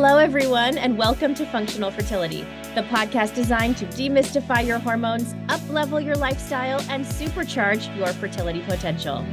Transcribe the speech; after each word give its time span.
Hello, 0.00 0.18
everyone, 0.18 0.78
and 0.78 0.96
welcome 0.96 1.34
to 1.34 1.44
Functional 1.46 1.90
Fertility, 1.90 2.42
the 2.76 2.82
podcast 2.82 3.34
designed 3.34 3.76
to 3.78 3.86
demystify 3.86 4.64
your 4.64 4.78
hormones, 4.78 5.34
uplevel 5.48 6.02
your 6.02 6.14
lifestyle, 6.14 6.80
and 6.88 7.04
supercharge 7.04 7.94
your 7.96 8.06
fertility 8.06 8.60
potential. 8.60 9.26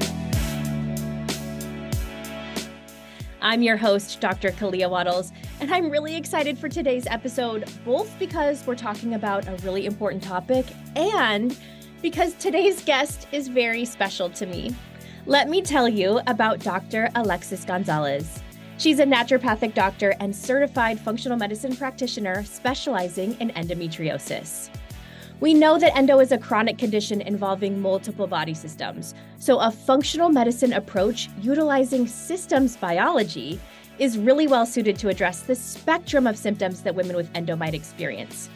I'm 3.43 3.62
your 3.62 3.78
host, 3.78 4.20
Dr. 4.20 4.50
Kalea 4.50 4.89
Wattles, 4.89 5.32
and 5.59 5.71
I'm 5.71 5.91
really 5.91 6.16
excited 6.16 6.57
for 6.57 6.68
today's 6.68 7.05
episode, 7.05 7.71
both 7.86 8.18
because 8.18 8.66
we're 8.66 8.73
talking 8.73 9.13
about 9.13 9.47
a 9.47 9.55
really 9.57 9.86
important 9.86 10.23
topic 10.23 10.66
and 10.95 11.55
because 12.02 12.34
today's 12.34 12.84
guest 12.84 13.27
is 13.32 13.50
very 13.50 13.86
special 13.86 14.32
to 14.32 14.47
me. 14.47 14.75
Let 15.27 15.47
me 15.47 15.61
tell 15.61 15.88
you 15.88 16.22
about 16.26 16.58
Dr. 16.58 17.12
Alexis 17.13 17.66
Gonzales. 17.66 18.41
She's 18.77 18.99
a 18.99 19.05
naturopathic 19.05 19.73
doctor 19.73 20.15
and 20.20 20.35
certified 20.35 20.99
functional 20.99 21.38
medicine 21.38 21.77
practitioner 21.77 22.43
specializing 22.43 23.39
in 23.39 23.49
endometriosis. 23.51 24.70
We 25.39 25.53
know 25.53 25.79
that 25.79 25.95
endo 25.95 26.20
is 26.20 26.34
a 26.34 26.38
chronic 26.38 26.77
condition 26.77 27.21
involving 27.21 27.81
multiple 27.81 28.27
body 28.27 28.53
systems, 28.53 29.13
so 29.38 29.59
a 29.59 29.71
functional 29.71 30.29
medicine 30.29 30.73
approach 30.73 31.29
utilizing 31.41 32.05
systems 32.05 32.75
biology 32.75 33.59
is 33.98 34.17
really 34.17 34.45
well 34.45 34.65
suited 34.65 34.98
to 34.99 35.07
address 35.07 35.41
the 35.41 35.55
spectrum 35.55 36.27
of 36.27 36.37
symptoms 36.37 36.81
that 36.81 36.95
women 36.95 37.15
with 37.15 37.29
endo 37.34 37.55
might 37.55 37.73
experience. 37.73 38.49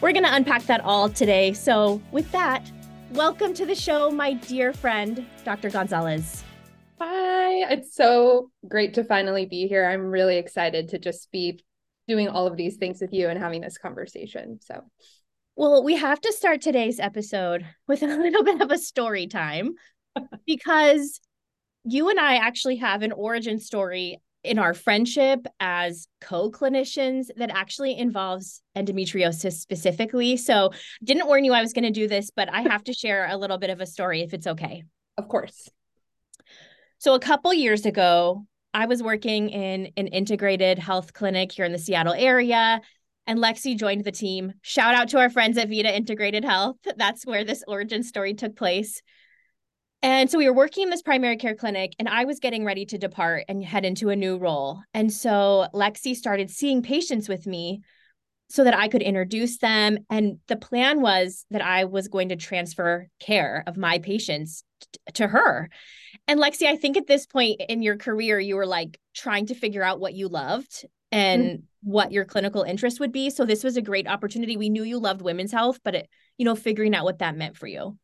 We're 0.00 0.12
going 0.12 0.24
to 0.24 0.34
unpack 0.34 0.64
that 0.66 0.80
all 0.82 1.10
today. 1.10 1.52
So, 1.52 2.00
with 2.12 2.30
that, 2.32 2.70
welcome 3.12 3.52
to 3.54 3.66
the 3.66 3.74
show, 3.74 4.10
my 4.10 4.34
dear 4.34 4.72
friend, 4.72 5.26
Dr. 5.44 5.68
Gonzales. 5.68 6.45
Hi, 6.98 7.72
it's 7.72 7.94
so 7.94 8.50
great 8.66 8.94
to 8.94 9.04
finally 9.04 9.44
be 9.44 9.66
here. 9.66 9.84
I'm 9.84 10.06
really 10.06 10.38
excited 10.38 10.88
to 10.90 10.98
just 10.98 11.30
be 11.30 11.62
doing 12.08 12.28
all 12.28 12.46
of 12.46 12.56
these 12.56 12.76
things 12.76 13.02
with 13.02 13.12
you 13.12 13.28
and 13.28 13.38
having 13.38 13.60
this 13.60 13.76
conversation. 13.76 14.60
So, 14.62 14.82
well, 15.56 15.84
we 15.84 15.96
have 15.96 16.20
to 16.22 16.32
start 16.32 16.62
today's 16.62 16.98
episode 16.98 17.66
with 17.86 18.02
a 18.02 18.06
little 18.16 18.44
bit 18.44 18.62
of 18.62 18.70
a 18.70 18.78
story 18.78 19.26
time 19.26 19.74
because 20.46 21.20
you 21.84 22.08
and 22.08 22.18
I 22.18 22.36
actually 22.36 22.76
have 22.76 23.02
an 23.02 23.12
origin 23.12 23.58
story 23.58 24.18
in 24.42 24.58
our 24.58 24.72
friendship 24.72 25.46
as 25.60 26.08
co-clinicians 26.22 27.26
that 27.36 27.50
actually 27.50 27.98
involves 27.98 28.62
endometriosis 28.74 29.54
specifically. 29.54 30.38
So, 30.38 30.70
didn't 31.04 31.26
warn 31.26 31.44
you 31.44 31.52
I 31.52 31.60
was 31.60 31.74
going 31.74 31.84
to 31.84 31.90
do 31.90 32.08
this, 32.08 32.30
but 32.34 32.48
I 32.50 32.62
have 32.70 32.84
to 32.84 32.94
share 32.94 33.28
a 33.28 33.36
little 33.36 33.58
bit 33.58 33.68
of 33.68 33.82
a 33.82 33.86
story 33.86 34.22
if 34.22 34.32
it's 34.32 34.46
okay. 34.46 34.84
Of 35.18 35.28
course. 35.28 35.68
So, 36.98 37.14
a 37.14 37.20
couple 37.20 37.52
years 37.52 37.84
ago, 37.84 38.46
I 38.72 38.86
was 38.86 39.02
working 39.02 39.50
in 39.50 39.92
an 39.96 40.06
integrated 40.08 40.78
health 40.78 41.12
clinic 41.12 41.52
here 41.52 41.64
in 41.64 41.72
the 41.72 41.78
Seattle 41.78 42.14
area, 42.16 42.80
and 43.26 43.38
Lexi 43.38 43.76
joined 43.76 44.04
the 44.04 44.12
team. 44.12 44.54
Shout 44.62 44.94
out 44.94 45.08
to 45.08 45.18
our 45.18 45.30
friends 45.30 45.58
at 45.58 45.68
Vita 45.68 45.94
Integrated 45.94 46.44
Health. 46.44 46.76
That's 46.96 47.26
where 47.26 47.44
this 47.44 47.64
origin 47.66 48.02
story 48.02 48.34
took 48.34 48.56
place. 48.56 49.02
And 50.02 50.30
so 50.30 50.38
we 50.38 50.48
were 50.48 50.54
working 50.54 50.84
in 50.84 50.90
this 50.90 51.02
primary 51.02 51.36
care 51.36 51.54
clinic, 51.54 51.94
and 51.98 52.08
I 52.08 52.24
was 52.24 52.38
getting 52.38 52.64
ready 52.64 52.86
to 52.86 52.98
depart 52.98 53.44
and 53.48 53.64
head 53.64 53.84
into 53.84 54.10
a 54.10 54.16
new 54.16 54.38
role. 54.38 54.80
And 54.94 55.12
so 55.12 55.66
Lexi 55.74 56.14
started 56.14 56.50
seeing 56.50 56.82
patients 56.82 57.28
with 57.28 57.46
me 57.46 57.82
so 58.48 58.64
that 58.64 58.76
I 58.76 58.88
could 58.88 59.02
introduce 59.02 59.58
them. 59.58 59.98
And 60.08 60.38
the 60.48 60.56
plan 60.56 61.00
was 61.00 61.44
that 61.50 61.62
I 61.64 61.84
was 61.84 62.08
going 62.08 62.28
to 62.28 62.36
transfer 62.36 63.08
care 63.20 63.64
of 63.66 63.76
my 63.76 63.98
patients 63.98 64.62
to 65.14 65.26
her. 65.26 65.68
And 66.28 66.40
Lexi, 66.40 66.66
I 66.66 66.76
think 66.76 66.96
at 66.96 67.06
this 67.06 67.26
point 67.26 67.60
in 67.68 67.82
your 67.82 67.96
career, 67.96 68.38
you 68.38 68.56
were 68.56 68.66
like 68.66 68.98
trying 69.14 69.46
to 69.46 69.54
figure 69.54 69.82
out 69.82 70.00
what 70.00 70.14
you 70.14 70.28
loved 70.28 70.84
and 71.12 71.44
mm-hmm. 71.44 71.90
what 71.90 72.12
your 72.12 72.24
clinical 72.24 72.62
interest 72.62 73.00
would 73.00 73.12
be. 73.12 73.30
So 73.30 73.44
this 73.44 73.62
was 73.62 73.76
a 73.76 73.82
great 73.82 74.08
opportunity. 74.08 74.56
We 74.56 74.70
knew 74.70 74.82
you 74.82 74.98
loved 74.98 75.22
women's 75.22 75.52
health, 75.52 75.80
but 75.84 75.94
it, 75.94 76.08
you 76.36 76.44
know, 76.44 76.56
figuring 76.56 76.94
out 76.94 77.04
what 77.04 77.20
that 77.20 77.36
meant 77.36 77.56
for 77.56 77.66
you. 77.66 77.96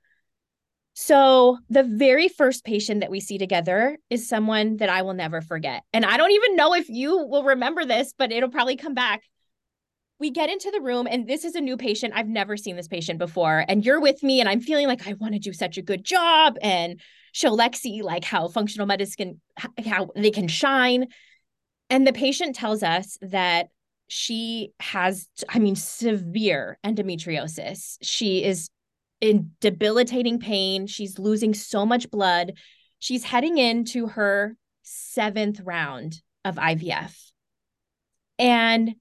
So 0.94 1.58
the 1.70 1.82
very 1.82 2.28
first 2.28 2.64
patient 2.64 3.00
that 3.00 3.10
we 3.10 3.20
see 3.20 3.38
together 3.38 3.96
is 4.10 4.28
someone 4.28 4.76
that 4.76 4.90
I 4.90 5.02
will 5.02 5.14
never 5.14 5.40
forget. 5.40 5.82
And 5.92 6.04
I 6.04 6.16
don't 6.18 6.32
even 6.32 6.54
know 6.54 6.74
if 6.74 6.88
you 6.88 7.26
will 7.26 7.44
remember 7.44 7.84
this, 7.84 8.12
but 8.16 8.30
it'll 8.30 8.50
probably 8.50 8.76
come 8.76 8.94
back. 8.94 9.22
We 10.22 10.30
get 10.30 10.50
into 10.50 10.70
the 10.70 10.80
room 10.80 11.08
and 11.10 11.26
this 11.26 11.44
is 11.44 11.56
a 11.56 11.60
new 11.60 11.76
patient. 11.76 12.12
I've 12.14 12.28
never 12.28 12.56
seen 12.56 12.76
this 12.76 12.86
patient 12.86 13.18
before. 13.18 13.64
And 13.66 13.84
you're 13.84 14.00
with 14.00 14.22
me 14.22 14.38
and 14.38 14.48
I'm 14.48 14.60
feeling 14.60 14.86
like 14.86 15.08
I 15.08 15.14
want 15.14 15.32
to 15.32 15.40
do 15.40 15.52
such 15.52 15.78
a 15.78 15.82
good 15.82 16.04
job 16.04 16.56
and 16.62 17.00
show 17.32 17.56
Lexi 17.56 18.04
like 18.04 18.22
how 18.22 18.46
functional 18.46 18.86
medicine 18.86 19.40
how 19.84 20.10
they 20.14 20.30
can 20.30 20.46
shine. 20.46 21.08
And 21.90 22.06
the 22.06 22.12
patient 22.12 22.54
tells 22.54 22.84
us 22.84 23.18
that 23.20 23.70
she 24.06 24.70
has 24.78 25.28
I 25.48 25.58
mean 25.58 25.74
severe 25.74 26.78
endometriosis. 26.86 27.96
She 28.00 28.44
is 28.44 28.70
in 29.20 29.50
debilitating 29.60 30.38
pain. 30.38 30.86
She's 30.86 31.18
losing 31.18 31.52
so 31.52 31.84
much 31.84 32.08
blood. 32.12 32.52
She's 33.00 33.24
heading 33.24 33.58
into 33.58 34.06
her 34.06 34.56
seventh 34.84 35.58
round 35.64 36.22
of 36.44 36.54
IVF. 36.54 37.12
And 38.38 38.94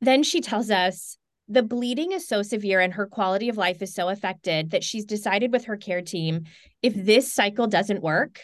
then 0.00 0.22
she 0.22 0.40
tells 0.40 0.70
us 0.70 1.16
the 1.48 1.62
bleeding 1.62 2.12
is 2.12 2.26
so 2.26 2.42
severe 2.42 2.80
and 2.80 2.94
her 2.94 3.06
quality 3.06 3.48
of 3.48 3.56
life 3.56 3.82
is 3.82 3.94
so 3.94 4.08
affected 4.08 4.70
that 4.70 4.84
she's 4.84 5.04
decided 5.04 5.52
with 5.52 5.66
her 5.66 5.76
care 5.76 6.02
team 6.02 6.44
if 6.82 6.94
this 6.94 7.32
cycle 7.32 7.66
doesn't 7.66 8.02
work, 8.02 8.40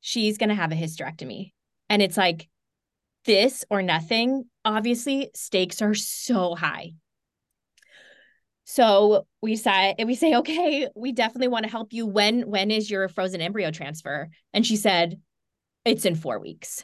she's 0.00 0.38
going 0.38 0.50
to 0.50 0.54
have 0.54 0.72
a 0.72 0.76
hysterectomy. 0.76 1.52
And 1.88 2.02
it's 2.02 2.16
like 2.16 2.48
this 3.24 3.64
or 3.70 3.82
nothing. 3.82 4.44
Obviously, 4.64 5.30
stakes 5.34 5.80
are 5.80 5.94
so 5.94 6.54
high. 6.54 6.92
So 8.64 9.26
we 9.42 9.56
say 9.56 9.94
we 10.04 10.14
say, 10.14 10.34
okay, 10.36 10.88
we 10.96 11.12
definitely 11.12 11.48
want 11.48 11.64
to 11.64 11.70
help 11.70 11.92
you. 11.92 12.06
When 12.06 12.48
when 12.48 12.70
is 12.70 12.90
your 12.90 13.08
frozen 13.08 13.40
embryo 13.40 13.70
transfer? 13.70 14.28
And 14.52 14.66
she 14.66 14.76
said, 14.76 15.20
it's 15.84 16.06
in 16.06 16.14
four 16.14 16.38
weeks. 16.38 16.82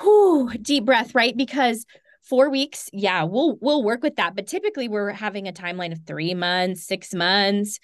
Whew, 0.00 0.52
deep 0.60 0.84
breath, 0.84 1.14
right? 1.14 1.36
Because 1.36 1.86
four 2.28 2.50
weeks, 2.50 2.90
yeah, 2.92 3.22
we'll 3.24 3.56
we'll 3.60 3.82
work 3.82 4.02
with 4.02 4.16
that. 4.16 4.34
But 4.34 4.46
typically 4.46 4.88
we're 4.88 5.10
having 5.10 5.48
a 5.48 5.52
timeline 5.52 5.92
of 5.92 6.00
three 6.06 6.34
months, 6.34 6.86
six 6.86 7.14
months. 7.14 7.78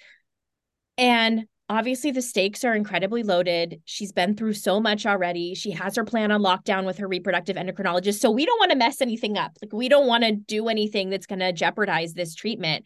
And 0.97 1.45
obviously 1.69 2.11
the 2.11 2.21
stakes 2.21 2.63
are 2.63 2.75
incredibly 2.75 3.23
loaded. 3.23 3.81
She's 3.85 4.11
been 4.11 4.35
through 4.35 4.53
so 4.53 4.79
much 4.79 5.05
already. 5.05 5.55
She 5.55 5.71
has 5.71 5.95
her 5.95 6.03
plan 6.03 6.31
on 6.31 6.41
lockdown 6.41 6.85
with 6.85 6.97
her 6.97 7.07
reproductive 7.07 7.55
endocrinologist. 7.55 8.19
So 8.19 8.29
we 8.29 8.45
don't 8.45 8.59
want 8.59 8.71
to 8.71 8.77
mess 8.77 9.01
anything 9.01 9.37
up. 9.37 9.57
Like 9.61 9.73
we 9.73 9.89
don't 9.89 10.07
want 10.07 10.23
to 10.23 10.33
do 10.33 10.67
anything 10.67 11.09
that's 11.09 11.25
going 11.25 11.39
to 11.39 11.53
jeopardize 11.53 12.13
this 12.13 12.35
treatment. 12.35 12.85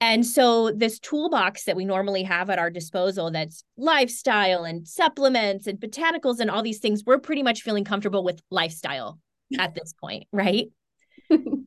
And 0.00 0.24
so 0.24 0.70
this 0.70 1.00
toolbox 1.00 1.64
that 1.64 1.74
we 1.74 1.84
normally 1.84 2.22
have 2.22 2.50
at 2.50 2.60
our 2.60 2.70
disposal 2.70 3.32
that's 3.32 3.64
lifestyle 3.76 4.62
and 4.62 4.86
supplements 4.86 5.66
and 5.66 5.80
botanicals 5.80 6.38
and 6.38 6.50
all 6.50 6.62
these 6.62 6.78
things, 6.78 7.02
we're 7.04 7.18
pretty 7.18 7.42
much 7.42 7.62
feeling 7.62 7.84
comfortable 7.84 8.22
with 8.22 8.40
lifestyle 8.48 9.18
at 9.56 9.74
this 9.74 9.94
point, 9.94 10.24
right? 10.32 10.66
and 11.30 11.66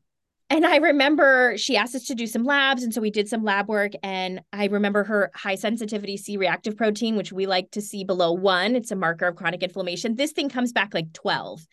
I 0.50 0.76
remember 0.76 1.56
she 1.56 1.76
asked 1.76 1.94
us 1.94 2.04
to 2.04 2.14
do 2.14 2.26
some 2.26 2.44
labs. 2.44 2.82
And 2.82 2.92
so 2.92 3.00
we 3.00 3.10
did 3.10 3.28
some 3.28 3.44
lab 3.44 3.68
work. 3.68 3.92
And 4.02 4.42
I 4.52 4.66
remember 4.66 5.04
her 5.04 5.30
high 5.34 5.54
sensitivity 5.54 6.16
C 6.16 6.36
reactive 6.36 6.76
protein, 6.76 7.16
which 7.16 7.32
we 7.32 7.46
like 7.46 7.70
to 7.72 7.80
see 7.80 8.04
below 8.04 8.32
one. 8.32 8.76
It's 8.76 8.90
a 8.90 8.96
marker 8.96 9.26
of 9.26 9.36
chronic 9.36 9.62
inflammation. 9.62 10.14
This 10.14 10.32
thing 10.32 10.48
comes 10.48 10.72
back 10.72 10.94
like 10.94 11.12
12. 11.12 11.66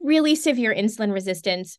Really 0.00 0.34
severe 0.34 0.74
insulin 0.74 1.12
resistance. 1.12 1.78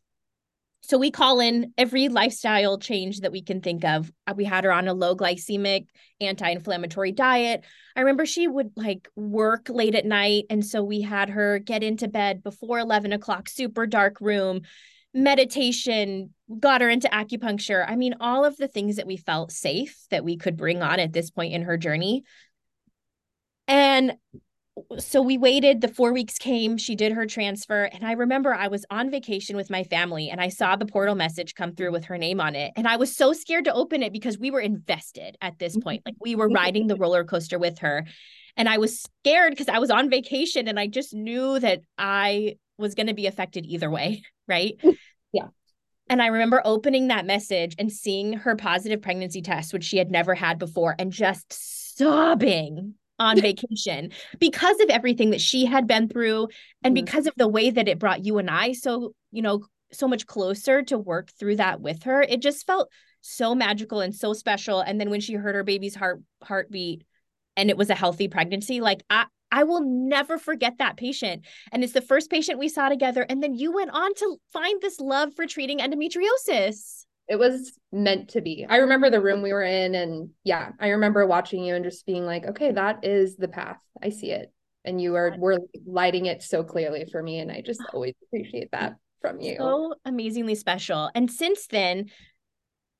So 0.82 0.98
we 0.98 1.12
call 1.12 1.40
in 1.40 1.74
every 1.78 2.10
lifestyle 2.10 2.78
change 2.78 3.20
that 3.20 3.32
we 3.32 3.42
can 3.42 3.62
think 3.62 3.84
of. 3.84 4.12
Uh, 4.26 4.34
we 4.36 4.46
had 4.46 4.64
her 4.64 4.72
on 4.72 4.88
a 4.88 4.94
low 4.94 5.16
glycemic, 5.16 5.88
anti 6.20 6.50
inflammatory 6.50 7.12
diet. 7.12 7.64
I 7.96 8.02
remember 8.02 8.26
she 8.26 8.48
would 8.48 8.72
like 8.76 9.08
work 9.16 9.70
late 9.70 9.96
at 9.96 10.06
night. 10.06 10.46
And 10.50 10.66
so 10.66 10.84
we 10.84 11.02
had 11.02 11.30
her 11.30 11.60
get 11.60 11.84
into 11.84 12.08
bed 12.08 12.44
before 12.44 12.80
11 12.80 13.14
o'clock, 13.14 13.50
super 13.50 13.86
dark 13.86 14.20
room 14.22 14.62
meditation, 15.14 16.34
got 16.60 16.82
her 16.82 16.90
into 16.90 17.10
acupuncture. 17.10 17.84
I 17.88 17.96
mean, 17.96 18.16
all 18.20 18.46
of 18.46 18.58
the 18.58 18.68
things 18.68 18.98
that 18.98 19.08
we 19.08 19.18
felt 19.18 19.52
safe 19.52 19.98
that 20.12 20.24
we 20.24 20.38
could 20.38 20.56
bring 20.56 20.82
on 20.82 21.00
at 21.00 21.14
this 21.14 21.32
point 21.32 21.54
in 21.54 21.64
her 21.64 21.78
journey. 21.78 22.24
And 23.68 24.14
so 24.98 25.22
we 25.22 25.38
waited, 25.38 25.82
the 25.82 25.88
four 25.88 26.14
weeks 26.14 26.38
came, 26.38 26.78
she 26.78 26.96
did 26.96 27.12
her 27.12 27.26
transfer. 27.26 27.86
And 27.86 28.06
I 28.06 28.14
remember 28.14 28.54
I 28.54 28.68
was 28.68 28.86
on 28.90 29.10
vacation 29.10 29.56
with 29.56 29.70
my 29.70 29.84
family 29.84 30.30
and 30.30 30.42
I 30.42 30.50
saw 30.50 30.76
the 30.76 30.86
portal 30.86 31.16
message 31.16 31.56
come 31.56 31.74
through 31.74 31.92
with 31.92 32.06
her 32.06 32.18
name 32.18 32.40
on 32.40 32.56
it. 32.56 32.72
And 32.76 32.88
I 32.88 32.98
was 32.98 33.16
so 33.16 33.34
scared 33.34 33.66
to 33.66 33.74
open 33.74 34.04
it 34.04 34.14
because 34.14 34.38
we 34.38 34.52
were 34.52 34.60
invested 34.60 35.38
at 35.42 35.60
this 35.60 35.74
mm-hmm. 35.74 35.84
point. 35.84 36.02
Like 36.06 36.16
we 36.20 36.36
were 36.36 36.48
mm-hmm. 36.48 36.56
riding 36.56 36.88
the 36.88 36.96
roller 36.96 37.24
coaster 37.24 37.60
with 37.60 37.80
her. 37.80 38.06
And 38.58 38.68
I 38.68 38.78
was 38.78 39.02
scared 39.02 39.52
because 39.52 39.70
I 39.70 39.80
was 39.80 39.92
on 39.92 40.10
vacation 40.10 40.68
and 40.68 40.80
I 40.80 40.88
just 40.88 41.14
knew 41.14 41.60
that 41.60 41.82
I 41.98 42.58
was 42.78 42.96
going 42.96 43.08
to 43.08 43.14
be 43.14 43.28
affected 43.28 43.66
either 43.66 43.90
way. 43.90 44.24
Right. 44.48 44.80
Mm, 44.84 44.98
yeah. 45.32 45.46
And 46.10 46.24
I 46.24 46.26
remember 46.26 46.60
opening 46.66 47.10
that 47.10 47.28
message 47.28 47.76
and 47.78 47.92
seeing 47.92 48.34
her 48.34 48.56
positive 48.56 49.00
pregnancy 49.00 49.44
test, 49.44 49.74
which 49.74 49.84
she 49.84 49.98
had 49.98 50.10
never 50.10 50.34
had 50.34 50.58
before, 50.58 50.96
and 50.98 51.12
just 51.12 51.54
sobbing 51.54 52.96
on 53.20 53.40
vacation 53.42 54.12
because 54.40 54.80
of 54.80 54.90
everything 54.90 55.32
that 55.32 55.42
she 55.42 55.66
had 55.66 55.88
been 55.88 56.08
through 56.08 56.48
and 56.84 56.96
mm-hmm. 56.96 57.06
because 57.06 57.28
of 57.28 57.34
the 57.38 57.48
way 57.48 57.70
that 57.70 57.88
it 57.88 58.00
brought 58.00 58.26
you 58.26 58.38
and 58.38 58.50
I 58.50 58.74
so, 58.74 59.14
you 59.32 59.42
know, 59.42 59.66
so 59.92 60.08
much 60.08 60.26
closer 60.26 60.82
to 60.84 60.98
work 60.98 61.32
through 61.40 61.58
that 61.58 61.82
with 61.82 62.04
her. 62.04 62.22
It 62.22 62.42
just 62.42 62.66
felt 62.66 62.90
so 63.22 63.56
magical 63.56 64.02
and 64.02 64.16
so 64.16 64.34
special. 64.34 64.82
And 64.82 65.00
then 65.00 65.10
when 65.10 65.22
she 65.22 65.34
heard 65.34 65.56
her 65.56 65.64
baby's 65.64 65.96
heart 65.96 66.22
heartbeat 66.44 67.04
and 67.58 67.70
it 67.70 67.78
was 67.78 67.90
a 67.90 67.96
healthy 67.96 68.28
pregnancy, 68.28 68.82
like 68.82 69.04
I 69.10 69.26
I 69.52 69.64
will 69.64 69.82
never 69.82 70.38
forget 70.38 70.78
that 70.78 70.98
patient. 70.98 71.44
And 71.72 71.84
it's 71.84 71.94
the 71.94 72.02
first 72.02 72.30
patient 72.30 72.60
we 72.60 72.70
saw 72.70 72.88
together. 72.88 73.26
And 73.28 73.42
then 73.42 73.56
you 73.56 73.72
went 73.72 73.90
on 73.92 74.14
to 74.16 74.38
find 74.54 74.80
this 74.80 75.00
love 75.00 75.34
for 75.34 75.48
treating 75.48 75.80
endometriosis. 75.80 77.06
It 77.30 77.38
was 77.38 77.78
meant 77.92 78.30
to 78.30 78.42
be. 78.42 78.66
I 78.68 78.78
remember 78.78 79.10
the 79.10 79.22
room 79.22 79.44
we 79.44 79.54
were 79.54 79.64
in, 79.64 79.94
and 79.94 80.32
yeah, 80.44 80.72
I 80.80 80.90
remember 80.90 81.26
watching 81.28 81.64
you 81.64 81.76
and 81.76 81.86
just 81.86 82.06
being 82.06 82.26
like, 82.26 82.46
okay, 82.46 82.72
that 82.72 83.06
is 83.06 83.38
the 83.38 83.48
path. 83.48 83.80
I 84.02 84.10
see 84.10 84.32
it. 84.32 84.52
And 84.84 85.00
you 85.00 85.16
are 85.16 85.36
were 85.38 85.60
lighting 85.86 86.26
it 86.26 86.42
so 86.42 86.64
clearly 86.64 87.06
for 87.12 87.22
me. 87.22 87.40
And 87.40 87.52
I 87.52 87.62
just 87.62 87.82
always 87.94 88.16
appreciate 88.24 88.72
that 88.72 88.96
from 89.22 89.40
you. 89.40 89.58
So 89.60 89.94
amazingly 90.06 90.56
special. 90.56 91.12
And 91.14 91.30
since 91.30 91.68
then, 91.68 92.10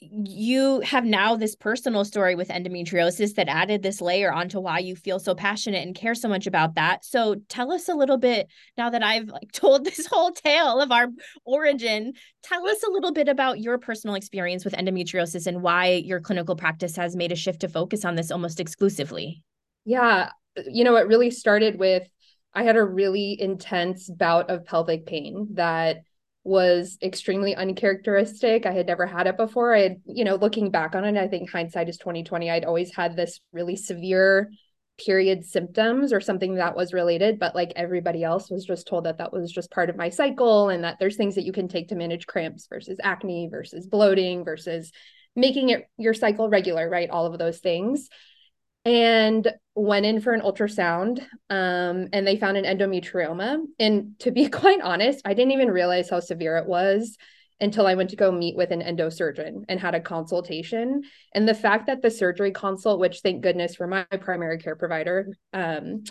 you 0.02 0.80
have 0.80 1.04
now 1.04 1.36
this 1.36 1.56
personal 1.56 2.06
story 2.06 2.34
with 2.34 2.48
endometriosis 2.48 3.36
that 3.36 3.50
added 3.50 3.84
this 3.84 4.00
layer 4.00 4.32
onto 4.32 4.60
why 4.60 4.80
you 4.80 4.96
feel 4.96 5.20
so 5.20 5.36
passionate 5.36 5.86
and 5.86 5.94
care 5.94 6.16
so 6.16 6.30
much 6.30 6.48
about 6.48 6.76
that. 6.76 7.04
So 7.04 7.36
tell 7.50 7.72
us 7.72 7.90
a 7.90 7.94
little 7.94 8.18
bit 8.18 8.48
now 8.78 8.90
that 8.90 9.04
I've 9.04 9.28
like 9.28 9.52
told 9.54 9.84
this 9.84 10.06
whole 10.06 10.32
tale 10.32 10.80
of 10.80 10.92
our 10.92 11.08
origin, 11.44 12.14
tell 12.44 12.66
us 12.66 12.82
a 12.84 12.92
little 12.92 13.12
bit 13.12 13.28
about 13.28 13.60
your 13.60 13.78
personal 13.78 14.16
experience 14.16 14.64
with 14.64 14.74
endometriosis 14.74 15.48
and 15.48 15.62
why 15.62 15.88
your 16.06 16.22
clinical 16.22 16.56
practice 16.56 16.96
has 16.96 17.16
made 17.16 17.34
a 17.34 17.36
shift 17.36 17.62
to 17.62 17.68
focus 17.68 18.06
on 18.06 18.16
this 18.16 18.32
almost 18.32 18.62
exclusively. 18.62 19.44
Yeah, 19.84 20.30
uh, 20.58 20.62
you 20.72 20.86
know, 20.86 20.96
it 20.96 21.08
really 21.08 21.32
started 21.32 21.78
with 21.78 22.08
I 22.54 22.64
had 22.64 22.78
a 22.78 22.84
really 22.84 23.40
intense 23.40 24.10
bout 24.10 24.50
of 24.50 24.66
pelvic 24.66 25.06
pain 25.06 25.50
that 25.54 25.98
was 26.44 26.98
extremely 27.02 27.56
uncharacteristic. 27.56 28.66
I 28.66 28.72
had 28.72 28.88
never 28.88 29.06
had 29.06 29.28
it 29.28 29.38
before. 29.38 29.76
I 29.76 29.82
had, 29.82 30.02
you 30.06 30.24
know, 30.24 30.36
looking 30.36 30.72
back 30.72 30.96
on 30.96 31.04
it, 31.04 31.18
I 31.18 31.28
think 31.28 31.50
hindsight 31.50 31.90
is 31.90 31.98
2020. 31.98 32.50
I'd 32.50 32.66
always 32.66 32.94
had 32.96 33.16
this 33.16 33.40
really 33.52 33.76
severe 33.76 34.50
period 35.06 35.46
symptoms 35.46 36.12
or 36.12 36.20
something 36.20 36.56
that 36.56 36.76
was 36.76 36.94
related, 36.94 37.40
but 37.40 37.56
like 37.56 37.72
everybody 37.76 38.24
else 38.24 38.50
was 38.50 38.66
just 38.66 38.88
told 38.88 39.06
that 39.06 39.18
that 39.18 39.32
was 39.32 39.52
just 39.52 39.72
part 39.72 39.90
of 39.90 39.96
my 39.96 40.10
cycle 40.10 40.70
and 40.70 40.84
that 40.84 40.98
there's 41.00 41.16
things 41.16 41.36
that 41.36 41.46
you 41.46 41.54
can 41.54 41.68
take 41.68 41.90
to 41.90 41.96
manage 41.96 42.28
cramps 42.28 42.68
versus 42.68 43.00
acne 43.02 43.48
versus 43.50 43.88
bloating 43.88 44.44
versus 44.44 44.92
making 45.36 45.70
it 45.70 45.88
your 45.98 46.14
cycle 46.14 46.50
regular, 46.50 46.90
right? 46.90 47.10
All 47.10 47.26
of 47.26 47.38
those 47.40 47.60
things 47.60 48.10
and 48.86 49.52
went 49.76 50.06
in 50.06 50.20
for 50.22 50.34
an 50.34 50.42
ultrasound 50.42 51.22
um, 51.50 52.08
and 52.14 52.26
they 52.26 52.38
found 52.38 52.58
an 52.58 52.66
endometrioma. 52.66 53.64
And 53.80 54.18
to 54.20 54.32
be 54.32 54.50
quite 54.50 54.82
honest 54.82 55.22
i 55.26 55.34
didn't 55.34 55.52
even 55.52 55.72
realize 55.72 56.10
how 56.10 56.20
severe 56.20 56.58
it 56.58 56.68
was 56.68 57.18
until 57.62 57.86
i 57.86 57.96
went 57.96 58.10
to 58.12 58.16
go 58.16 58.32
meet 58.32 58.56
with 58.56 58.72
an 58.72 58.82
endosurgeon 58.82 59.66
and 59.68 59.80
had 59.80 59.96
a 59.96 60.02
consultation. 60.02 61.04
And 61.34 61.48
the 61.48 61.54
fact 61.54 61.88
that 61.88 62.02
the 62.02 62.12
surgery 62.12 62.52
consult 62.52 63.00
which 63.00 63.22
thank 63.22 63.42
goodness 63.42 63.76
for 63.76 63.88
my 63.88 64.04
primary 64.22 64.58
care 64.60 64.76
provider 64.76 65.28
um, 65.54 66.04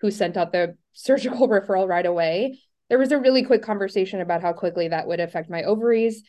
who 0.00 0.10
sent 0.10 0.36
out 0.36 0.52
the 0.52 0.76
surgical 0.92 1.48
referral 1.48 1.88
right 1.88 2.06
away 2.06 2.58
there 2.88 2.98
was 2.98 3.12
a 3.12 3.18
really 3.18 3.42
quick 3.42 3.62
conversation 3.62 4.20
about 4.20 4.42
how 4.42 4.52
quickly 4.52 4.88
that 4.88 5.06
would 5.06 5.20
affect 5.20 5.50
my 5.50 5.62
ovaries 5.62 6.22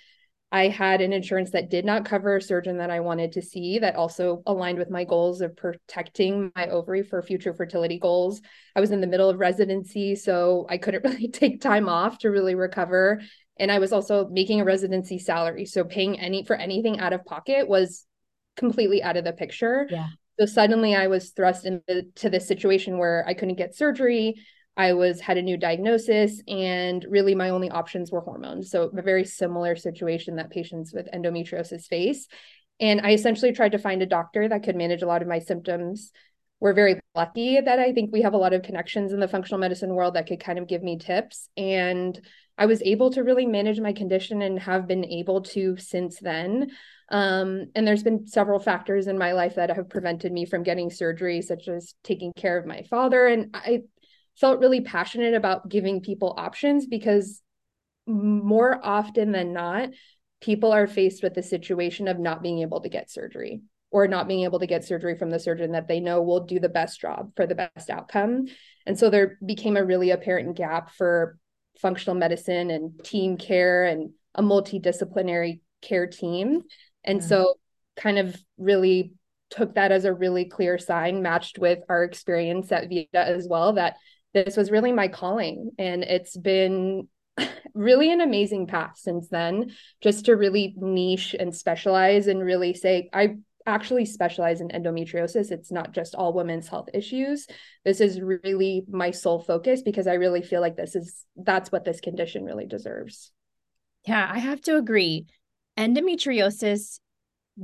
I 0.55 0.69
had 0.69 1.01
an 1.01 1.11
insurance 1.11 1.51
that 1.51 1.69
did 1.69 1.83
not 1.83 2.05
cover 2.05 2.37
a 2.37 2.41
surgeon 2.41 2.77
that 2.77 2.89
I 2.89 3.01
wanted 3.01 3.33
to 3.33 3.41
see 3.41 3.77
that 3.79 3.97
also 3.97 4.41
aligned 4.45 4.77
with 4.77 4.89
my 4.89 5.03
goals 5.03 5.41
of 5.41 5.57
protecting 5.57 6.49
my 6.55 6.67
ovary 6.67 7.03
for 7.03 7.21
future 7.21 7.53
fertility 7.53 7.99
goals. 7.99 8.39
I 8.73 8.79
was 8.79 8.91
in 8.91 9.01
the 9.01 9.07
middle 9.07 9.29
of 9.29 9.37
residency, 9.37 10.15
so 10.15 10.65
I 10.69 10.77
couldn't 10.77 11.03
really 11.09 11.27
take 11.27 11.59
time 11.59 11.89
off 11.89 12.19
to 12.19 12.29
really 12.29 12.55
recover. 12.55 13.21
And 13.59 13.69
I 13.69 13.79
was 13.79 13.91
also 13.91 14.29
making 14.29 14.61
a 14.61 14.63
residency 14.63 15.19
salary. 15.19 15.65
So 15.65 15.83
paying 15.83 16.21
any 16.21 16.45
for 16.45 16.55
anything 16.55 17.01
out 17.01 17.11
of 17.11 17.25
pocket 17.25 17.67
was 17.67 18.05
completely 18.55 19.03
out 19.03 19.17
of 19.17 19.25
the 19.25 19.33
picture. 19.33 19.89
Yeah. 19.91 20.07
So 20.39 20.45
suddenly 20.45 20.95
I 20.95 21.07
was 21.07 21.31
thrust 21.31 21.65
into 21.65 22.29
this 22.29 22.47
situation 22.47 22.97
where 22.97 23.25
I 23.27 23.33
couldn't 23.33 23.55
get 23.55 23.75
surgery. 23.75 24.35
I 24.77 24.93
was 24.93 25.21
had 25.21 25.37
a 25.37 25.41
new 25.41 25.57
diagnosis 25.57 26.41
and 26.47 27.05
really 27.09 27.35
my 27.35 27.49
only 27.49 27.69
options 27.69 28.11
were 28.11 28.21
hormones. 28.21 28.71
So 28.71 28.91
a 28.95 29.01
very 29.01 29.23
similar 29.23 29.75
situation 29.75 30.35
that 30.35 30.49
patients 30.49 30.93
with 30.93 31.09
endometriosis 31.11 31.85
face. 31.87 32.27
And 32.79 33.01
I 33.01 33.11
essentially 33.11 33.53
tried 33.53 33.71
to 33.71 33.77
find 33.77 34.01
a 34.01 34.07
doctor 34.07 34.47
that 34.49 34.63
could 34.63 34.75
manage 34.75 35.01
a 35.01 35.07
lot 35.07 35.21
of 35.21 35.27
my 35.27 35.39
symptoms. 35.39 36.11
We're 36.59 36.73
very 36.73 36.99
lucky 37.15 37.59
that 37.59 37.79
I 37.79 37.93
think 37.93 38.11
we 38.11 38.21
have 38.23 38.33
a 38.33 38.37
lot 38.37 38.53
of 38.53 38.63
connections 38.63 39.13
in 39.13 39.19
the 39.19 39.27
functional 39.27 39.59
medicine 39.59 39.93
world 39.93 40.15
that 40.15 40.27
could 40.27 40.39
kind 40.39 40.59
of 40.59 40.67
give 40.67 40.83
me 40.83 40.97
tips. 40.97 41.49
And 41.55 42.19
I 42.57 42.65
was 42.65 42.81
able 42.83 43.11
to 43.11 43.23
really 43.23 43.45
manage 43.45 43.79
my 43.79 43.93
condition 43.93 44.41
and 44.41 44.59
have 44.59 44.87
been 44.87 45.05
able 45.05 45.41
to 45.41 45.77
since 45.77 46.19
then. 46.19 46.71
Um, 47.09 47.67
and 47.75 47.87
there's 47.87 48.03
been 48.03 48.27
several 48.27 48.59
factors 48.59 49.07
in 49.07 49.17
my 49.17 49.33
life 49.33 49.55
that 49.55 49.75
have 49.75 49.89
prevented 49.89 50.31
me 50.31 50.45
from 50.45 50.63
getting 50.63 50.89
surgery, 50.89 51.41
such 51.41 51.67
as 51.67 51.93
taking 52.03 52.31
care 52.33 52.57
of 52.57 52.65
my 52.65 52.83
father. 52.83 53.27
And 53.27 53.53
I 53.53 53.83
felt 54.39 54.59
really 54.59 54.81
passionate 54.81 55.33
about 55.33 55.69
giving 55.69 56.01
people 56.01 56.33
options 56.37 56.85
because 56.87 57.41
more 58.07 58.79
often 58.83 59.31
than 59.31 59.53
not, 59.53 59.89
people 60.41 60.71
are 60.71 60.87
faced 60.87 61.23
with 61.23 61.33
the 61.33 61.43
situation 61.43 62.07
of 62.07 62.19
not 62.19 62.43
being 62.43 62.59
able 62.59 62.81
to 62.81 62.89
get 62.89 63.09
surgery 63.09 63.61
or 63.91 64.07
not 64.07 64.27
being 64.27 64.43
able 64.43 64.59
to 64.59 64.67
get 64.67 64.83
surgery 64.83 65.17
from 65.17 65.29
the 65.29 65.39
surgeon 65.39 65.71
that 65.71 65.87
they 65.87 65.99
know 65.99 66.21
will 66.21 66.41
do 66.41 66.59
the 66.59 66.69
best 66.69 66.99
job 66.99 67.31
for 67.35 67.47
the 67.47 67.55
best 67.55 67.89
outcome. 67.89 68.45
And 68.85 68.99
so 68.99 69.09
there 69.09 69.37
became 69.45 69.77
a 69.77 69.85
really 69.85 70.11
apparent 70.11 70.57
gap 70.57 70.91
for 70.91 71.37
functional 71.79 72.15
medicine 72.15 72.69
and 72.71 72.91
team 73.03 73.37
care 73.37 73.85
and 73.85 74.11
a 74.33 74.43
multidisciplinary 74.43 75.61
care 75.81 76.07
team. 76.07 76.63
And 77.03 77.19
mm-hmm. 77.19 77.29
so 77.29 77.55
kind 77.95 78.17
of 78.17 78.35
really 78.57 79.13
took 79.49 79.75
that 79.75 79.91
as 79.91 80.05
a 80.05 80.13
really 80.13 80.45
clear 80.45 80.77
sign 80.77 81.21
matched 81.21 81.57
with 81.57 81.79
our 81.87 82.03
experience 82.03 82.71
at 82.71 82.89
Vita 82.89 83.19
as 83.19 83.47
well 83.47 83.73
that 83.73 83.95
this 84.35 84.57
was 84.57 84.69
really 84.69 84.91
my 84.91 85.07
calling. 85.07 85.71
And 85.79 86.03
it's 86.03 86.35
been 86.35 87.07
really 87.73 88.11
an 88.11 88.21
amazing 88.21 88.67
path 88.67 88.97
since 88.97 89.29
then, 89.29 89.71
just 90.01 90.25
to 90.25 90.35
really 90.35 90.75
niche 90.77 91.35
and 91.39 91.55
specialize 91.55 92.27
and 92.27 92.43
really 92.43 92.73
say, 92.73 93.09
I 93.13 93.37
actually 93.65 94.05
specialize 94.05 94.61
in 94.61 94.67
endometriosis. 94.67 95.51
It's 95.51 95.71
not 95.71 95.93
just 95.93 96.13
all 96.13 96.33
women's 96.33 96.67
health 96.67 96.89
issues. 96.93 97.47
This 97.83 98.01
is 98.01 98.21
really 98.21 98.83
my 98.87 99.11
sole 99.11 99.39
focus 99.39 99.81
because 99.81 100.05
I 100.05 100.13
really 100.13 100.43
feel 100.43 100.61
like 100.61 100.75
this 100.75 100.95
is 100.95 101.25
that's 101.35 101.71
what 101.71 101.85
this 101.85 102.01
condition 102.01 102.43
really 102.43 102.67
deserves. 102.67 103.31
Yeah, 104.05 104.29
I 104.31 104.37
have 104.39 104.61
to 104.61 104.77
agree. 104.77 105.25
Endometriosis 105.77 106.99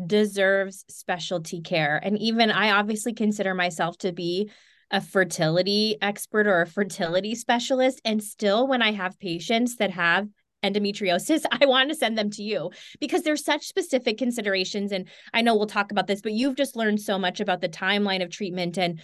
deserves 0.08 0.86
specialty 0.88 1.62
care. 1.62 2.00
And 2.02 2.18
even 2.18 2.50
I 2.50 2.72
obviously 2.72 3.14
consider 3.14 3.54
myself 3.54 3.98
to 4.00 4.12
be 4.12 4.50
a 4.92 5.02
fertility 5.02 5.98
expert 6.02 6.48
or 6.48 6.62
a 6.62 6.68
fertility 6.68 7.36
specialist. 7.36 8.02
And 8.06 8.22
still, 8.24 8.68
when 8.68 8.82
I 8.82 8.92
have 8.92 9.20
patients 9.20 9.78
that 9.78 9.92
have 9.92 10.28
endometriosis, 10.64 11.44
I 11.52 11.66
want 11.66 11.90
to 11.90 11.96
send 11.96 12.18
them 12.18 12.30
to 12.32 12.44
you 12.44 12.72
because 13.00 13.24
there's 13.24 13.46
such 13.46 13.66
specific 13.66 14.18
considerations. 14.18 14.92
And 14.92 15.08
I 15.34 15.42
know 15.42 15.56
we'll 15.56 15.68
talk 15.68 15.92
about 15.92 16.08
this, 16.08 16.22
but 16.22 16.34
you've 16.34 16.56
just 16.56 16.76
learned 16.76 17.02
so 17.02 17.18
much 17.18 17.40
about 17.40 17.62
the 17.62 17.70
timeline 17.70 18.22
of 18.22 18.30
treatment 18.30 18.78
and 18.78 19.02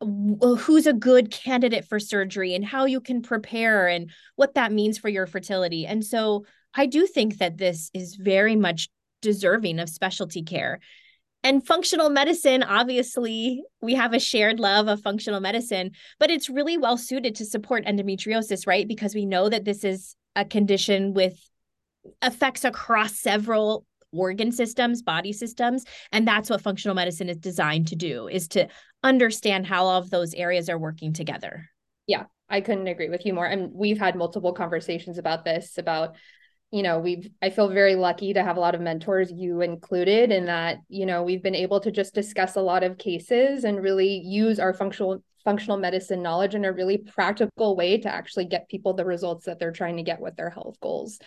uh, 0.00 0.54
who's 0.56 0.86
a 0.86 0.92
good 0.92 1.30
candidate 1.30 1.84
for 1.84 1.98
surgery 1.98 2.54
and 2.54 2.64
how 2.64 2.84
you 2.84 3.00
can 3.00 3.22
prepare 3.22 3.88
and 3.88 4.10
what 4.36 4.54
that 4.54 4.72
means 4.72 4.98
for 4.98 5.08
your 5.08 5.26
fertility. 5.26 5.86
And 5.86 6.04
so 6.04 6.44
I 6.74 6.86
do 6.86 7.06
think 7.06 7.38
that 7.38 7.58
this 7.58 7.90
is 7.94 8.16
very 8.16 8.56
much 8.56 8.88
deserving 9.20 9.78
of 9.78 9.88
specialty 9.88 10.42
care. 10.42 10.80
And 11.44 11.66
functional 11.66 12.08
medicine, 12.08 12.62
obviously, 12.62 13.62
we 13.80 13.94
have 13.94 14.14
a 14.14 14.20
shared 14.20 14.60
love 14.60 14.86
of 14.86 15.00
functional 15.00 15.40
medicine, 15.40 15.90
but 16.20 16.30
it's 16.30 16.48
really 16.48 16.78
well 16.78 16.96
suited 16.96 17.34
to 17.36 17.46
support 17.46 17.84
endometriosis, 17.84 18.66
right? 18.66 18.86
Because 18.86 19.14
we 19.14 19.26
know 19.26 19.48
that 19.48 19.64
this 19.64 19.82
is 19.82 20.14
a 20.36 20.44
condition 20.44 21.14
with 21.14 21.38
effects 22.22 22.64
across 22.64 23.18
several 23.18 23.84
organ 24.12 24.52
systems, 24.52 25.02
body 25.02 25.32
systems, 25.32 25.84
and 26.12 26.28
that's 26.28 26.50
what 26.50 26.60
functional 26.60 26.94
medicine 26.94 27.28
is 27.28 27.38
designed 27.38 27.88
to 27.88 27.96
do 27.96 28.28
is 28.28 28.46
to 28.48 28.68
understand 29.02 29.66
how 29.66 29.84
all 29.84 29.98
of 29.98 30.10
those 30.10 30.34
areas 30.34 30.68
are 30.68 30.78
working 30.78 31.12
together. 31.12 31.68
Yeah, 32.06 32.24
I 32.48 32.60
couldn't 32.60 32.86
agree 32.86 33.08
with 33.08 33.24
you 33.24 33.32
more. 33.32 33.46
And 33.46 33.72
we've 33.72 33.98
had 33.98 34.14
multiple 34.14 34.52
conversations 34.52 35.18
about 35.18 35.44
this 35.44 35.78
about 35.78 36.16
you 36.72 36.82
know 36.82 36.98
we've 36.98 37.30
i 37.42 37.50
feel 37.50 37.68
very 37.68 37.94
lucky 37.94 38.32
to 38.32 38.42
have 38.42 38.56
a 38.56 38.60
lot 38.60 38.74
of 38.74 38.80
mentors 38.80 39.30
you 39.30 39.60
included 39.60 40.32
in 40.32 40.46
that 40.46 40.78
you 40.88 41.06
know 41.06 41.22
we've 41.22 41.42
been 41.42 41.54
able 41.54 41.78
to 41.78 41.92
just 41.92 42.14
discuss 42.14 42.56
a 42.56 42.60
lot 42.60 42.82
of 42.82 42.98
cases 42.98 43.62
and 43.62 43.82
really 43.82 44.18
use 44.24 44.58
our 44.58 44.72
functional 44.72 45.22
functional 45.44 45.76
medicine 45.76 46.22
knowledge 46.22 46.54
in 46.54 46.64
a 46.64 46.72
really 46.72 46.98
practical 46.98 47.76
way 47.76 47.98
to 47.98 48.12
actually 48.12 48.44
get 48.44 48.68
people 48.68 48.94
the 48.94 49.04
results 49.04 49.44
that 49.44 49.58
they're 49.58 49.72
trying 49.72 49.96
to 49.96 50.02
get 50.02 50.20
with 50.20 50.36
their 50.36 50.50
health 50.50 50.76
goals. 50.80 51.18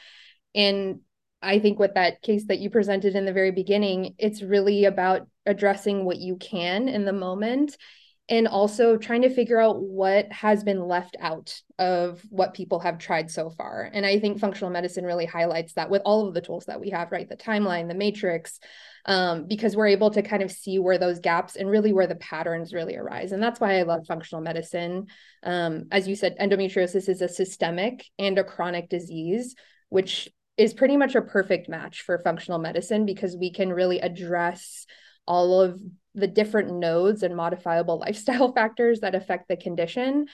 And 0.54 1.02
i 1.42 1.60
think 1.60 1.78
with 1.80 1.94
that 1.94 2.22
case 2.22 2.46
that 2.48 2.60
you 2.60 2.70
presented 2.70 3.16
in 3.16 3.26
the 3.26 3.34
very 3.34 3.52
beginning 3.52 4.16
it's 4.18 4.42
really 4.42 4.86
about 4.86 5.28
addressing 5.46 6.06
what 6.06 6.18
you 6.18 6.38
can 6.38 6.88
in 6.88 7.06
the 7.06 7.14
moment 7.14 7.78
and 8.28 8.48
also 8.48 8.98
trying 8.98 9.22
to 9.22 9.30
figure 9.30 9.60
out 9.60 9.82
what 9.82 10.32
has 10.32 10.64
been 10.64 10.88
left 10.88 11.16
out 11.20 11.62
of 11.78 12.24
what 12.30 12.56
people 12.56 12.80
have 12.80 12.98
tried 12.98 13.30
so 13.30 13.52
far. 13.52 13.90
And 13.94 14.04
I 14.04 14.20
think 14.20 14.40
functional 14.40 14.72
medicine 14.72 15.06
really 15.06 15.28
highlights 15.28 15.74
that 15.74 15.92
with 15.92 16.02
all 16.06 16.28
of 16.28 16.34
the 16.34 16.42
tools 16.42 16.66
that 16.66 16.80
we 16.80 16.90
have, 16.90 17.12
right? 17.12 17.30
The 17.30 17.38
timeline, 17.38 17.88
the 17.88 17.94
matrix, 17.94 18.60
um, 19.06 19.46
because 19.48 19.76
we're 19.76 19.88
able 19.88 20.10
to 20.10 20.24
kind 20.24 20.42
of 20.42 20.52
see 20.52 20.80
where 20.80 20.98
those 20.98 21.20
gaps 21.20 21.56
and 21.56 21.70
really 21.70 21.94
where 21.94 22.08
the 22.08 22.16
patterns 22.16 22.74
really 22.74 22.96
arise. 22.96 23.32
And 23.32 23.44
that's 23.44 23.60
why 23.60 23.78
I 23.78 23.84
love 23.84 24.08
functional 24.08 24.42
medicine. 24.42 25.06
Um, 25.44 25.86
as 25.92 26.08
you 26.08 26.16
said, 26.16 26.36
endometriosis 26.40 27.08
is 27.08 27.22
a 27.22 27.30
systemic 27.30 28.06
and 28.18 28.40
a 28.40 28.44
chronic 28.44 28.90
disease, 28.90 29.56
which 29.90 30.30
is 30.58 30.74
pretty 30.74 30.98
much 30.98 31.14
a 31.14 31.22
perfect 31.22 31.70
match 31.70 32.02
for 32.02 32.18
functional 32.18 32.60
medicine 32.60 33.06
because 33.06 33.36
we 33.38 33.52
can 33.52 33.72
really 33.72 34.00
address 34.00 34.88
all 35.28 35.62
of 35.62 35.82
the 36.14 36.28
different 36.28 36.72
nodes 36.72 37.24
and 37.24 37.36
modifiable 37.36 38.00
lifestyle 38.06 38.52
factors 38.54 39.02
that 39.02 39.16
affect 39.16 39.48
the 39.48 39.58
condition. 39.58 40.28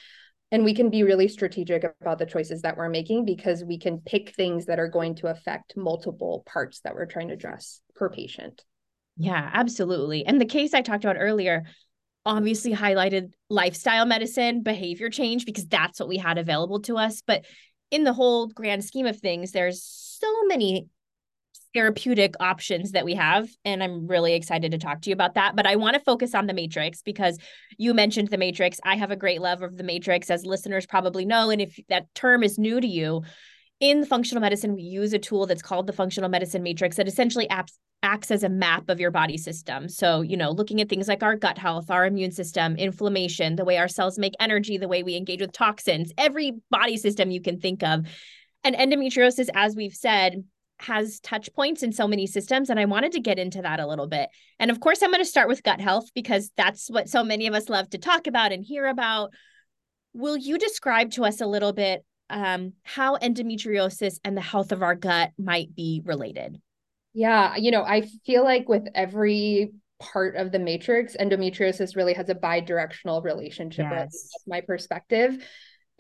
And 0.54 0.66
we 0.66 0.74
can 0.74 0.90
be 0.90 1.04
really 1.04 1.30
strategic 1.30 1.86
about 2.02 2.20
the 2.20 2.26
choices 2.26 2.62
that 2.64 2.76
we're 2.76 2.90
making 2.90 3.24
because 3.24 3.64
we 3.64 3.80
can 3.80 4.00
pick 4.00 4.36
things 4.36 4.66
that 4.66 4.80
are 4.80 4.90
going 4.90 5.16
to 5.16 5.28
affect 5.28 5.78
multiple 5.78 6.44
parts 6.46 6.82
that 6.82 6.94
we're 6.94 7.06
trying 7.06 7.30
to 7.30 7.34
address 7.34 7.80
per 7.96 8.10
patient. 8.10 8.64
Yeah 9.18 9.50
absolutely. 9.54 10.26
And 10.26 10.40
the 10.40 10.46
case 10.46 10.74
i 10.74 10.82
talked 10.82 11.04
about 11.04 11.18
earlier 11.20 11.64
obviously 12.26 12.74
highlighted 12.74 13.32
lifestyle 13.50 14.06
medicine 14.06 14.62
behavior 14.62 15.10
change 15.10 15.46
because 15.46 15.68
that's 15.68 16.00
what 16.00 16.10
we 16.10 16.18
had 16.18 16.38
available 16.38 16.82
to 16.82 16.98
us. 16.98 17.22
But 17.26 17.46
in 17.90 18.04
the 18.04 18.14
whole 18.14 18.48
grand 18.48 18.84
scheme 18.84 19.06
of 19.06 19.20
things 19.20 19.52
there's 19.52 19.84
so 19.84 20.46
many 20.46 20.88
therapeutic 21.74 22.36
options 22.40 22.92
that 22.92 23.06
we 23.06 23.16
have. 23.16 23.50
And 23.64 23.82
I'm 23.84 24.08
really 24.08 24.34
excited 24.34 24.72
to 24.72 24.78
talk 24.78 25.02
to 25.02 25.10
you 25.10 25.14
about 25.14 25.36
that. 25.36 25.56
But 25.56 25.66
I 25.66 25.76
want 25.76 25.94
to 25.96 26.00
focus 26.00 26.36
on 26.36 26.48
the 26.48 26.54
Matrix 26.54 27.02
because 27.02 27.38
you 27.78 27.94
mentioned 27.94 28.30
the 28.30 28.38
Matrix. 28.38 28.80
I 28.84 28.96
have 28.96 29.12
a 29.12 29.16
great 29.16 29.42
love 29.42 29.62
of 29.62 29.78
the 29.78 29.84
Matrix, 29.84 30.30
as 30.30 30.46
listeners 30.46 30.86
probably 30.86 31.26
know. 31.26 31.50
And 31.50 31.62
if 31.62 31.80
that 31.90 32.14
term 32.14 32.44
is 32.44 32.58
new 32.58 32.82
to 32.82 32.88
you, 32.88 33.24
in 33.80 34.06
functional 34.06 34.42
medicine, 34.42 34.76
we 34.76 34.84
use 34.84 35.12
a 35.12 35.20
tool 35.20 35.48
that's 35.48 35.64
called 35.64 35.88
the 35.88 35.94
functional 35.94 36.30
medicine 36.30 36.62
matrix 36.62 36.98
that 36.98 37.08
essentially 37.08 37.50
acts, 37.50 37.80
acts 38.04 38.30
as 38.30 38.44
a 38.44 38.50
map 38.50 38.90
of 38.90 39.00
your 39.00 39.10
body 39.10 39.38
system. 39.38 39.90
So, 39.90 40.22
you 40.22 40.38
know, 40.38 40.52
looking 40.52 40.82
at 40.82 40.90
things 40.90 41.08
like 41.08 41.24
our 41.24 41.36
gut 41.36 41.58
health, 41.58 41.90
our 41.90 42.06
immune 42.06 42.32
system, 42.32 42.76
inflammation, 42.76 43.56
the 43.56 43.66
way 43.66 43.78
our 43.78 43.88
cells 43.88 44.20
make 44.20 44.34
energy, 44.40 44.78
the 44.78 44.88
way 44.88 45.02
we 45.02 45.16
engage 45.16 45.42
with 45.42 45.52
toxins, 45.52 46.14
every 46.16 46.54
body 46.70 46.96
system 46.96 47.32
you 47.32 47.42
can 47.42 47.60
think 47.60 47.82
of. 47.82 48.06
And 48.64 48.76
endometriosis, 48.76 49.50
as 49.56 49.76
we've 49.76 49.96
said, 49.96 50.44
has 50.82 51.20
touch 51.20 51.50
points 51.54 51.84
in 51.84 51.92
so 51.92 52.08
many 52.08 52.26
systems 52.26 52.70
and 52.70 52.80
i 52.80 52.86
wanted 52.86 53.12
to 53.12 53.20
get 53.20 53.40
into 53.40 53.62
that 53.62 53.80
a 53.80 53.88
little 53.88 54.08
bit 54.08 54.30
and 54.60 54.72
of 54.72 54.80
course 54.80 55.02
i'm 55.02 55.12
going 55.12 55.22
to 55.22 55.26
start 55.26 55.48
with 55.48 55.64
gut 55.64 55.80
health 55.80 56.10
because 56.16 56.52
that's 56.58 56.90
what 56.90 57.10
so 57.10 57.24
many 57.24 57.48
of 57.48 57.54
us 57.54 57.70
love 57.70 57.90
to 57.90 57.98
talk 57.98 58.28
about 58.28 58.52
and 58.52 58.64
hear 58.64 58.88
about 58.88 59.32
will 60.14 60.38
you 60.38 60.58
describe 60.58 61.12
to 61.12 61.24
us 61.24 61.42
a 61.42 61.48
little 61.48 61.74
bit 61.74 62.04
um, 62.30 62.74
how 62.84 63.18
endometriosis 63.18 64.20
and 64.24 64.38
the 64.38 64.42
health 64.42 64.72
of 64.72 64.82
our 64.82 64.96
gut 64.96 65.32
might 65.38 65.76
be 65.76 66.02
related 66.06 66.60
yeah 67.14 67.56
you 67.56 67.72
know 67.72 67.84
i 67.84 68.02
feel 68.26 68.44
like 68.44 68.68
with 68.68 68.88
every 68.96 69.72
part 70.00 70.36
of 70.36 70.52
the 70.52 70.60
matrix 70.60 71.16
endometriosis 71.20 71.96
really 71.96 72.14
has 72.14 72.30
a 72.30 72.36
bi-directional 72.36 73.22
relationship 73.22 73.86
yes. 73.90 74.00
that's 74.00 74.48
my 74.48 74.62
perspective 74.62 75.38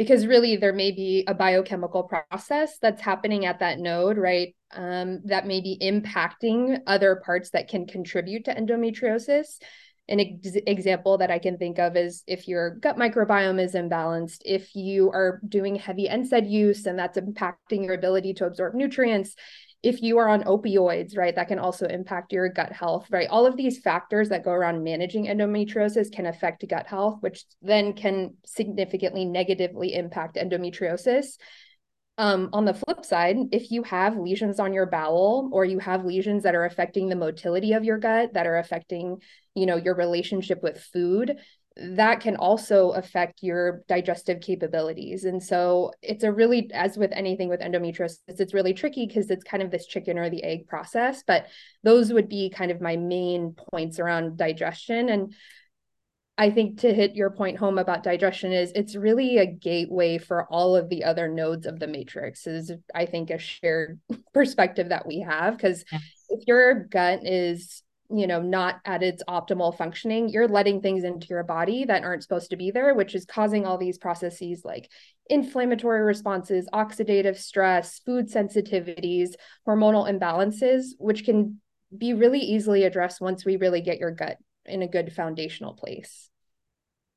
because 0.02 0.26
really 0.26 0.56
there 0.56 0.74
may 0.74 0.92
be 0.92 1.24
a 1.28 1.34
biochemical 1.36 2.04
process 2.04 2.80
that's 2.82 3.04
happening 3.04 3.46
at 3.46 3.60
that 3.60 3.78
node, 3.78 4.18
right? 4.18 4.56
Um, 4.74 5.22
that 5.26 5.48
may 5.48 5.62
be 5.62 5.78
impacting 5.82 6.80
other 6.88 7.22
parts 7.26 7.52
that 7.52 7.68
can 7.68 7.86
contribute 7.86 8.46
to 8.46 8.56
endometriosis. 8.56 9.60
An 10.08 10.20
ex- 10.20 10.58
example 10.68 11.18
that 11.20 11.32
I 11.32 11.40
can 11.40 11.58
think 11.58 11.80
of 11.80 11.96
is 11.96 12.24
if 12.28 12.48
your 12.48 12.76
gut 12.76 12.98
microbiome 12.98 13.64
is 13.64 13.74
imbalanced, 13.74 14.42
if 14.46 14.76
you 14.76 15.10
are 15.12 15.40
doing 15.48 15.76
heavy 15.76 16.08
NSAID 16.08 16.50
use 16.50 16.86
and 16.86 16.98
that's 16.98 17.18
impacting 17.18 17.86
your 17.86 17.94
ability 17.94 18.34
to 18.36 18.46
absorb 18.46 18.74
nutrients, 18.74 19.36
if 19.84 20.02
you 20.02 20.20
are 20.20 20.30
on 20.30 20.44
opioids, 20.44 21.18
right, 21.18 21.36
that 21.36 21.48
can 21.48 21.58
also 21.58 21.88
impact 21.88 22.32
your 22.32 22.50
gut 22.50 22.72
health, 22.72 23.08
right? 23.10 23.28
All 23.30 23.48
of 23.48 23.58
these 23.58 23.80
factors 23.80 24.30
that 24.30 24.44
go 24.44 24.52
around 24.52 24.84
managing 24.84 25.26
endometriosis 25.26 26.12
can 26.12 26.28
affect 26.28 26.68
gut 26.68 26.86
health, 26.86 27.18
which 27.22 27.46
then 27.62 27.94
can 27.94 28.36
significantly 28.46 29.26
negatively 29.26 29.96
impact 29.96 30.36
endometriosis. 30.36 31.38
Um, 32.22 32.50
on 32.54 32.66
the 32.66 32.76
flip 32.76 33.04
side, 33.04 33.36
if 33.52 33.72
you 33.72 33.82
have 33.82 34.16
lesions 34.16 34.60
on 34.60 34.74
your 34.74 34.86
bowel 34.86 35.50
or 35.52 35.66
you 35.66 35.80
have 35.80 36.06
lesions 36.06 36.44
that 36.44 36.54
are 36.54 36.66
affecting 36.66 37.10
the 37.10 37.16
motility 37.16 37.74
of 37.74 37.84
your 37.84 37.98
gut, 37.98 38.34
that 38.34 38.46
are 38.46 38.60
affecting, 38.60 39.18
you 39.56 39.66
know, 39.66 39.76
your 39.76 39.96
relationship 39.96 40.62
with 40.62 40.80
food, 40.80 41.40
that 41.76 42.20
can 42.20 42.36
also 42.36 42.92
affect 42.92 43.42
your 43.42 43.84
digestive 43.88 44.40
capabilities. 44.40 45.24
And 45.24 45.42
so 45.42 45.94
it's 46.04 46.24
a 46.24 46.32
really, 46.32 46.70
as 46.76 46.96
with 46.96 47.12
anything 47.12 47.50
with 47.50 47.60
endometriosis, 47.60 48.20
it's 48.28 48.54
really 48.54 48.76
tricky 48.76 49.08
because 49.08 49.32
it's 49.32 49.44
kind 49.44 49.64
of 49.64 49.72
this 49.72 49.88
chicken 49.88 50.20
or 50.20 50.30
the 50.30 50.44
egg 50.44 50.68
process. 50.68 51.24
But 51.26 51.48
those 51.82 52.14
would 52.14 52.30
be 52.30 52.52
kind 52.52 52.70
of 52.70 52.82
my 52.82 52.98
main 52.98 53.56
points 53.72 53.98
around 53.98 54.38
digestion. 54.38 55.10
And 55.10 55.34
I 56.38 56.50
think 56.50 56.80
to 56.80 56.94
hit 56.94 57.16
your 57.16 57.30
point 57.30 57.58
home 57.58 57.78
about 57.78 58.04
digestion 58.04 58.52
is 58.52 58.72
it's 58.74 58.96
really 58.96 59.38
a 59.38 59.46
gateway 59.46 60.18
for 60.18 60.46
all 60.46 60.76
of 60.76 60.90
the 60.90 61.04
other 61.04 61.28
nodes 61.28 61.66
of 61.66 61.80
the 61.80 61.88
matrix 61.88 62.48
is 62.48 62.72
I 62.96 63.06
think 63.06 63.30
a 63.30 63.38
shared 63.38 64.00
perspective 64.34 64.90
that 64.90 65.06
we 65.06 65.20
have 65.20 65.58
because 65.58 65.84
yes. 65.92 66.02
if 66.30 66.48
your 66.48 66.86
gut 66.86 67.22
is 67.24 67.84
you 68.14 68.28
know 68.28 68.42
not 68.42 68.80
at 68.86 69.04
its 69.04 69.24
optimal 69.30 69.76
functioning 69.76 70.30
you're 70.30 70.48
letting 70.48 70.82
things 70.82 71.04
into 71.04 71.28
your 71.30 71.44
body 71.44 71.86
that 71.86 72.04
aren't 72.04 72.24
supposed 72.24 72.50
to 72.50 72.58
be 72.58 72.72
there 72.72 72.94
which 72.94 73.16
is 73.16 73.26
causing 73.26 73.66
all 73.66 73.78
these 73.78 73.98
processes 73.98 74.64
like 74.66 74.90
inflammatory 75.30 76.02
responses 76.02 76.68
oxidative 76.74 77.38
stress 77.38 78.00
food 78.00 78.30
sensitivities 78.30 79.30
hormonal 79.68 80.10
imbalances 80.10 80.88
which 80.98 81.24
can 81.24 81.62
be 81.96 82.14
really 82.14 82.40
easily 82.40 82.84
addressed 82.84 83.22
once 83.22 83.46
we 83.46 83.56
really 83.58 83.82
get 83.82 84.00
your 84.00 84.12
gut 84.12 84.38
in 84.66 84.82
a 84.82 84.88
good 84.88 85.12
foundational 85.14 85.74
place 85.74 86.30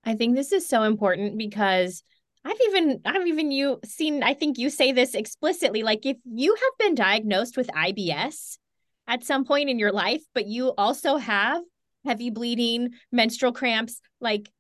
i 0.05 0.15
think 0.15 0.35
this 0.35 0.53
is 0.53 0.69
so 0.69 0.83
important 0.83 1.39
because 1.39 2.03
I've 2.47 2.61
even 2.67 3.01
I've 3.07 3.27
even 3.27 3.51
you 3.51 3.81
seen 3.87 4.23
I 4.23 4.35
think 4.35 4.59
you 4.59 4.69
say 4.69 4.93
this 4.93 5.15
explicitly 5.15 5.83
like 5.83 6.05
if 6.05 6.19
you 6.31 6.55
have 6.55 6.79
been 6.79 6.95
diagnosed 6.95 7.57
with 7.57 7.69
IBS 7.69 8.59
at 9.07 9.25
some 9.25 9.45
point 9.45 9.71
in 9.71 9.79
your 9.79 9.93
life, 9.93 10.23
but 10.35 10.47
you 10.47 10.73
also 10.77 11.17
have 11.17 11.63
heavy 12.05 12.31
bleeding, 12.31 12.91
menstrual 13.11 13.53
cramps, 13.53 14.01
like 14.21 14.51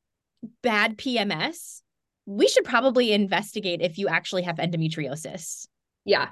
bad 0.62 0.97
PMS, 0.97 1.83
we 2.26 2.49
should 2.49 2.64
probably 2.64 3.12
investigate 3.12 3.83
if 3.83 3.99
you 3.99 4.09
actually 4.09 4.43
have 4.43 4.57
endometriosis. 4.57 5.67
Yeah. 6.05 6.29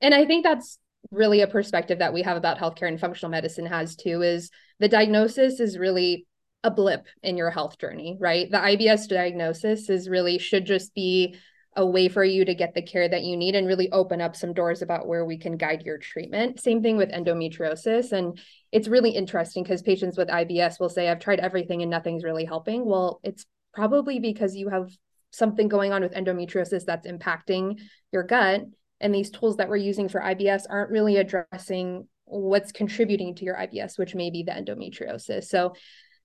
And 0.00 0.14
I 0.14 0.26
think 0.26 0.44
that's 0.44 0.78
really 1.10 1.40
a 1.40 1.46
perspective 1.46 1.98
that 1.98 2.12
we 2.12 2.22
have 2.22 2.36
about 2.36 2.58
healthcare 2.58 2.88
and 2.88 3.00
functional 3.00 3.30
medicine 3.30 3.66
has 3.66 3.96
too 3.96 4.22
is 4.22 4.50
the 4.78 4.88
diagnosis 4.88 5.60
is 5.60 5.78
really 5.78 6.26
a 6.62 6.70
blip 6.70 7.06
in 7.22 7.36
your 7.36 7.50
health 7.50 7.78
journey, 7.78 8.16
right? 8.20 8.50
The 8.50 8.58
IBS 8.58 9.08
diagnosis 9.08 9.88
is 9.88 10.08
really 10.08 10.38
should 10.38 10.66
just 10.66 10.94
be 10.94 11.36
a 11.76 11.86
way 11.86 12.08
for 12.08 12.24
you 12.24 12.44
to 12.44 12.54
get 12.54 12.74
the 12.74 12.82
care 12.82 13.08
that 13.08 13.22
you 13.22 13.36
need 13.36 13.54
and 13.54 13.66
really 13.66 13.90
open 13.92 14.20
up 14.20 14.34
some 14.34 14.52
doors 14.52 14.82
about 14.82 15.06
where 15.06 15.24
we 15.24 15.38
can 15.38 15.56
guide 15.56 15.82
your 15.82 15.98
treatment. 15.98 16.60
Same 16.60 16.82
thing 16.82 16.96
with 16.96 17.10
endometriosis. 17.10 18.12
And 18.12 18.38
it's 18.72 18.88
really 18.88 19.10
interesting 19.10 19.62
because 19.62 19.80
patients 19.80 20.18
with 20.18 20.28
IBS 20.28 20.80
will 20.80 20.88
say, 20.88 21.08
I've 21.08 21.20
tried 21.20 21.40
everything 21.40 21.80
and 21.82 21.90
nothing's 21.90 22.24
really 22.24 22.44
helping. 22.44 22.84
Well, 22.84 23.20
it's 23.22 23.46
probably 23.72 24.18
because 24.18 24.56
you 24.56 24.68
have 24.68 24.90
something 25.30 25.68
going 25.68 25.92
on 25.92 26.02
with 26.02 26.12
endometriosis 26.12 26.84
that's 26.84 27.06
impacting 27.06 27.78
your 28.12 28.24
gut. 28.24 28.62
And 29.00 29.14
these 29.14 29.30
tools 29.30 29.56
that 29.56 29.68
we're 29.68 29.76
using 29.76 30.08
for 30.08 30.20
IBS 30.20 30.64
aren't 30.68 30.90
really 30.90 31.16
addressing 31.16 32.06
what's 32.24 32.72
contributing 32.72 33.34
to 33.36 33.44
your 33.44 33.56
IBS, 33.56 33.98
which 33.98 34.14
may 34.14 34.30
be 34.30 34.42
the 34.42 34.52
endometriosis. 34.52 35.44
So 35.44 35.74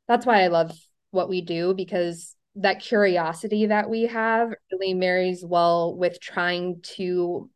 that's 0.07 0.25
why 0.25 0.43
I 0.43 0.47
love 0.47 0.77
what 1.11 1.29
we 1.29 1.41
do 1.41 1.73
because 1.73 2.35
that 2.55 2.81
curiosity 2.81 3.67
that 3.67 3.89
we 3.89 4.03
have 4.03 4.53
really 4.71 4.93
marries 4.93 5.43
well 5.45 5.95
with 5.95 6.19
trying 6.21 6.81
to 6.81 7.49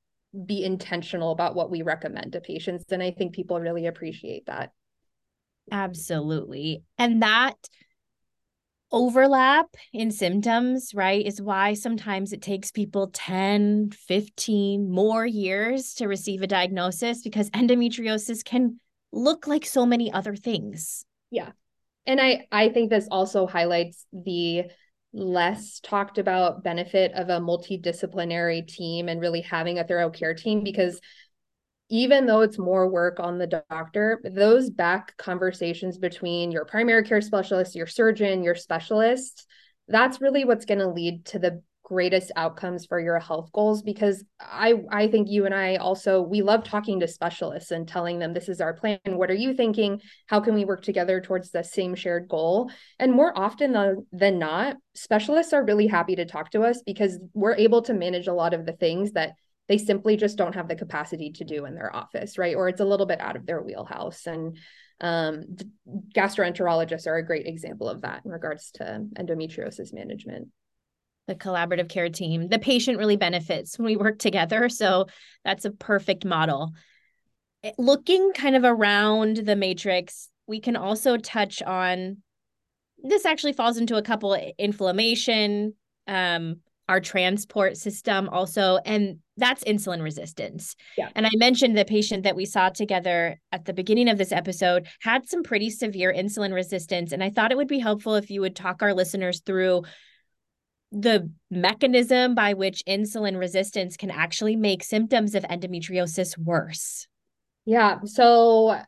be 0.45 0.63
intentional 0.63 1.31
about 1.31 1.55
what 1.55 1.71
we 1.71 1.81
recommend 1.81 2.33
to 2.33 2.41
patients 2.41 2.85
and 2.91 3.01
i 3.01 3.09
think 3.09 3.33
people 3.33 3.59
really 3.59 3.88
appreciate 3.88 4.45
that 4.45 4.71
absolutely 5.71 6.83
and 6.97 7.23
that 7.23 7.55
overlap 8.91 9.67
in 9.93 10.12
symptoms 10.12 10.93
right 10.96 11.25
is 11.25 11.41
why 11.41 11.74
sometimes 11.74 12.34
it 12.34 12.41
takes 12.41 12.72
people 12.72 13.10
10 13.13 13.91
15 13.91 14.89
more 14.91 15.25
years 15.25 15.93
to 15.93 16.08
receive 16.08 16.41
a 16.41 16.48
diagnosis 16.48 17.22
because 17.22 17.50
endometriosis 17.51 18.43
can 18.43 18.79
look 19.12 19.48
like 19.48 19.65
so 19.65 19.86
many 19.86 20.12
other 20.12 20.36
things. 20.36 21.05
Yeah. 21.31 21.51
And 22.05 22.19
i 22.19 22.48
i 22.51 22.69
think 22.69 22.89
this 22.89 23.08
also 23.12 23.46
highlights 23.46 24.05
the 24.12 24.63
less 25.13 25.79
talked 25.79 26.17
about 26.17 26.63
benefit 26.63 27.12
of 27.13 27.29
a 27.29 27.39
multidisciplinary 27.39 28.67
team 28.67 29.10
and 29.10 29.19
really 29.19 29.41
having 29.41 29.79
a 29.79 29.84
thorough 29.84 30.10
care 30.10 30.36
team 30.36 30.63
because 30.63 31.00
even 31.89 32.25
though 32.25 32.41
it's 32.41 32.60
more 32.60 32.88
work 32.88 33.19
on 33.19 33.38
the 33.38 33.63
doctor, 33.69 34.22
those 34.24 34.69
back 34.69 35.17
conversations 35.17 35.98
between 35.98 36.51
your 36.51 36.65
primary 36.65 37.03
care 37.03 37.22
specialist, 37.22 37.75
your 37.75 37.88
surgeon, 37.88 38.43
your 38.43 38.55
specialist, 38.55 39.48
that's 39.88 40.22
really 40.22 40.46
what's 40.46 40.65
going 40.65 40.79
to 40.79 40.88
lead 40.88 41.25
to 41.25 41.39
the 41.39 41.62
greatest 41.89 42.31
outcomes 42.36 42.86
for 42.86 43.00
your 43.00 43.17
health 43.17 43.51
goals 43.51 43.81
because 43.81 44.24
i 44.39 44.75
i 44.91 45.08
think 45.08 45.27
you 45.27 45.48
and 45.48 45.55
i 45.55 45.75
also 45.77 46.22
we 46.22 46.43
love 46.43 46.63
talking 46.63 47.00
to 47.00 47.08
specialists 47.08 47.72
and 47.72 47.88
telling 47.88 48.19
them 48.19 48.31
this 48.31 48.48
is 48.48 48.62
our 48.62 48.74
plan. 48.74 49.00
What 49.05 49.31
are 49.31 49.36
you 49.36 49.55
thinking? 49.55 50.00
How 50.27 50.39
can 50.39 50.53
we 50.53 50.65
work 50.65 50.84
together 50.84 51.19
towards 51.19 51.50
the 51.50 51.63
same 51.63 51.96
shared 51.96 52.27
goal? 52.27 52.69
And 53.00 53.12
more 53.12 53.36
often 53.36 53.72
than 53.72 54.05
than 54.12 54.38
not 54.38 54.77
specialists 54.93 55.51
are 55.51 55.65
really 55.65 55.88
happy 55.88 56.15
to 56.17 56.25
talk 56.25 56.51
to 56.51 56.62
us 56.62 56.84
because 56.86 57.17
we're 57.34 57.55
able 57.55 57.81
to 57.84 57.96
manage 57.96 58.27
a 58.27 58.34
lot 58.34 58.53
of 58.53 58.67
the 58.67 58.74
things 58.74 59.13
that 59.13 59.31
they 59.69 59.77
simply 59.77 60.17
just 60.17 60.38
don't 60.38 60.55
have 60.55 60.67
the 60.67 60.75
capacity 60.75 61.31
to 61.31 61.45
do 61.45 61.65
in 61.65 61.75
their 61.75 61.95
office 61.95 62.38
right 62.38 62.55
or 62.55 62.67
it's 62.67 62.81
a 62.81 62.85
little 62.85 63.05
bit 63.05 63.21
out 63.21 63.38
of 63.38 63.45
their 63.45 63.61
wheelhouse 63.61 64.27
and 64.27 64.57
um, 65.01 65.45
gastroenterologists 66.13 67.07
are 67.07 67.15
a 67.15 67.25
great 67.25 67.47
example 67.47 67.88
of 67.88 68.01
that 68.01 68.21
in 68.25 68.31
regards 68.31 68.71
to 68.71 69.05
endometriosis 69.17 69.93
management 69.93 70.49
the 71.29 71.35
collaborative 71.35 71.88
care 71.88 72.09
team. 72.09 72.49
The 72.49 72.59
patient 72.59 72.97
really 72.97 73.15
benefits 73.15 73.77
when 73.77 73.85
we 73.85 73.95
work 73.95 74.17
together. 74.17 74.67
So 74.67 75.05
that's 75.45 75.63
a 75.63 75.71
perfect 75.71 76.25
model. 76.25 76.71
Eh, 77.63 77.71
looking 77.77 78.33
kind 78.33 78.55
of 78.55 78.63
around 78.65 79.38
the 79.38 79.55
matrix, 79.55 80.29
we 80.47 80.59
can 80.59 80.75
also 80.75 81.15
touch 81.15 81.61
on 81.61 82.17
this 83.01 83.25
actually 83.25 83.53
falls 83.53 83.77
into 83.77 83.95
a 83.95 84.01
couple 84.01 84.33
inflammation, 84.57 85.73
um, 86.07 86.57
our 86.89 87.00
transport 87.00 87.77
system 87.77 88.27
also, 88.29 88.79
and 88.84 89.19
that's 89.38 89.63
insulin 89.63 90.01
resistance. 90.01 90.75
Yeah. 90.98 91.10
And 91.15 91.27
I 91.27 91.29
mentioned 91.36 91.77
the 91.77 91.86
patient 91.86 92.24
that 92.24 92.36
we 92.36 92.46
saw 92.46 92.69
together 92.69 93.39
at 93.51 93.65
the 93.65 93.74
beginning 93.74 94.10
of 94.10 94.17
this 94.17 94.31
episode 94.31 94.88
had 95.00 95.29
some 95.29 95.43
pretty 95.43 95.69
severe 95.69 96.12
insulin 96.12 96.51
resistance. 96.51 97.12
And 97.12 97.24
I 97.24 97.29
thought 97.29 97.51
it 97.51 97.58
would 97.58 97.67
be 97.67 97.77
helpful 97.77 98.15
if 98.15 98.31
you 98.31 98.41
would 98.41 98.55
talk 98.55 98.81
our 98.81 98.96
listeners 98.96 99.41
through 99.46 99.84
the 100.91 101.31
mechanism 101.51 102.34
by 102.34 102.55
which 102.55 102.84
insulin 102.88 103.38
resistance 103.38 103.96
can 103.96 104.10
actually 104.10 104.55
make 104.55 104.84
symptoms 104.84 105.36
of 105.36 105.43
endometriosis 105.43 106.39
worse. 106.39 107.08
Yeah. 107.65 108.00
So 108.05 108.81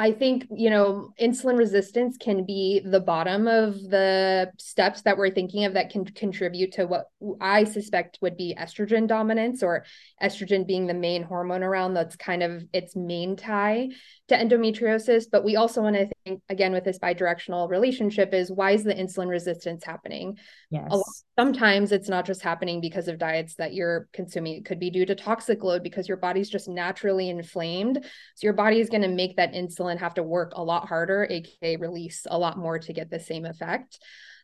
I 0.00 0.12
think, 0.12 0.46
you 0.50 0.70
know, 0.70 1.12
insulin 1.20 1.58
resistance 1.58 2.16
can 2.16 2.46
be 2.46 2.80
the 2.82 3.00
bottom 3.00 3.46
of 3.46 3.74
the 3.74 4.50
steps 4.58 5.02
that 5.02 5.18
we're 5.18 5.28
thinking 5.28 5.66
of 5.66 5.74
that 5.74 5.90
can 5.90 6.06
contribute 6.06 6.72
to 6.72 6.86
what 6.86 7.08
I 7.38 7.64
suspect 7.64 8.18
would 8.22 8.34
be 8.34 8.56
estrogen 8.58 9.06
dominance 9.06 9.62
or 9.62 9.84
estrogen 10.22 10.66
being 10.66 10.86
the 10.86 10.94
main 10.94 11.22
hormone 11.22 11.62
around 11.62 11.92
that's 11.92 12.16
kind 12.16 12.42
of 12.42 12.64
its 12.72 12.96
main 12.96 13.36
tie 13.36 13.90
to 14.28 14.34
endometriosis. 14.34 15.26
But 15.30 15.44
we 15.44 15.56
also 15.56 15.82
want 15.82 15.96
to 15.96 16.08
think, 16.24 16.40
again, 16.48 16.72
with 16.72 16.84
this 16.84 16.98
bidirectional 16.98 17.68
relationship, 17.68 18.32
is 18.32 18.50
why 18.50 18.70
is 18.70 18.84
the 18.84 18.94
insulin 18.94 19.28
resistance 19.28 19.84
happening? 19.84 20.38
Yes. 20.70 20.98
Sometimes 21.38 21.92
it's 21.92 22.08
not 22.08 22.24
just 22.24 22.40
happening 22.40 22.80
because 22.80 23.06
of 23.06 23.18
diets 23.18 23.56
that 23.56 23.74
you're 23.74 24.08
consuming, 24.14 24.54
it 24.54 24.64
could 24.64 24.80
be 24.80 24.90
due 24.90 25.04
to 25.04 25.14
toxic 25.14 25.62
load 25.62 25.82
because 25.82 26.08
your 26.08 26.16
body's 26.16 26.48
just 26.48 26.68
naturally 26.68 27.28
inflamed. 27.28 28.02
So 28.02 28.46
your 28.46 28.54
body 28.54 28.80
is 28.80 28.88
going 28.88 29.02
to 29.02 29.08
make 29.08 29.36
that 29.36 29.52
insulin 29.52 29.89
have 29.98 30.14
to 30.14 30.22
work 30.22 30.52
a 30.54 30.62
lot 30.62 30.88
harder, 30.88 31.26
aka 31.28 31.76
release 31.76 32.26
a 32.30 32.38
lot 32.38 32.58
more 32.58 32.78
to 32.78 32.92
get 32.92 33.10
the 33.10 33.20
same 33.20 33.44
effect. 33.44 33.98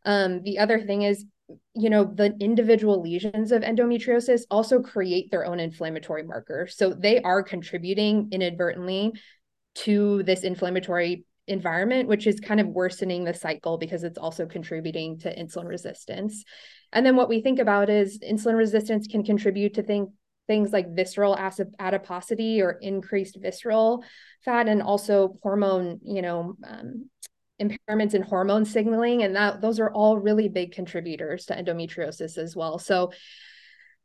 Um, 0.04 0.42
the 0.42 0.58
other 0.58 0.80
thing 0.80 1.02
is 1.02 1.24
you 1.74 1.90
know 1.90 2.02
the 2.02 2.34
individual 2.40 3.00
lesions 3.00 3.52
of 3.52 3.62
endometriosis 3.62 4.42
also 4.50 4.80
create 4.80 5.30
their 5.30 5.46
own 5.46 5.60
inflammatory 5.60 6.24
markers 6.24 6.76
so 6.76 6.90
they 6.90 7.22
are 7.22 7.40
contributing 7.40 8.26
inadvertently 8.32 9.12
to 9.76 10.24
this 10.24 10.42
inflammatory 10.42 11.24
environment 11.46 12.08
which 12.08 12.26
is 12.26 12.40
kind 12.40 12.58
of 12.58 12.66
worsening 12.66 13.22
the 13.22 13.32
cycle 13.32 13.78
because 13.78 14.02
it's 14.02 14.18
also 14.18 14.44
contributing 14.44 15.20
to 15.20 15.32
insulin 15.32 15.68
resistance 15.68 16.44
and 16.92 17.04
then 17.04 17.16
what 17.16 17.28
we 17.28 17.40
think 17.40 17.58
about 17.58 17.90
is 17.90 18.18
insulin 18.20 18.56
resistance 18.56 19.06
can 19.06 19.24
contribute 19.24 19.74
to 19.74 19.82
think, 19.82 20.10
things 20.46 20.72
like 20.72 20.94
visceral 20.94 21.36
adiposity 21.78 22.62
or 22.62 22.72
increased 22.72 23.38
visceral 23.40 24.04
fat 24.44 24.68
and 24.68 24.82
also 24.82 25.36
hormone 25.42 26.00
you 26.04 26.22
know 26.22 26.56
um, 26.66 27.08
impairments 27.60 28.14
in 28.14 28.22
hormone 28.22 28.64
signaling 28.64 29.22
and 29.22 29.34
that 29.36 29.60
those 29.60 29.80
are 29.80 29.90
all 29.90 30.18
really 30.18 30.48
big 30.48 30.72
contributors 30.72 31.46
to 31.46 31.54
endometriosis 31.54 32.38
as 32.38 32.54
well 32.54 32.78
so 32.78 33.10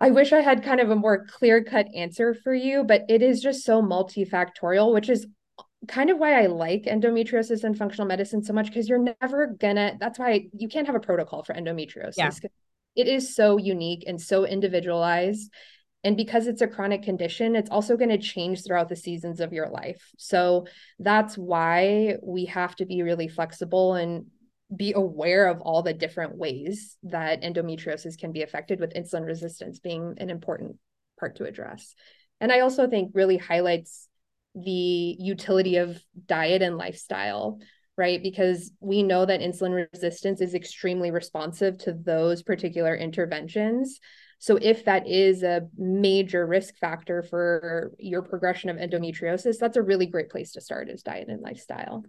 I 0.02 0.10
wish 0.10 0.34
I 0.34 0.42
had 0.42 0.64
kind 0.64 0.80
of 0.80 0.90
a 0.90 0.96
more 0.96 1.28
clear 1.28 1.64
cut 1.64 1.86
answer 1.96 2.34
for 2.34 2.56
you, 2.56 2.84
but 2.84 3.04
it 3.08 3.22
is 3.22 3.40
just 3.40 3.64
so 3.64 3.84
multifactorial, 3.84 4.92
which 4.92 5.10
is 5.10 5.28
kind 5.88 6.10
of 6.10 6.18
why 6.18 6.42
I 6.42 6.48
like 6.48 6.86
endometriosis 6.86 7.64
and 7.64 7.78
functional 7.78 8.08
medicine 8.08 8.44
so 8.44 8.52
much 8.52 8.66
because 8.66 8.90
you're 8.90 9.14
never 9.22 9.56
gonna, 9.60 9.98
that's 10.00 10.18
why 10.18 10.48
you 10.58 10.68
can't 10.70 10.88
have 10.88 10.96
a 10.96 11.00
protocol 11.00 11.44
for 11.44 11.54
endometriosis. 11.54 12.18
Yeah. 12.18 12.32
It 12.96 13.08
is 13.08 13.36
so 13.36 13.58
unique 13.58 14.04
and 14.08 14.20
so 14.20 14.44
individualized. 14.44 15.54
And 16.04 16.18
because 16.18 16.48
it's 16.48 16.62
a 16.62 16.68
chronic 16.68 17.04
condition, 17.04 17.56
it's 17.56 17.70
also 17.70 17.96
going 17.96 18.10
to 18.10 18.18
change 18.18 18.64
throughout 18.64 18.90
the 18.90 18.96
seasons 18.96 19.40
of 19.40 19.54
your 19.54 19.70
life. 19.70 20.02
So 20.18 20.66
that's 20.98 21.38
why 21.38 22.16
we 22.24 22.46
have 22.46 22.76
to 22.78 22.86
be 22.86 23.04
really 23.04 23.28
flexible 23.28 23.94
and 23.94 24.26
be 24.76 24.94
aware 24.94 25.48
of 25.48 25.62
all 25.62 25.84
the 25.84 25.94
different 25.94 26.36
ways 26.36 26.98
that 27.04 27.44
endometriosis 27.44 28.18
can 28.18 28.32
be 28.32 28.42
affected, 28.42 28.80
with 28.80 28.94
insulin 28.94 29.26
resistance 29.26 29.80
being 29.80 30.16
an 30.18 30.30
important 30.30 30.78
part 31.20 31.36
to 31.36 31.46
address. 31.46 31.94
And 32.40 32.52
I 32.52 32.62
also 32.62 32.88
think 32.88 33.12
really 33.14 33.38
highlights 33.38 34.08
the 34.56 35.16
utility 35.20 35.76
of 35.78 36.02
diet 36.26 36.62
and 36.62 36.78
lifestyle, 36.78 37.60
right? 37.96 38.24
Because 38.24 38.72
we 38.80 39.04
know 39.04 39.26
that 39.26 39.42
insulin 39.42 39.88
resistance 39.94 40.42
is 40.42 40.56
extremely 40.56 41.12
responsive 41.12 41.78
to 41.80 41.94
those 41.94 42.42
particular 42.42 42.96
interventions. 42.96 44.00
So, 44.42 44.58
if 44.60 44.86
that 44.86 45.08
is 45.08 45.44
a 45.44 45.68
major 45.78 46.48
risk 46.48 46.76
factor 46.78 47.22
for 47.22 47.92
your 48.00 48.24
progression 48.24 48.72
of 48.72 48.78
endometriosis, 48.78 49.60
that's 49.60 49.78
a 49.78 49.84
really 49.84 50.08
great 50.08 50.32
place 50.32 50.54
to 50.54 50.62
start 50.62 50.90
is 50.90 51.04
diet 51.04 51.28
and 51.28 51.44
lifestyle. 51.44 52.04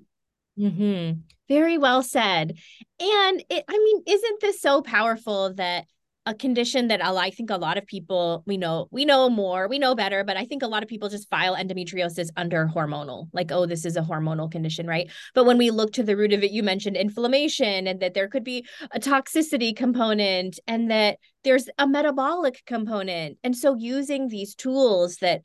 Mm-hmm. 0.59 1.21
Very 1.51 1.77
well 1.77 2.03
said. 2.03 2.57
And 2.99 3.45
it, 3.51 3.65
I 3.69 3.79
mean, 3.79 4.03
isn't 4.07 4.41
this 4.41 4.63
so 4.63 4.81
powerful 4.81 5.53
that 5.55 5.85
a 6.25 6.35
condition 6.35 6.89
that 6.89 7.05
I 7.05 7.31
think 7.31 7.51
a 7.51 7.57
lot 7.57 7.79
of 7.79 7.87
people 7.87 8.45
we 8.47 8.57
know 8.57 8.87
we 8.93 9.05
know 9.05 9.29
more 9.29 9.67
we 9.67 9.79
know 9.81 9.97
better 9.97 10.23
but 10.23 10.37
I 10.37 10.45
think 10.45 10.63
a 10.63 10.69
lot 10.69 10.83
of 10.83 10.89
people 10.89 11.09
just 11.09 11.29
file 11.29 11.57
endometriosis 11.57 12.29
under 12.37 12.69
hormonal 12.73 13.27
like 13.33 13.51
oh 13.51 13.67
this 13.67 13.85
is 13.85 13.97
a 13.97 14.03
hormonal 14.03 14.51
condition 14.51 14.87
right? 14.87 15.11
But 15.35 15.47
when 15.47 15.59
we 15.59 15.71
look 15.71 15.93
to 15.95 16.05
the 16.05 16.17
root 16.17 16.33
of 16.33 16.45
it 16.45 16.53
you 16.53 16.63
mentioned 16.63 16.97
inflammation 16.97 17.89
and 17.89 18.01
that 18.01 18.15
there 18.15 18.29
could 18.29 18.45
be 18.45 18.65
a 18.93 19.01
toxicity 19.01 19.75
component 19.75 20.61
and 20.69 20.91
that 20.93 21.19
there's 21.43 21.69
a 21.77 21.89
metabolic 21.89 22.63
component. 22.67 23.39
And 23.43 23.57
so 23.57 23.75
using 23.75 24.29
these 24.29 24.55
tools 24.55 25.17
that 25.17 25.43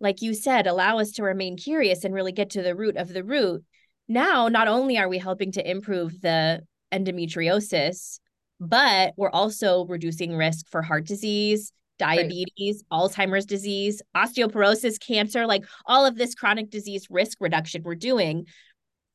like 0.00 0.22
you 0.22 0.34
said 0.34 0.66
allow 0.66 0.98
us 0.98 1.12
to 1.12 1.22
remain 1.22 1.56
curious 1.56 2.02
and 2.02 2.12
really 2.12 2.32
get 2.32 2.50
to 2.50 2.62
the 2.62 2.74
root 2.74 2.96
of 2.96 3.12
the 3.12 3.22
root. 3.22 3.62
Now 4.08 4.48
not 4.48 4.66
only 4.66 4.98
are 4.98 5.08
we 5.08 5.18
helping 5.18 5.52
to 5.52 5.70
improve 5.70 6.20
the 6.20 6.62
endometriosis 6.92 8.18
but 8.60 9.14
we're 9.16 9.30
also 9.30 9.84
reducing 9.86 10.36
risk 10.36 10.68
for 10.68 10.82
heart 10.82 11.06
disease, 11.06 11.72
diabetes, 11.98 12.84
right. 12.90 13.00
Alzheimer's 13.00 13.46
disease, 13.46 14.02
osteoporosis, 14.16 15.00
cancer, 15.00 15.46
like 15.46 15.64
all 15.86 16.06
of 16.06 16.16
this 16.16 16.34
chronic 16.34 16.70
disease 16.70 17.06
risk 17.10 17.38
reduction 17.40 17.82
we're 17.82 17.94
doing 17.94 18.46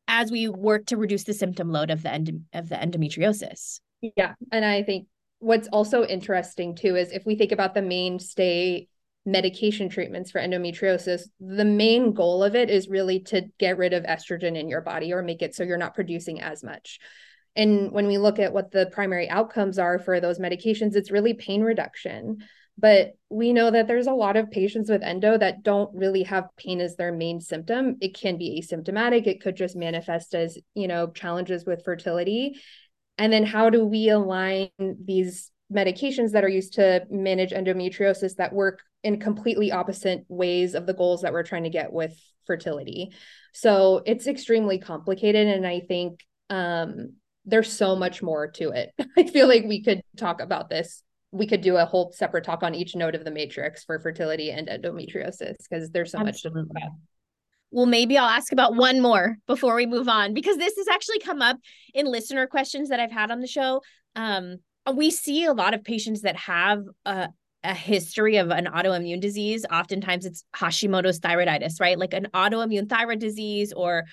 as 0.08 0.32
we 0.32 0.48
work 0.50 0.86
to 0.88 0.98
reduce 0.98 1.24
the 1.24 1.34
symptom 1.34 1.72
load 1.72 1.90
of 1.90 2.04
the 2.04 2.12
end 2.12 2.46
of 2.54 2.70
the 2.70 2.76
endometriosis. 2.76 3.80
Yeah, 4.02 4.34
and 4.52 4.66
I 4.66 4.84
think 4.84 5.08
what's 5.40 5.68
also 5.70 6.06
interesting 6.06 6.76
too 6.76 6.96
is 6.96 7.12
if 7.12 7.26
we 7.26 7.36
think 7.36 7.52
about 7.52 7.74
the 7.74 7.82
mainstay 7.82 8.88
medication 9.26 9.90
treatments 9.90 10.32
for 10.32 10.42
endometriosis, 10.42 11.24
the 11.40 11.66
main 11.66 12.14
goal 12.14 12.44
of 12.44 12.56
it 12.56 12.70
is 12.70 12.90
really 12.90 13.20
to 13.20 13.44
get 13.60 13.78
rid 13.78 13.94
of 13.94 14.04
estrogen 14.04 14.58
in 14.58 14.68
your 14.68 14.82
body 14.82 15.14
or 15.14 15.22
make 15.22 15.42
it 15.42 15.56
so 15.56 15.64
you're 15.64 15.78
not 15.78 15.94
producing 15.94 16.42
as 16.42 16.64
much. 16.64 17.00
And 17.56 17.92
when 17.92 18.08
we 18.08 18.18
look 18.18 18.40
at 18.40 18.54
what 18.54 18.72
the 18.72 18.90
primary 18.92 19.30
outcomes 19.30 19.78
are 19.78 20.00
for 20.00 20.20
those 20.20 20.40
medications, 20.40 20.96
it's 20.96 21.12
really 21.12 21.34
pain 21.34 21.62
reduction. 21.62 22.38
But 22.78 23.12
we 23.30 23.54
know 23.54 23.70
that 23.70 23.88
there's 23.88 24.08
a 24.08 24.14
lot 24.14 24.38
of 24.38 24.50
patients 24.50 24.90
with 24.90 25.04
endo 25.04 25.38
that 25.38 25.62
don't 25.62 25.94
really 25.94 26.24
have 26.24 26.50
pain 26.58 26.80
as 26.82 26.96
their 26.96 27.12
main 27.12 27.42
symptom. 27.42 27.98
It 28.02 28.16
can 28.16 28.38
be 28.38 28.62
asymptomatic, 28.62 29.28
it 29.28 29.42
could 29.42 29.56
just 29.56 29.76
manifest 29.76 30.34
as, 30.34 30.58
you 30.74 30.88
know, 30.88 31.08
challenges 31.08 31.66
with 31.66 31.84
fertility. 31.84 32.60
And 33.18 33.32
then 33.32 33.46
how 33.46 33.70
do 33.70 33.86
we 33.86 34.10
align 34.10 34.70
these 34.80 35.52
medications 35.72 36.32
that 36.32 36.44
are 36.44 36.50
used 36.50 36.74
to 36.74 37.06
manage 37.10 37.52
endometriosis 37.52 38.36
that 38.38 38.54
work 38.54 38.80
in 39.04 39.20
completely 39.20 39.72
opposite 39.72 40.26
ways 40.28 40.74
of 40.74 40.86
the 40.86 40.94
goals 40.94 41.22
that 41.22 41.34
we're 41.34 41.44
trying 41.44 41.64
to 41.64 41.70
get 41.70 41.92
with 41.92 42.18
fertility? 42.48 43.12
So 43.54 44.02
it's 44.06 44.28
extremely 44.28 44.80
complicated. 44.80 45.48
And 45.48 45.68
I 45.68 45.82
think 45.82 46.26
um, 46.50 47.14
there's 47.46 47.72
so 47.72 47.96
much 47.96 48.22
more 48.22 48.48
to 48.52 48.70
it. 48.70 48.92
I 49.18 49.24
feel 49.24 49.48
like 49.48 49.66
we 49.66 49.84
could 49.84 50.02
talk 50.18 50.42
about 50.42 50.70
this 50.70 51.04
we 51.34 51.48
could 51.48 51.62
do 51.62 51.78
a 51.78 51.86
whole 51.86 52.12
separate 52.12 52.44
talk 52.44 52.62
on 52.62 52.76
each 52.76 52.96
node 52.96 53.16
of 53.16 53.24
the 53.24 53.32
matrix 53.32 53.84
for 53.86 53.98
fertility 54.00 54.52
and 54.52 54.68
endometriosis 54.68 55.56
because 55.60 55.90
there's 55.92 56.12
so 56.12 56.20
Absolutely. 56.20 56.74
much 56.74 56.92
well, 57.72 57.86
maybe 57.86 58.18
I'll 58.18 58.28
ask 58.28 58.52
about 58.52 58.76
one 58.76 59.00
more 59.00 59.38
before 59.48 59.76
we 59.76 59.86
move 59.86 60.10
on 60.10 60.34
because 60.34 60.58
this 60.58 60.76
has 60.76 60.90
actually 60.90 61.20
come 61.20 61.42
up 61.42 61.58
in 61.94 62.06
listener 62.06 62.46
questions 62.46 62.90
that 62.90 63.00
I've 63.00 63.14
had 63.14 63.32
on 63.32 63.40
the 63.40 63.48
show. 63.48 63.82
Um, 64.14 64.58
we 64.94 65.10
see 65.10 65.46
a 65.46 65.54
lot 65.54 65.74
of 65.74 65.82
patients 65.84 66.24
that 66.24 66.36
have 66.36 66.84
a, 67.06 67.30
a 67.64 67.74
history 67.74 68.38
of 68.38 68.50
an 68.50 68.66
autoimmune 68.66 69.22
disease. 69.22 69.66
Oftentimes 69.72 70.26
it's 70.26 70.44
Hashimoto's 70.54 71.22
thyroiditis, 71.22 71.80
right? 71.80 71.98
Like 71.98 72.14
an 72.14 72.28
autoimmune 72.34 72.90
thyroid 72.90 73.20
disease 73.20 73.72
or 73.72 74.04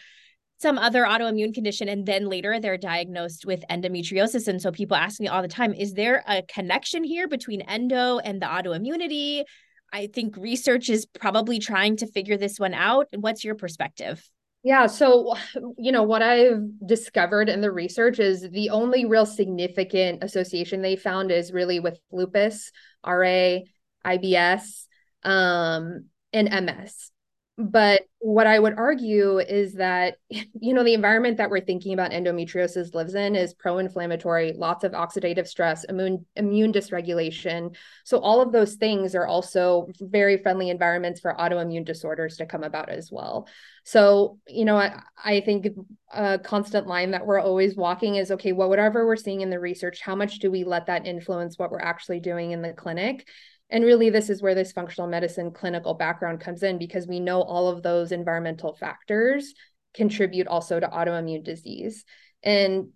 some 0.58 0.78
other 0.78 1.04
autoimmune 1.04 1.54
condition. 1.54 1.88
And 1.88 2.04
then 2.04 2.26
later 2.26 2.58
they're 2.60 2.76
diagnosed 2.76 3.46
with 3.46 3.64
endometriosis. 3.70 4.48
And 4.48 4.60
so 4.60 4.72
people 4.72 4.96
ask 4.96 5.20
me 5.20 5.28
all 5.28 5.42
the 5.42 5.48
time, 5.48 5.72
is 5.72 5.94
there 5.94 6.24
a 6.26 6.42
connection 6.42 7.04
here 7.04 7.28
between 7.28 7.60
endo 7.62 8.18
and 8.18 8.42
the 8.42 8.46
autoimmunity? 8.46 9.44
I 9.92 10.08
think 10.08 10.36
research 10.36 10.90
is 10.90 11.06
probably 11.06 11.58
trying 11.58 11.96
to 11.98 12.06
figure 12.06 12.36
this 12.36 12.58
one 12.58 12.74
out. 12.74 13.06
What's 13.14 13.44
your 13.44 13.54
perspective? 13.54 14.22
Yeah, 14.64 14.86
so 14.86 15.34
you 15.78 15.92
know 15.92 16.02
what 16.02 16.20
I've 16.20 16.62
discovered 16.84 17.48
in 17.48 17.60
the 17.60 17.70
research 17.70 18.18
is 18.18 18.42
the 18.50 18.70
only 18.70 19.06
real 19.06 19.24
significant 19.24 20.24
association 20.24 20.82
they 20.82 20.96
found 20.96 21.30
is 21.30 21.52
really 21.52 21.78
with 21.78 21.98
lupus, 22.10 22.72
RA, 23.06 23.60
IBS, 24.04 24.86
um, 25.22 26.06
and 26.32 26.66
MS. 26.66 27.12
But 27.60 28.02
what 28.20 28.46
I 28.46 28.56
would 28.56 28.78
argue 28.78 29.40
is 29.40 29.74
that, 29.74 30.18
you 30.30 30.72
know, 30.72 30.84
the 30.84 30.94
environment 30.94 31.38
that 31.38 31.50
we're 31.50 31.64
thinking 31.64 31.92
about 31.92 32.12
endometriosis 32.12 32.94
lives 32.94 33.16
in 33.16 33.34
is 33.34 33.52
pro 33.52 33.78
inflammatory, 33.78 34.52
lots 34.52 34.84
of 34.84 34.92
oxidative 34.92 35.48
stress, 35.48 35.82
immune, 35.82 36.24
immune 36.36 36.72
dysregulation. 36.72 37.74
So, 38.04 38.20
all 38.20 38.40
of 38.40 38.52
those 38.52 38.76
things 38.76 39.16
are 39.16 39.26
also 39.26 39.88
very 40.00 40.36
friendly 40.38 40.70
environments 40.70 41.18
for 41.18 41.34
autoimmune 41.34 41.84
disorders 41.84 42.36
to 42.36 42.46
come 42.46 42.62
about 42.62 42.90
as 42.90 43.10
well. 43.10 43.48
So, 43.82 44.38
you 44.46 44.64
know, 44.64 44.76
I, 44.76 45.02
I 45.22 45.40
think 45.40 45.66
a 46.12 46.38
constant 46.38 46.86
line 46.86 47.10
that 47.10 47.26
we're 47.26 47.40
always 47.40 47.74
walking 47.74 48.16
is 48.16 48.30
okay, 48.30 48.52
well, 48.52 48.68
whatever 48.68 49.04
we're 49.04 49.16
seeing 49.16 49.40
in 49.40 49.50
the 49.50 49.58
research, 49.58 50.00
how 50.00 50.14
much 50.14 50.38
do 50.38 50.50
we 50.50 50.62
let 50.62 50.86
that 50.86 51.06
influence 51.06 51.58
what 51.58 51.72
we're 51.72 51.80
actually 51.80 52.20
doing 52.20 52.52
in 52.52 52.62
the 52.62 52.72
clinic? 52.72 53.26
And 53.70 53.84
really, 53.84 54.10
this 54.10 54.30
is 54.30 54.40
where 54.42 54.54
this 54.54 54.72
functional 54.72 55.08
medicine 55.08 55.50
clinical 55.50 55.94
background 55.94 56.40
comes 56.40 56.62
in 56.62 56.78
because 56.78 57.06
we 57.06 57.20
know 57.20 57.42
all 57.42 57.68
of 57.68 57.82
those 57.82 58.12
environmental 58.12 58.74
factors 58.74 59.54
contribute 59.94 60.46
also 60.46 60.80
to 60.80 60.88
autoimmune 60.88 61.44
disease. 61.44 62.04
And, 62.42 62.88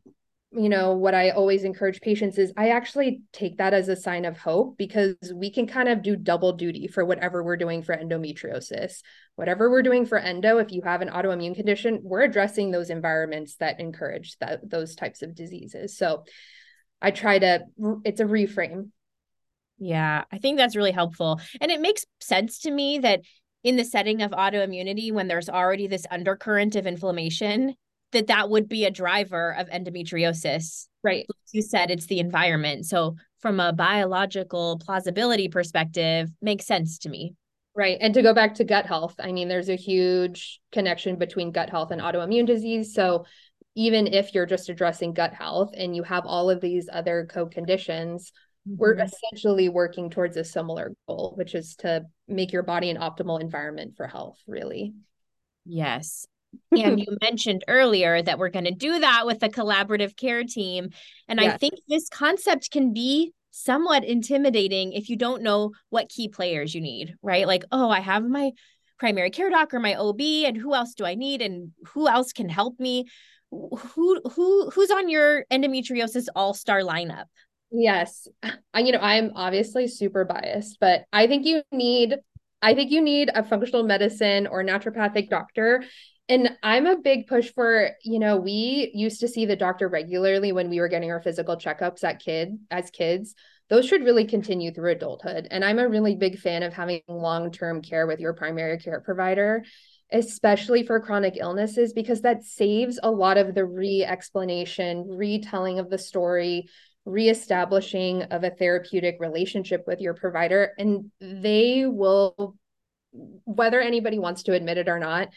you 0.50 0.68
know, 0.68 0.94
what 0.94 1.14
I 1.14 1.30
always 1.30 1.64
encourage 1.64 2.00
patients 2.00 2.38
is 2.38 2.52
I 2.56 2.70
actually 2.70 3.22
take 3.32 3.58
that 3.58 3.74
as 3.74 3.88
a 3.88 3.96
sign 3.96 4.24
of 4.24 4.38
hope 4.38 4.78
because 4.78 5.16
we 5.34 5.50
can 5.50 5.66
kind 5.66 5.88
of 5.88 6.02
do 6.02 6.16
double 6.16 6.54
duty 6.54 6.86
for 6.86 7.04
whatever 7.04 7.42
we're 7.42 7.56
doing 7.56 7.82
for 7.82 7.94
endometriosis. 7.94 9.02
Whatever 9.36 9.70
we're 9.70 9.82
doing 9.82 10.06
for 10.06 10.18
endo, 10.18 10.58
if 10.58 10.72
you 10.72 10.82
have 10.82 11.02
an 11.02 11.08
autoimmune 11.08 11.54
condition, 11.54 12.00
we're 12.02 12.22
addressing 12.22 12.70
those 12.70 12.88
environments 12.88 13.56
that 13.56 13.80
encourage 13.80 14.38
that 14.38 14.68
those 14.68 14.94
types 14.94 15.22
of 15.22 15.34
diseases. 15.34 15.98
So 15.98 16.24
I 17.00 17.10
try 17.10 17.38
to, 17.38 17.64
it's 18.04 18.20
a 18.20 18.24
reframe 18.24 18.90
yeah, 19.78 20.24
I 20.30 20.38
think 20.38 20.58
that's 20.58 20.76
really 20.76 20.92
helpful. 20.92 21.40
And 21.60 21.70
it 21.70 21.80
makes 21.80 22.04
sense 22.20 22.60
to 22.60 22.70
me 22.70 22.98
that 23.00 23.22
in 23.64 23.76
the 23.76 23.84
setting 23.84 24.22
of 24.22 24.32
autoimmunity, 24.32 25.12
when 25.12 25.28
there's 25.28 25.48
already 25.48 25.86
this 25.86 26.06
undercurrent 26.10 26.76
of 26.76 26.86
inflammation, 26.86 27.74
that 28.12 28.26
that 28.26 28.50
would 28.50 28.68
be 28.68 28.84
a 28.84 28.90
driver 28.90 29.54
of 29.56 29.68
endometriosis. 29.68 30.86
Right. 31.02 31.26
Like 31.28 31.36
you 31.52 31.62
said 31.62 31.90
it's 31.90 32.06
the 32.06 32.20
environment. 32.20 32.86
So 32.86 33.16
from 33.40 33.58
a 33.58 33.72
biological 33.72 34.78
plausibility 34.84 35.48
perspective, 35.48 36.30
makes 36.40 36.66
sense 36.66 36.98
to 36.98 37.08
me. 37.08 37.34
Right. 37.74 37.98
And 38.00 38.12
to 38.14 38.22
go 38.22 38.34
back 38.34 38.54
to 38.56 38.64
gut 38.64 38.86
health, 38.86 39.14
I 39.18 39.32
mean, 39.32 39.48
there's 39.48 39.70
a 39.70 39.76
huge 39.76 40.60
connection 40.72 41.16
between 41.16 41.52
gut 41.52 41.70
health 41.70 41.90
and 41.90 42.02
autoimmune 42.02 42.46
disease. 42.46 42.94
So 42.94 43.24
even 43.74 44.06
if 44.06 44.34
you're 44.34 44.46
just 44.46 44.68
addressing 44.68 45.14
gut 45.14 45.32
health 45.32 45.72
and 45.74 45.96
you 45.96 46.02
have 46.02 46.26
all 46.26 46.50
of 46.50 46.60
these 46.60 46.88
other 46.92 47.26
co 47.30 47.46
conditions, 47.46 48.32
mm-hmm. 48.68 48.76
we're 48.76 48.98
essentially 48.98 49.68
working 49.68 50.10
towards 50.10 50.36
a 50.36 50.44
similar 50.44 50.92
goal, 51.06 51.34
which 51.36 51.54
is 51.54 51.76
to 51.76 52.04
make 52.28 52.52
your 52.52 52.62
body 52.62 52.90
an 52.90 52.98
optimal 52.98 53.40
environment 53.40 53.94
for 53.96 54.06
health, 54.06 54.38
really. 54.46 54.94
Yes. 55.64 56.26
and 56.70 57.00
you 57.00 57.06
mentioned 57.22 57.64
earlier 57.68 58.20
that 58.22 58.38
we're 58.38 58.50
going 58.50 58.64
to 58.64 58.74
do 58.74 59.00
that 59.00 59.26
with 59.26 59.42
a 59.42 59.48
collaborative 59.48 60.16
care 60.16 60.44
team. 60.44 60.90
And 61.28 61.40
yes. 61.40 61.54
I 61.54 61.56
think 61.56 61.74
this 61.88 62.08
concept 62.08 62.70
can 62.70 62.92
be 62.92 63.32
somewhat 63.52 64.04
intimidating 64.04 64.92
if 64.92 65.08
you 65.08 65.16
don't 65.16 65.42
know 65.42 65.72
what 65.90 66.08
key 66.08 66.28
players 66.28 66.74
you 66.74 66.80
need, 66.80 67.14
right? 67.22 67.46
Like, 67.46 67.64
oh, 67.70 67.88
I 67.88 68.00
have 68.00 68.24
my 68.24 68.52
primary 68.98 69.30
care 69.30 69.50
doc 69.50 69.74
or 69.74 69.80
my 69.80 69.94
OB, 69.94 70.20
and 70.20 70.56
who 70.56 70.74
else 70.74 70.94
do 70.94 71.04
I 71.04 71.14
need? 71.14 71.42
And 71.42 71.72
who 71.88 72.08
else 72.08 72.32
can 72.32 72.48
help 72.48 72.80
me? 72.80 73.04
Who 73.50 74.20
who 74.34 74.70
who's 74.70 74.90
on 74.90 75.08
your 75.08 75.44
endometriosis 75.52 76.26
all-star 76.34 76.80
lineup? 76.80 77.26
Yes. 77.72 78.28
I, 78.74 78.80
you 78.80 78.92
know, 78.92 78.98
I'm 79.00 79.32
obviously 79.34 79.88
super 79.88 80.24
biased, 80.24 80.78
but 80.80 81.04
I 81.12 81.26
think 81.26 81.46
you 81.46 81.62
need 81.72 82.16
I 82.64 82.74
think 82.74 82.92
you 82.92 83.00
need 83.00 83.28
a 83.34 83.42
functional 83.42 83.82
medicine 83.82 84.46
or 84.46 84.62
naturopathic 84.62 85.28
doctor. 85.28 85.82
And 86.28 86.50
I'm 86.62 86.86
a 86.86 86.96
big 86.96 87.26
push 87.26 87.52
for, 87.52 87.90
you 88.04 88.20
know, 88.20 88.36
we 88.36 88.92
used 88.94 89.18
to 89.20 89.28
see 89.28 89.46
the 89.46 89.56
doctor 89.56 89.88
regularly 89.88 90.52
when 90.52 90.70
we 90.70 90.78
were 90.78 90.86
getting 90.86 91.10
our 91.10 91.20
physical 91.20 91.56
checkups 91.56 92.04
at 92.04 92.20
kid 92.20 92.58
as 92.70 92.90
kids. 92.90 93.34
Those 93.68 93.88
should 93.88 94.04
really 94.04 94.26
continue 94.26 94.72
through 94.72 94.92
adulthood. 94.92 95.48
And 95.50 95.64
I'm 95.64 95.80
a 95.80 95.88
really 95.88 96.14
big 96.14 96.38
fan 96.38 96.62
of 96.62 96.72
having 96.72 97.00
long-term 97.08 97.82
care 97.82 98.06
with 98.06 98.20
your 98.20 98.34
primary 98.34 98.78
care 98.78 99.00
provider 99.00 99.64
especially 100.14 100.86
for 100.86 101.00
chronic 101.00 101.38
illnesses 101.38 101.94
because 101.94 102.20
that 102.20 102.44
saves 102.44 103.00
a 103.02 103.10
lot 103.10 103.38
of 103.38 103.54
the 103.54 103.64
re-explanation 103.64 105.06
retelling 105.08 105.78
of 105.78 105.88
the 105.88 105.96
story 105.96 106.68
reestablishing 107.04 108.22
of 108.24 108.44
a 108.44 108.50
therapeutic 108.50 109.16
relationship 109.18 109.84
with 109.86 110.00
your 110.00 110.14
provider 110.14 110.72
and 110.78 111.10
they 111.20 111.84
will 111.86 112.56
whether 113.44 113.80
anybody 113.80 114.18
wants 114.18 114.44
to 114.44 114.52
admit 114.52 114.78
it 114.78 114.88
or 114.88 114.98
not 114.98 115.28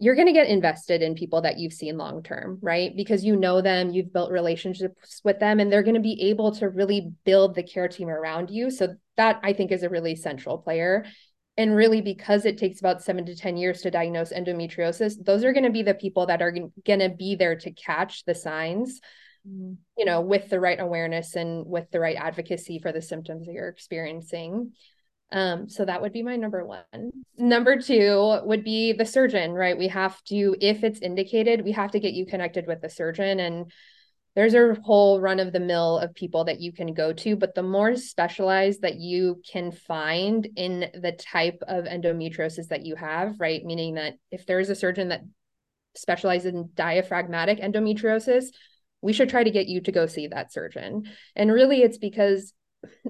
you're 0.00 0.14
going 0.14 0.28
to 0.28 0.32
get 0.32 0.46
invested 0.46 1.02
in 1.02 1.14
people 1.14 1.42
that 1.42 1.58
you've 1.58 1.72
seen 1.72 1.98
long 1.98 2.22
term 2.22 2.58
right? 2.62 2.94
Because 2.96 3.24
you 3.24 3.36
know 3.36 3.60
them 3.60 3.90
you've 3.90 4.12
built 4.12 4.30
relationships 4.30 5.20
with 5.24 5.40
them 5.40 5.60
and 5.60 5.70
they're 5.70 5.82
going 5.82 5.94
to 5.94 6.00
be 6.00 6.30
able 6.30 6.52
to 6.56 6.68
really 6.68 7.12
build 7.24 7.54
the 7.54 7.62
care 7.62 7.88
team 7.88 8.08
around 8.08 8.50
you. 8.50 8.70
So 8.70 8.94
that 9.16 9.40
i 9.42 9.52
think 9.52 9.72
is 9.72 9.82
a 9.82 9.88
really 9.88 10.14
central 10.14 10.58
player. 10.58 11.04
And 11.56 11.74
really 11.74 12.00
because 12.00 12.44
it 12.44 12.56
takes 12.56 12.78
about 12.78 13.02
7 13.02 13.26
to 13.26 13.34
10 13.34 13.56
years 13.56 13.82
to 13.82 13.90
diagnose 13.90 14.32
endometriosis 14.32 15.24
those 15.24 15.42
are 15.42 15.52
going 15.52 15.64
to 15.64 15.70
be 15.70 15.82
the 15.82 15.94
people 15.94 16.26
that 16.26 16.40
are 16.40 16.52
going 16.52 17.00
to 17.00 17.08
be 17.08 17.34
there 17.34 17.56
to 17.56 17.72
catch 17.72 18.24
the 18.24 18.34
signs 18.34 19.00
you 19.96 20.04
know, 20.04 20.20
with 20.20 20.48
the 20.48 20.60
right 20.60 20.80
awareness 20.80 21.36
and 21.36 21.66
with 21.66 21.90
the 21.90 22.00
right 22.00 22.16
advocacy 22.16 22.78
for 22.78 22.92
the 22.92 23.02
symptoms 23.02 23.46
that 23.46 23.52
you're 23.52 23.68
experiencing. 23.68 24.72
Um, 25.30 25.68
so 25.68 25.84
that 25.84 26.00
would 26.00 26.12
be 26.12 26.22
my 26.22 26.36
number 26.36 26.64
one. 26.64 27.10
Number 27.36 27.80
two 27.80 28.40
would 28.44 28.64
be 28.64 28.92
the 28.92 29.04
surgeon, 29.04 29.52
right? 29.52 29.76
We 29.76 29.88
have 29.88 30.22
to, 30.24 30.56
if 30.60 30.84
it's 30.84 31.00
indicated, 31.00 31.64
we 31.64 31.72
have 31.72 31.90
to 31.92 32.00
get 32.00 32.14
you 32.14 32.24
connected 32.24 32.66
with 32.66 32.80
the 32.80 32.88
surgeon. 32.88 33.38
And 33.38 33.70
there's 34.34 34.54
a 34.54 34.76
whole 34.82 35.20
run 35.20 35.40
of 35.40 35.52
the 35.52 35.60
mill 35.60 35.98
of 35.98 36.14
people 36.14 36.44
that 36.44 36.60
you 36.60 36.72
can 36.72 36.94
go 36.94 37.12
to, 37.12 37.36
but 37.36 37.54
the 37.54 37.62
more 37.62 37.96
specialized 37.96 38.82
that 38.82 38.96
you 38.96 39.42
can 39.50 39.72
find 39.72 40.48
in 40.56 40.90
the 40.94 41.12
type 41.12 41.62
of 41.66 41.84
endometriosis 41.84 42.68
that 42.68 42.86
you 42.86 42.94
have, 42.94 43.40
right? 43.40 43.64
Meaning 43.64 43.94
that 43.94 44.14
if 44.30 44.46
there's 44.46 44.70
a 44.70 44.76
surgeon 44.76 45.08
that 45.08 45.22
specializes 45.96 46.54
in 46.54 46.70
diaphragmatic 46.74 47.58
endometriosis, 47.58 48.46
we 49.00 49.12
should 49.12 49.28
try 49.28 49.44
to 49.44 49.50
get 49.50 49.68
you 49.68 49.80
to 49.82 49.92
go 49.92 50.06
see 50.06 50.26
that 50.26 50.52
surgeon. 50.52 51.04
And 51.36 51.52
really, 51.52 51.82
it's 51.82 51.98
because 51.98 52.52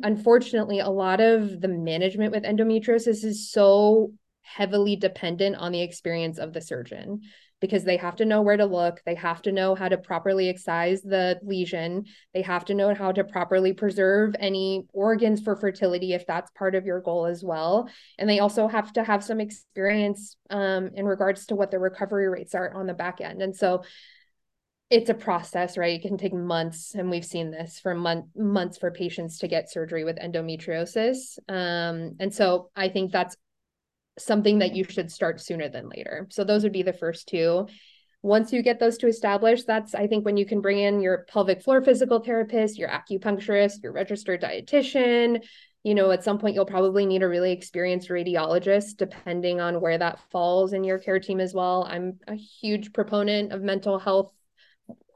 unfortunately, 0.03 0.81
a 0.81 0.89
lot 0.89 1.21
of 1.21 1.61
the 1.61 1.69
management 1.69 2.33
with 2.33 2.45
endometriosis 2.45 3.25
is 3.25 3.51
so 3.51 4.13
heavily 4.43 4.97
dependent 4.97 5.57
on 5.57 5.73
the 5.73 5.83
experience 5.83 6.39
of 6.39 6.53
the 6.53 6.61
surgeon 6.61 7.21
because 7.61 7.85
they 7.85 7.97
have 7.97 8.17
to 8.17 8.25
know 8.25 8.41
where 8.41 8.57
to 8.57 8.65
look. 8.65 9.01
They 9.05 9.17
have 9.17 9.43
to 9.43 9.53
know 9.53 9.75
how 9.75 9.89
to 9.89 9.99
properly 9.99 10.49
excise 10.49 11.03
the 11.03 11.39
lesion. 11.43 12.05
They 12.33 12.43
have 12.43 12.65
to 12.67 12.75
know 12.75 12.95
how 12.95 13.13
to 13.13 13.25
properly 13.25 13.73
preserve 13.73 14.37
any 14.39 14.87
organs 14.93 15.41
for 15.41 15.57
fertility 15.57 16.13
if 16.13 16.25
that's 16.27 16.51
part 16.53 16.75
of 16.75 16.87
your 16.87 17.01
goal 17.01 17.27
as 17.27 17.43
well. 17.43 17.89
And 18.19 18.31
they 18.31 18.39
also 18.39 18.69
have 18.69 18.93
to 18.93 19.03
have 19.03 19.25
some 19.25 19.41
experience 19.41 20.37
um, 20.51 20.91
in 20.95 21.05
regards 21.05 21.47
to 21.47 21.57
what 21.57 21.71
the 21.71 21.81
recovery 21.81 22.29
rates 22.29 22.55
are 22.55 22.73
on 22.73 22.87
the 22.87 22.95
back 22.95 23.21
end. 23.21 23.43
And 23.43 23.57
so 23.57 23.83
it's 24.91 25.11
a 25.11 25.15
process, 25.15 25.77
right? 25.77 25.99
It 25.99 26.03
can 26.03 26.17
take 26.17 26.33
months, 26.33 26.95
and 26.95 27.11
we've 27.11 27.25
seen 27.25 27.51
this 27.51 27.79
for 27.79 27.95
month 27.95 28.27
months 28.35 28.79
for 28.79 28.91
patients 28.91 29.39
to 29.41 29.49
get 29.49 29.71
surgery 29.71 30.05
with 30.05 30.17
endometriosis. 30.17 31.39
Um, 31.49 32.17
and 32.19 32.33
so 32.35 32.71
I 32.75 32.89
think 32.89 33.13
that's 33.13 33.37
something 34.19 34.61
that 34.61 34.75
you 34.75 34.85
should 34.85 35.13
start 35.13 35.41
sooner 35.41 35.69
than 35.69 35.89
later. 35.89 36.27
So 36.31 36.43
those 36.43 36.63
would 36.63 36.73
be 36.73 36.83
the 36.83 36.93
first 36.93 37.29
two. 37.29 37.67
once 38.23 38.53
you 38.53 38.63
get 38.63 38.81
those 38.81 38.99
to 38.99 39.07
establish, 39.07 39.65
that's 39.65 39.95
I 39.95 40.07
think 40.07 40.25
when 40.25 40.37
you 40.37 40.45
can 40.45 40.61
bring 40.61 40.79
in 40.79 41.01
your 41.01 41.25
pelvic 41.29 41.63
floor 41.63 41.83
physical 41.83 42.19
therapist, 42.21 42.79
your 42.79 42.89
acupuncturist, 42.89 43.83
your 43.83 43.93
registered 43.93 44.43
dietitian. 44.43 45.45
You 45.85 45.95
know, 45.95 46.11
at 46.11 46.25
some 46.25 46.39
point 46.39 46.55
you'll 46.55 46.67
probably 46.67 47.07
need 47.07 47.23
a 47.23 47.29
really 47.29 47.53
experienced 47.53 48.09
radiologist, 48.09 48.97
depending 48.97 49.61
on 49.61 49.81
where 49.81 49.97
that 49.97 50.19
falls 50.31 50.73
in 50.73 50.83
your 50.83 50.99
care 50.99 51.21
team 51.21 51.39
as 51.41 51.55
well. 51.55 51.87
I'm 51.89 52.19
a 52.27 52.35
huge 52.35 52.93
proponent 52.93 53.53
of 53.53 53.63
mental 53.63 53.99
health, 53.99 54.33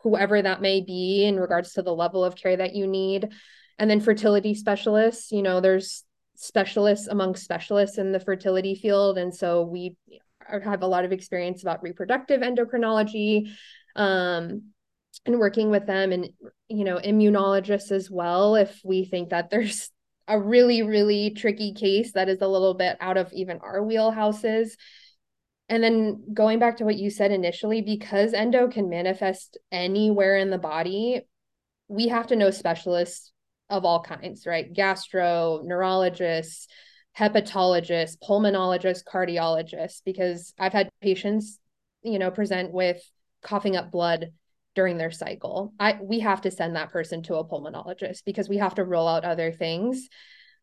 whoever 0.03 0.41
that 0.41 0.61
may 0.61 0.81
be, 0.81 1.25
in 1.25 1.39
regards 1.39 1.75
to 1.75 1.83
the 1.83 1.95
level 1.95 2.25
of 2.25 2.37
care 2.37 2.57
that 2.57 2.75
you 2.75 2.87
need. 2.87 3.29
And 3.79 3.91
then 3.91 4.01
fertility 4.01 4.55
specialists, 4.55 5.33
you 5.33 5.43
know, 5.43 5.61
there's 5.61 6.05
specialists 6.37 7.07
among 7.07 7.37
specialists 7.37 7.99
in 7.99 8.13
the 8.13 8.21
fertility 8.21 8.75
field. 8.75 9.19
And 9.19 9.35
so 9.35 9.63
we 9.63 9.97
have 10.49 10.83
a 10.83 10.87
lot 10.87 11.05
of 11.05 11.13
experience 11.13 11.63
about 11.63 11.83
reproductive 11.83 12.41
endocrinology 12.41 13.51
um, 13.97 14.63
and 15.27 15.39
working 15.39 15.71
with 15.71 15.87
them 15.87 16.13
and 16.13 16.31
you 16.69 16.85
know 16.85 16.99
immunologists 16.99 17.93
as 17.93 18.11
well 18.11 18.57
if 18.57 18.81
we 18.85 19.05
think 19.05 19.31
that 19.31 19.51
there's 19.51 19.91
a 20.29 20.39
really 20.39 20.83
really 20.83 21.31
tricky 21.31 21.75
case 21.75 22.13
that 22.13 22.29
is 22.29 22.41
a 22.41 22.49
little 22.49 22.75
bit 22.75 22.97
out 23.01 23.17
of 23.17 23.33
even 23.33 23.59
our 23.59 23.81
wheelhouses 23.81 24.73
and 25.69 25.83
then 25.83 26.23
going 26.35 26.59
back 26.59 26.77
to 26.77 26.85
what 26.85 26.97
you 26.97 27.11
said 27.11 27.31
initially 27.31 27.81
because 27.83 28.35
endo 28.35 28.69
can 28.69 28.89
manifest 28.89 29.59
anywhere 29.71 30.37
in 30.37 30.51
the 30.51 30.59
body 30.59 31.23
we 31.89 32.09
have 32.09 32.27
to 32.27 32.37
know 32.37 32.51
specialists 32.51 33.33
of 33.71 33.85
all 33.85 34.03
kinds 34.03 34.47
right 34.47 34.73
gastroenterologists 34.73 36.67
hepatologists, 37.19 38.17
pulmonologists, 38.19 39.05
cardiologists, 39.05 40.03
because 40.05 40.55
I've 40.59 40.73
had 40.73 40.89
patients, 41.01 41.59
you 42.03 42.19
know, 42.19 42.31
present 42.31 42.73
with 42.73 43.03
coughing 43.43 43.77
up 43.77 43.91
blood 43.91 44.33
during 44.75 44.97
their 44.97 45.11
cycle. 45.11 45.75
I 45.79 45.99
we 46.01 46.21
have 46.21 46.41
to 46.43 46.51
send 46.51 46.77
that 46.77 46.91
person 46.91 47.23
to 47.25 47.35
a 47.37 47.45
pulmonologist 47.45 48.25
because 48.25 48.49
we 48.49 48.59
have 48.59 48.77
to 48.77 48.85
roll 48.85 49.07
out 49.07 49.25
other 49.25 49.53
things. 49.53 50.09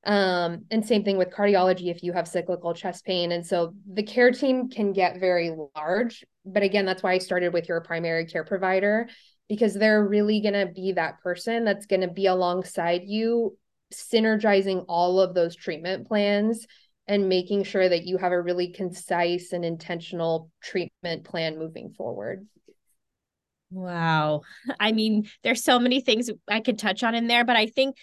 Um, 0.05 0.65
and 0.71 0.85
same 0.85 1.03
thing 1.03 1.17
with 1.17 1.29
cardiology 1.29 1.91
if 1.91 2.03
you 2.03 2.13
have 2.13 2.27
cyclical 2.27 2.73
chest 2.73 3.05
pain. 3.05 3.31
And 3.31 3.45
so 3.45 3.73
the 3.91 4.03
care 4.03 4.31
team 4.31 4.69
can 4.69 4.93
get 4.93 5.19
very 5.19 5.53
large. 5.75 6.23
But 6.45 6.63
again, 6.63 6.85
that's 6.85 7.03
why 7.03 7.13
I 7.13 7.17
started 7.17 7.53
with 7.53 7.67
your 7.67 7.81
primary 7.81 8.25
care 8.25 8.45
provider 8.45 9.09
because 9.49 9.73
they're 9.73 10.05
really 10.05 10.41
going 10.41 10.53
to 10.53 10.71
be 10.73 10.93
that 10.93 11.19
person 11.21 11.65
that's 11.65 11.87
going 11.87 12.01
to 12.01 12.07
be 12.07 12.27
alongside 12.27 13.01
you 13.05 13.57
synergizing 13.93 14.85
all 14.87 15.19
of 15.19 15.33
those 15.33 15.55
treatment 15.55 16.07
plans 16.07 16.67
and 17.07 17.27
making 17.27 17.63
sure 17.63 17.89
that 17.89 18.05
you 18.05 18.17
have 18.17 18.31
a 18.31 18.41
really 18.41 18.71
concise 18.71 19.51
and 19.51 19.65
intentional 19.65 20.51
treatment 20.61 21.23
plan 21.23 21.57
moving 21.57 21.89
forward. 21.89 22.47
Wow. 23.71 24.41
I 24.79 24.91
mean, 24.91 25.27
there's 25.43 25.63
so 25.63 25.79
many 25.79 26.01
things 26.01 26.29
I 26.47 26.59
could 26.59 26.77
touch 26.77 27.03
on 27.03 27.15
in 27.15 27.27
there, 27.27 27.43
but 27.43 27.55
I 27.55 27.65
think 27.65 27.97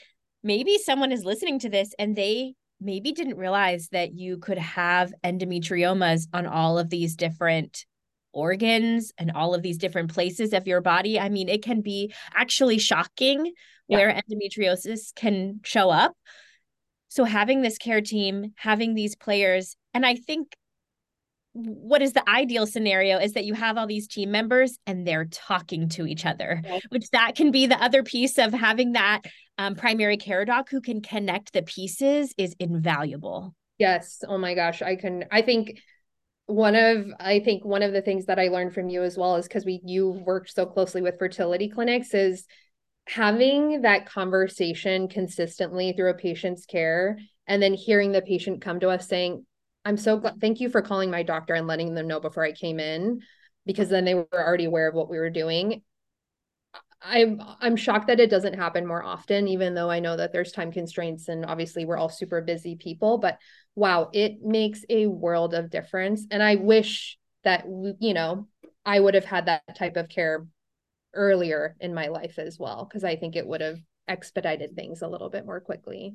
maybe 0.47 0.79
someone 0.79 1.11
is 1.11 1.25
listening 1.25 1.59
to 1.59 1.69
this 1.69 1.93
and 1.99 2.15
they 2.15 2.55
maybe 2.81 3.11
didn't 3.11 3.37
realize 3.37 3.89
that 3.89 4.15
you 4.15 4.39
could 4.39 4.59
have 4.59 5.13
endometriomas 5.25 6.29
on 6.33 6.47
all 6.47 6.79
of 6.79 6.89
these 6.89 7.17
different 7.17 7.85
organs 8.33 9.13
and 9.19 9.33
all 9.33 9.55
of 9.55 9.63
these 9.63 9.77
different 9.77 10.15
places 10.15 10.53
of 10.53 10.69
your 10.69 10.81
body. 10.81 11.19
I 11.19 11.31
mean, 11.31 11.49
it 11.49 11.65
can 11.65 11.81
be 11.81 12.15
actually 12.33 12.79
shocking 12.79 13.53
yeah. 13.89 13.99
where 13.99 14.23
endometriosis 14.23 15.13
can 15.17 15.61
show 15.65 15.91
up. 15.91 16.13
So 17.09 17.25
having 17.25 17.63
this 17.63 17.79
care 17.79 18.03
team, 18.03 18.53
having 18.57 18.95
these 18.95 19.17
players, 19.17 19.75
and 19.95 20.07
I 20.07 20.15
think 20.15 20.55
what 21.57 22.03
is 22.03 22.13
the 22.13 22.29
ideal 22.29 22.67
scenario 22.67 23.19
is 23.19 23.33
that 23.33 23.47
you 23.47 23.55
have 23.55 23.79
all 23.79 23.87
these 23.87 24.07
team 24.07 24.31
members 24.31 24.79
and 24.87 25.07
they're 25.07 25.25
talking 25.25 25.89
to 25.89 26.07
each 26.07 26.27
other 26.27 26.63
which 26.91 27.09
that 27.11 27.35
can 27.35 27.51
be 27.51 27.67
the 27.67 27.83
other 27.83 28.03
piece 28.03 28.37
of 28.39 28.53
having 28.53 28.93
that 28.93 29.23
um, 29.57 29.75
primary 29.75 30.19
care 30.19 30.45
doc 30.45 30.69
who 30.71 30.81
can 30.81 31.01
connect 31.01 31.53
the 31.53 31.63
pieces 31.63 32.35
is 32.37 32.55
invaluable. 32.61 33.55
Yes. 33.79 34.23
Oh 34.29 34.39
my 34.39 34.55
gosh. 34.55 34.83
I 34.83 34.97
can 34.97 35.25
i 35.31 35.43
think 35.43 35.79
one 36.47 36.77
of 36.77 37.07
i 37.19 37.41
think 37.41 37.65
one 37.65 37.83
of 37.83 37.93
the 37.93 38.01
things 38.01 38.27
that 38.27 38.39
i 38.39 38.47
learned 38.47 38.73
from 38.73 38.89
you 38.89 39.03
as 39.03 39.19
well 39.19 39.35
is 39.35 39.49
because 39.49 39.65
we 39.65 39.81
you 39.85 40.11
worked 40.11 40.55
so 40.55 40.65
closely 40.65 41.03
with 41.03 41.19
fertility 41.19 41.69
clinics 41.69 42.15
is 42.15 42.47
having 43.09 43.83
that 43.83 44.07
conversation 44.07 45.09
consistently 45.09 45.93
through 45.93 46.11
a 46.11 46.15
patient's 46.15 46.65
care 46.65 47.19
and 47.49 47.61
then 47.61 47.75
hearing 47.75 48.13
the 48.13 48.23
patient 48.23 48.61
come 48.61 48.79
to 48.79 48.89
us 48.89 49.09
saying 49.09 49.45
i'm 49.87 49.97
so 49.97 50.19
glad 50.19 50.33
mm-hmm. 50.33 50.41
thank 50.41 50.61
you 50.61 50.69
for 50.69 50.83
calling 50.83 51.11
my 51.11 51.23
doctor 51.23 51.55
and 51.55 51.67
letting 51.67 51.95
them 51.95 52.07
know 52.07 52.21
before 52.21 52.45
i 52.45 52.53
came 52.53 52.79
in 52.79 53.21
because 53.65 53.89
then 53.89 54.05
they 54.05 54.15
were 54.15 54.27
already 54.33 54.67
aware 54.67 54.89
of 54.89 54.95
what 54.95 55.11
we 55.11 55.19
were 55.19 55.29
doing. 55.29 55.83
I'm 57.03 57.43
i'm 57.61 57.77
shocked 57.77 58.07
that 58.07 58.21
it 58.21 58.31
doesn't 58.31 58.55
happen 58.55 58.87
more 58.87 59.03
often 59.03 59.49
even 59.49 59.75
though 59.75 59.91
i 59.91 60.01
know 60.01 60.17
that 60.17 60.33
there's 60.33 60.51
time 60.51 60.73
constraints 60.73 61.29
and 61.29 61.45
obviously 61.45 61.85
we're 61.85 61.99
all 61.99 62.09
super 62.09 62.41
busy 62.41 62.75
people 62.77 63.19
but 63.19 63.39
wow 63.75 64.09
it 64.13 64.43
makes 64.43 64.83
a 64.89 65.07
world 65.07 65.53
of 65.53 65.71
difference. 65.71 66.27
And 66.31 66.43
i 66.43 66.55
wish 66.55 67.19
that 67.45 67.67
you 68.01 68.15
know 68.15 68.49
i 68.85 68.99
would 68.99 69.15
have 69.15 69.27
had 69.27 69.47
that 69.47 69.77
type 69.77 69.97
of 69.97 70.09
care 70.09 70.47
earlier 71.17 71.77
in 71.81 71.95
my 71.95 72.09
life 72.09 72.39
as 72.39 72.59
well 72.59 72.85
because 72.85 73.03
I 73.03 73.17
think 73.17 73.35
it 73.35 73.47
would 73.47 73.61
have 73.61 73.79
expedited 74.07 74.77
things 74.77 75.03
a 75.03 75.09
little 75.09 75.31
bit 75.31 75.45
more 75.45 75.61
quickly. 75.61 76.15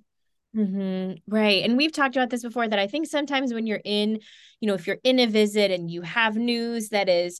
Mm-hmm. 0.55 1.33
Right. 1.33 1.63
And 1.63 1.77
we've 1.77 1.93
talked 1.93 2.15
about 2.15 2.29
this 2.29 2.43
before 2.43 2.67
that 2.67 2.79
I 2.79 2.87
think 2.87 3.07
sometimes 3.07 3.53
when 3.53 3.67
you're 3.67 3.81
in, 3.85 4.19
you 4.59 4.67
know, 4.67 4.73
if 4.73 4.85
you're 4.85 4.99
in 5.03 5.19
a 5.19 5.25
visit 5.25 5.71
and 5.71 5.89
you 5.89 6.01
have 6.01 6.35
news 6.35 6.89
that 6.89 7.07
is 7.07 7.39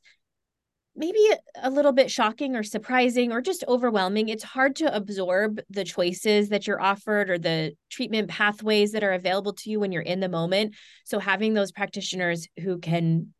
maybe 0.95 1.19
a 1.61 1.69
little 1.69 1.91
bit 1.91 2.11
shocking 2.11 2.55
or 2.55 2.63
surprising 2.63 3.31
or 3.31 3.41
just 3.41 3.63
overwhelming, 3.67 4.29
it's 4.29 4.43
hard 4.43 4.77
to 4.77 4.93
absorb 4.95 5.59
the 5.69 5.83
choices 5.83 6.49
that 6.49 6.67
you're 6.67 6.81
offered 6.81 7.29
or 7.29 7.37
the 7.37 7.73
treatment 7.89 8.29
pathways 8.29 8.91
that 8.93 9.03
are 9.03 9.13
available 9.13 9.53
to 9.53 9.69
you 9.69 9.79
when 9.79 9.91
you're 9.91 10.01
in 10.01 10.19
the 10.19 10.29
moment. 10.29 10.75
So 11.05 11.19
having 11.19 11.53
those 11.53 11.71
practitioners 11.71 12.47
who 12.61 12.79
can 12.79 13.33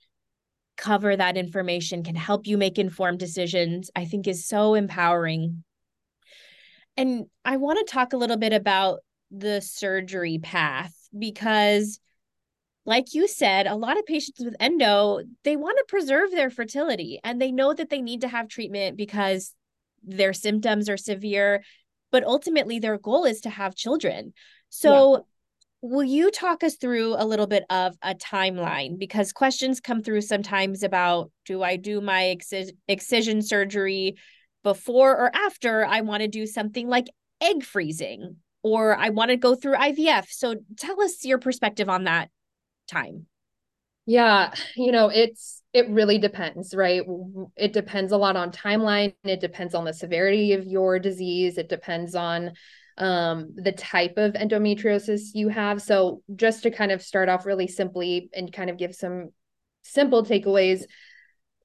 cover 0.77 1.15
that 1.15 1.37
information, 1.37 2.03
can 2.03 2.15
help 2.15 2.47
you 2.47 2.57
make 2.57 2.79
informed 2.79 3.19
decisions, 3.19 3.91
I 3.95 4.05
think 4.05 4.27
is 4.27 4.47
so 4.47 4.73
empowering. 4.73 5.63
And 6.97 7.27
I 7.45 7.57
want 7.57 7.85
to 7.85 7.91
talk 7.91 8.13
a 8.13 8.17
little 8.17 8.37
bit 8.37 8.53
about 8.53 8.99
the 9.31 9.61
surgery 9.61 10.39
path 10.39 10.93
because 11.17 11.99
like 12.85 13.13
you 13.13 13.27
said, 13.27 13.67
a 13.67 13.75
lot 13.75 13.99
of 13.99 14.05
patients 14.05 14.43
with 14.43 14.55
endo, 14.59 15.19
they 15.43 15.55
want 15.55 15.77
to 15.77 15.85
preserve 15.87 16.31
their 16.31 16.49
fertility 16.49 17.19
and 17.23 17.39
they 17.39 17.51
know 17.51 17.73
that 17.73 17.89
they 17.89 18.01
need 18.01 18.21
to 18.21 18.27
have 18.27 18.47
treatment 18.47 18.97
because 18.97 19.53
their 20.03 20.33
symptoms 20.33 20.89
are 20.89 20.97
severe, 20.97 21.63
but 22.11 22.23
ultimately 22.23 22.79
their 22.79 22.97
goal 22.97 23.25
is 23.25 23.41
to 23.41 23.51
have 23.51 23.75
children. 23.75 24.33
So 24.69 25.27
Will 25.83 26.03
you 26.03 26.29
talk 26.29 26.63
us 26.63 26.75
through 26.75 27.15
a 27.17 27.25
little 27.25 27.47
bit 27.47 27.63
of 27.71 27.97
a 28.03 28.13
timeline? 28.13 28.99
Because 28.99 29.33
questions 29.33 29.79
come 29.79 30.03
through 30.03 30.21
sometimes 30.21 30.83
about 30.83 31.31
do 31.45 31.63
I 31.63 31.75
do 31.75 32.01
my 32.01 32.35
excis- 32.37 32.71
excision 32.87 33.41
surgery 33.41 34.15
before 34.61 35.17
or 35.17 35.35
after 35.35 35.83
I 35.83 36.01
want 36.01 36.21
to 36.21 36.27
do 36.27 36.45
something 36.45 36.87
like 36.87 37.07
egg 37.41 37.63
freezing, 37.63 38.35
or 38.63 38.95
I 38.95 39.09
want 39.09 39.31
to 39.31 39.37
go 39.37 39.55
through 39.55 39.75
IVF? 39.75 40.27
So 40.29 40.55
tell 40.77 41.01
us 41.01 41.23
your 41.25 41.39
perspective 41.39 41.89
on 41.89 42.05
that 42.05 42.29
time. 42.87 43.27
Yeah, 44.05 44.53
you 44.75 44.91
know, 44.91 45.09
it's 45.09 45.61
it 45.73 45.89
really 45.89 46.17
depends, 46.17 46.75
right? 46.75 47.03
It 47.55 47.71
depends 47.71 48.11
a 48.11 48.17
lot 48.17 48.35
on 48.35 48.51
timeline, 48.51 49.13
it 49.23 49.39
depends 49.39 49.73
on 49.73 49.85
the 49.85 49.93
severity 49.93 50.53
of 50.53 50.65
your 50.65 50.99
disease, 50.99 51.57
it 51.57 51.69
depends 51.69 52.15
on 52.15 52.51
um, 52.97 53.53
the 53.55 53.71
type 53.71 54.17
of 54.17 54.33
endometriosis 54.33 55.29
you 55.33 55.49
have. 55.49 55.81
So, 55.81 56.23
just 56.35 56.63
to 56.63 56.71
kind 56.71 56.91
of 56.91 57.01
start 57.01 57.29
off 57.29 57.45
really 57.45 57.67
simply 57.67 58.29
and 58.33 58.51
kind 58.51 58.69
of 58.69 58.77
give 58.77 58.93
some 58.95 59.29
simple 59.83 60.25
takeaways, 60.25 60.83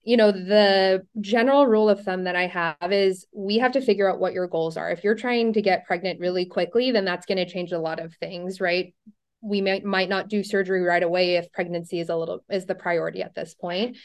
you 0.07 0.17
know, 0.17 0.31
the 0.31 1.05
general 1.21 1.67
rule 1.67 1.91
of 1.91 2.05
thumb 2.05 2.25
that 2.25 2.37
I 2.37 2.47
have 2.47 2.93
is 2.93 3.27
we 3.35 3.59
have 3.59 3.73
to 3.73 3.81
figure 3.81 4.09
out 4.09 4.21
what 4.21 4.35
your 4.35 4.47
goals 4.47 4.77
are. 4.77 4.89
If 4.89 5.03
you're 5.03 5.17
trying 5.17 5.53
to 5.55 5.61
get 5.61 5.85
pregnant 5.85 6.21
really 6.21 6.47
quickly, 6.47 6.93
then 6.93 7.05
that's 7.05 7.27
going 7.27 7.39
to 7.39 7.53
change 7.53 7.73
a 7.73 7.81
lot 7.81 7.99
of 7.99 8.15
things, 8.15 8.61
right? 8.61 8.95
We 9.41 9.61
might 9.61 9.85
might 9.85 10.09
not 10.09 10.29
do 10.29 10.45
surgery 10.45 10.83
right 10.83 11.03
away 11.03 11.35
if 11.35 11.51
pregnancy 11.51 11.99
is 11.99 12.09
a 12.09 12.15
little 12.15 12.45
is 12.49 12.67
the 12.67 12.77
priority 12.77 13.23
at 13.23 13.35
this 13.35 13.55
point. 13.55 13.97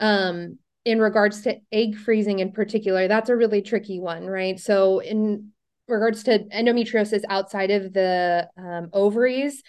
Um, 0.00 0.58
in 0.84 1.00
regards 1.00 1.40
to 1.42 1.56
egg 1.72 1.96
freezing 1.96 2.40
in 2.40 2.52
particular, 2.52 3.08
that's 3.08 3.30
a 3.30 3.36
really 3.36 3.62
tricky 3.62 4.00
one, 4.00 4.26
right? 4.26 4.60
So 4.60 4.98
in 4.98 5.52
regards 5.88 6.24
to 6.24 6.40
endometriosis 6.40 7.22
outside 7.26 7.70
of 7.70 7.94
the 7.94 8.50
um, 8.58 8.90
ovaries, 8.92 9.62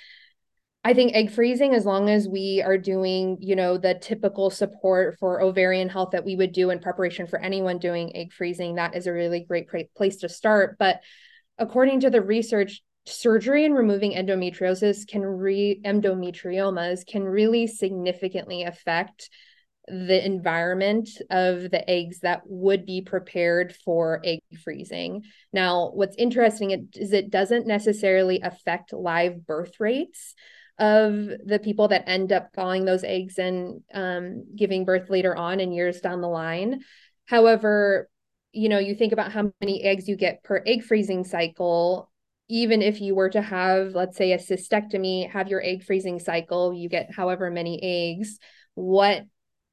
I 0.90 0.94
think 0.96 1.14
egg 1.14 1.30
freezing, 1.30 1.76
as 1.76 1.86
long 1.86 2.10
as 2.10 2.28
we 2.28 2.64
are 2.66 2.76
doing, 2.76 3.38
you 3.40 3.56
know, 3.56 3.78
the 3.78 3.94
typical 3.94 4.50
support 4.50 5.20
for 5.20 5.40
ovarian 5.40 5.88
health 5.88 6.10
that 6.14 6.26
we 6.26 6.36
would 6.36 6.52
do 6.52 6.72
in 6.72 6.80
preparation 6.80 7.28
for 7.28 7.38
anyone 7.38 7.78
doing 7.78 8.16
egg 8.16 8.34
freezing, 8.34 8.74
that 8.74 8.96
is 8.96 9.06
a 9.06 9.14
really 9.14 9.46
great 9.48 9.94
place 9.94 10.16
to 10.22 10.30
start. 10.30 10.78
But 10.80 11.02
according 11.60 12.00
to 12.00 12.10
the 12.10 12.24
research, 12.24 12.82
surgery 13.06 13.66
and 13.66 13.76
removing 13.76 14.14
endometriosis 14.14 15.08
can 15.08 15.22
re 15.22 15.80
endometriomas 15.86 17.06
can 17.06 17.24
really 17.24 17.68
significantly 17.68 18.64
affect 18.64 19.30
the 19.88 20.26
environment 20.26 21.08
of 21.30 21.70
the 21.70 21.88
eggs 21.88 22.22
that 22.22 22.42
would 22.46 22.88
be 22.88 23.02
prepared 23.02 23.76
for 23.86 24.22
egg 24.24 24.40
freezing. 24.64 25.22
Now, 25.54 25.92
what's 25.94 26.16
interesting 26.18 26.90
is 26.96 27.14
it 27.14 27.30
doesn't 27.30 27.68
necessarily 27.68 28.42
affect 28.42 28.92
live 28.92 29.46
birth 29.46 29.80
rates 29.80 30.34
of 30.80 31.28
the 31.46 31.60
people 31.62 31.90
that 31.90 32.08
end 32.08 32.32
up 32.32 32.54
thawing 32.54 32.86
those 32.86 33.04
eggs 33.04 33.38
and 33.38 33.82
um, 33.94 34.46
giving 34.56 34.86
birth 34.86 35.10
later 35.10 35.36
on 35.36 35.60
in 35.60 35.72
years 35.72 36.00
down 36.00 36.22
the 36.22 36.28
line. 36.28 36.82
However, 37.28 38.10
you 38.52 38.70
know, 38.70 38.80
you 38.80 38.96
think 38.96 39.14
about 39.14 39.32
how 39.32 39.52
many 39.62 39.84
eggs 39.84 40.08
you 40.08 40.16
get 40.16 40.44
per 40.44 40.64
egg 40.66 40.84
freezing 40.84 41.24
cycle. 41.24 42.10
Even 42.48 42.82
if 42.82 43.00
you 43.00 43.14
were 43.14 43.30
to 43.30 43.42
have, 43.42 43.94
let's 43.94 44.18
say, 44.18 44.32
a 44.32 44.40
cystectomy, 44.40 45.30
have 45.30 45.50
your 45.50 45.64
egg 45.64 45.84
freezing 45.84 46.20
cycle, 46.20 46.74
you 46.74 46.90
get 46.90 47.14
however 47.14 47.52
many 47.52 47.80
eggs. 47.84 48.40
What 48.74 49.24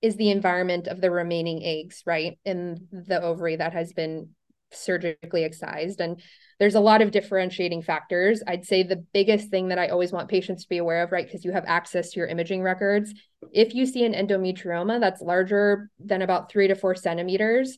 is 0.02 0.16
the 0.16 0.30
environment 0.30 0.88
of 0.88 1.00
the 1.00 1.10
remaining 1.10 1.64
eggs, 1.64 2.02
right, 2.04 2.38
in 2.44 2.88
the 2.92 3.22
ovary 3.22 3.56
that 3.56 3.72
has 3.72 3.92
been 3.92 4.30
surgically 4.76 5.44
excised. 5.44 6.00
And 6.00 6.20
there's 6.58 6.74
a 6.74 6.80
lot 6.80 7.02
of 7.02 7.10
differentiating 7.10 7.82
factors. 7.82 8.42
I'd 8.46 8.64
say 8.64 8.82
the 8.82 9.04
biggest 9.12 9.50
thing 9.50 9.68
that 9.68 9.78
I 9.78 9.88
always 9.88 10.12
want 10.12 10.28
patients 10.28 10.62
to 10.62 10.68
be 10.68 10.78
aware 10.78 11.02
of, 11.02 11.12
right, 11.12 11.26
because 11.26 11.44
you 11.44 11.52
have 11.52 11.64
access 11.66 12.10
to 12.10 12.20
your 12.20 12.28
imaging 12.28 12.62
records. 12.62 13.12
If 13.52 13.74
you 13.74 13.86
see 13.86 14.04
an 14.04 14.14
endometrioma 14.14 15.00
that's 15.00 15.20
larger 15.20 15.90
than 15.98 16.22
about 16.22 16.50
three 16.50 16.68
to 16.68 16.74
four 16.74 16.94
centimeters, 16.94 17.76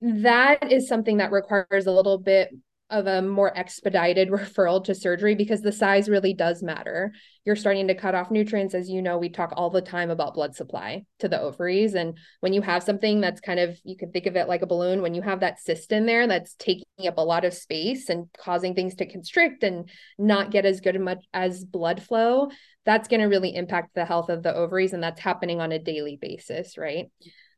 that 0.00 0.72
is 0.72 0.88
something 0.88 1.18
that 1.18 1.32
requires 1.32 1.86
a 1.86 1.92
little 1.92 2.18
bit 2.18 2.50
of 2.90 3.06
a 3.06 3.22
more 3.22 3.56
expedited 3.56 4.28
referral 4.30 4.82
to 4.84 4.94
surgery 4.94 5.34
because 5.34 5.60
the 5.60 5.72
size 5.72 6.08
really 6.08 6.34
does 6.34 6.62
matter. 6.62 7.12
You're 7.44 7.56
starting 7.56 7.88
to 7.88 7.94
cut 7.94 8.14
off 8.14 8.30
nutrients. 8.30 8.74
As 8.74 8.88
you 8.88 9.02
know, 9.02 9.18
we 9.18 9.28
talk 9.28 9.52
all 9.56 9.70
the 9.70 9.82
time 9.82 10.10
about 10.10 10.34
blood 10.34 10.54
supply 10.54 11.04
to 11.20 11.28
the 11.28 11.40
ovaries. 11.40 11.94
And 11.94 12.18
when 12.40 12.52
you 12.52 12.62
have 12.62 12.82
something 12.82 13.20
that's 13.20 13.40
kind 13.40 13.60
of, 13.60 13.78
you 13.84 13.96
can 13.96 14.10
think 14.10 14.26
of 14.26 14.36
it 14.36 14.48
like 14.48 14.62
a 14.62 14.66
balloon, 14.66 15.02
when 15.02 15.14
you 15.14 15.22
have 15.22 15.40
that 15.40 15.60
cyst 15.60 15.92
in 15.92 16.06
there 16.06 16.26
that's 16.26 16.54
taking 16.54 16.84
up 17.06 17.18
a 17.18 17.22
lot 17.22 17.44
of 17.44 17.54
space 17.54 18.08
and 18.08 18.26
causing 18.38 18.74
things 18.74 18.94
to 18.96 19.06
constrict 19.06 19.62
and 19.62 19.88
not 20.18 20.50
get 20.50 20.66
as 20.66 20.80
good 20.80 20.98
much 21.00 21.24
as 21.32 21.64
blood 21.64 22.02
flow, 22.02 22.48
that's 22.84 23.08
going 23.08 23.20
to 23.20 23.26
really 23.26 23.54
impact 23.54 23.94
the 23.94 24.04
health 24.04 24.28
of 24.28 24.42
the 24.42 24.54
ovaries. 24.54 24.92
And 24.92 25.02
that's 25.02 25.20
happening 25.20 25.60
on 25.60 25.72
a 25.72 25.78
daily 25.78 26.18
basis, 26.20 26.76
right? 26.78 27.06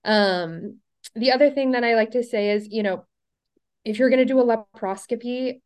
Um, 0.04 0.78
the 1.14 1.32
other 1.32 1.50
thing 1.50 1.72
that 1.72 1.84
I 1.84 1.94
like 1.94 2.12
to 2.12 2.22
say 2.22 2.50
is, 2.50 2.68
you 2.70 2.82
know, 2.82 3.04
if 3.84 3.98
you're 3.98 4.10
going 4.10 4.18
to 4.18 4.24
do 4.24 4.40
a 4.40 4.44
laparoscopy, 4.44 5.60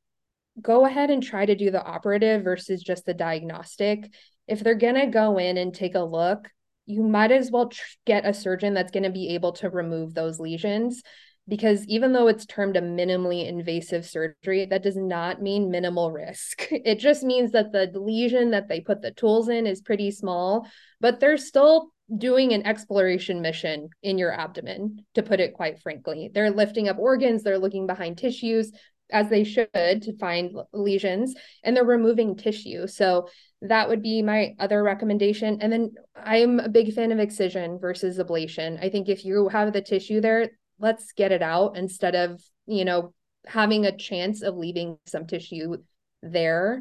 go 0.60 0.86
ahead 0.86 1.10
and 1.10 1.22
try 1.22 1.44
to 1.44 1.54
do 1.54 1.70
the 1.70 1.82
operative 1.82 2.44
versus 2.44 2.82
just 2.82 3.06
the 3.06 3.14
diagnostic. 3.14 4.12
If 4.46 4.60
they're 4.60 4.74
going 4.74 4.94
to 4.94 5.06
go 5.06 5.38
in 5.38 5.56
and 5.56 5.74
take 5.74 5.94
a 5.94 6.00
look, 6.00 6.48
you 6.86 7.02
might 7.02 7.32
as 7.32 7.50
well 7.50 7.68
tr- 7.68 7.82
get 8.04 8.26
a 8.26 8.34
surgeon 8.34 8.74
that's 8.74 8.92
going 8.92 9.04
to 9.04 9.10
be 9.10 9.34
able 9.34 9.52
to 9.52 9.70
remove 9.70 10.14
those 10.14 10.38
lesions 10.38 11.02
because 11.46 11.86
even 11.86 12.12
though 12.12 12.28
it's 12.28 12.46
termed 12.46 12.76
a 12.76 12.80
minimally 12.80 13.46
invasive 13.46 14.06
surgery, 14.06 14.64
that 14.66 14.82
does 14.82 14.96
not 14.96 15.42
mean 15.42 15.70
minimal 15.70 16.10
risk. 16.10 16.68
It 16.70 16.98
just 16.98 17.22
means 17.22 17.52
that 17.52 17.72
the 17.72 17.90
lesion 17.94 18.50
that 18.50 18.68
they 18.68 18.80
put 18.80 19.02
the 19.02 19.10
tools 19.10 19.48
in 19.48 19.66
is 19.66 19.82
pretty 19.82 20.10
small, 20.10 20.66
but 21.00 21.20
they're 21.20 21.36
still 21.36 21.90
doing 22.16 22.52
an 22.52 22.66
exploration 22.66 23.40
mission 23.40 23.88
in 24.02 24.18
your 24.18 24.32
abdomen, 24.32 25.04
to 25.14 25.22
put 25.22 25.40
it 25.40 25.54
quite 25.54 25.80
frankly. 25.80 26.30
They're 26.32 26.50
lifting 26.50 26.88
up 26.88 26.98
organs, 26.98 27.42
they're 27.42 27.58
looking 27.58 27.86
behind 27.86 28.18
tissues 28.18 28.72
as 29.10 29.28
they 29.28 29.44
should 29.44 29.68
to 29.74 30.16
find 30.18 30.52
lesions, 30.72 31.34
and 31.62 31.76
they're 31.76 31.84
removing 31.84 32.36
tissue. 32.36 32.86
So 32.86 33.28
that 33.62 33.88
would 33.88 34.02
be 34.02 34.22
my 34.22 34.54
other 34.58 34.82
recommendation. 34.82 35.58
And 35.60 35.72
then 35.72 35.94
I'm 36.16 36.60
a 36.60 36.68
big 36.68 36.92
fan 36.94 37.12
of 37.12 37.18
excision 37.18 37.78
versus 37.78 38.18
ablation. 38.18 38.82
I 38.82 38.90
think 38.90 39.08
if 39.08 39.24
you 39.24 39.48
have 39.48 39.72
the 39.72 39.80
tissue 39.80 40.20
there, 40.20 40.50
let's 40.78 41.12
get 41.12 41.32
it 41.32 41.42
out 41.42 41.76
instead 41.76 42.14
of, 42.14 42.42
you 42.66 42.84
know, 42.84 43.14
having 43.46 43.86
a 43.86 43.96
chance 43.96 44.42
of 44.42 44.56
leaving 44.56 44.98
some 45.06 45.26
tissue 45.26 45.76
there. 46.22 46.80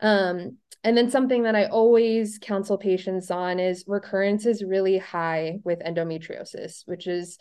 Um, 0.00 0.58
and 0.84 0.96
then 0.96 1.10
something 1.10 1.44
that 1.44 1.56
I 1.56 1.64
always 1.64 2.38
counsel 2.38 2.76
patients 2.76 3.30
on 3.30 3.58
is 3.58 3.84
recurrence 3.86 4.44
is 4.44 4.62
really 4.62 4.98
high 4.98 5.58
with 5.64 5.80
endometriosis, 5.80 6.82
which 6.84 7.06
is 7.06 7.38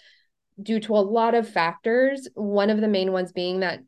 due 0.61 0.79
to 0.79 0.95
a 0.95 1.03
lot 1.03 1.35
of 1.35 1.49
factors. 1.49 2.29
One 2.35 2.69
of 2.69 2.79
the 2.79 2.87
main 2.87 3.11
ones 3.11 3.33
being 3.33 3.59
that 3.59 3.79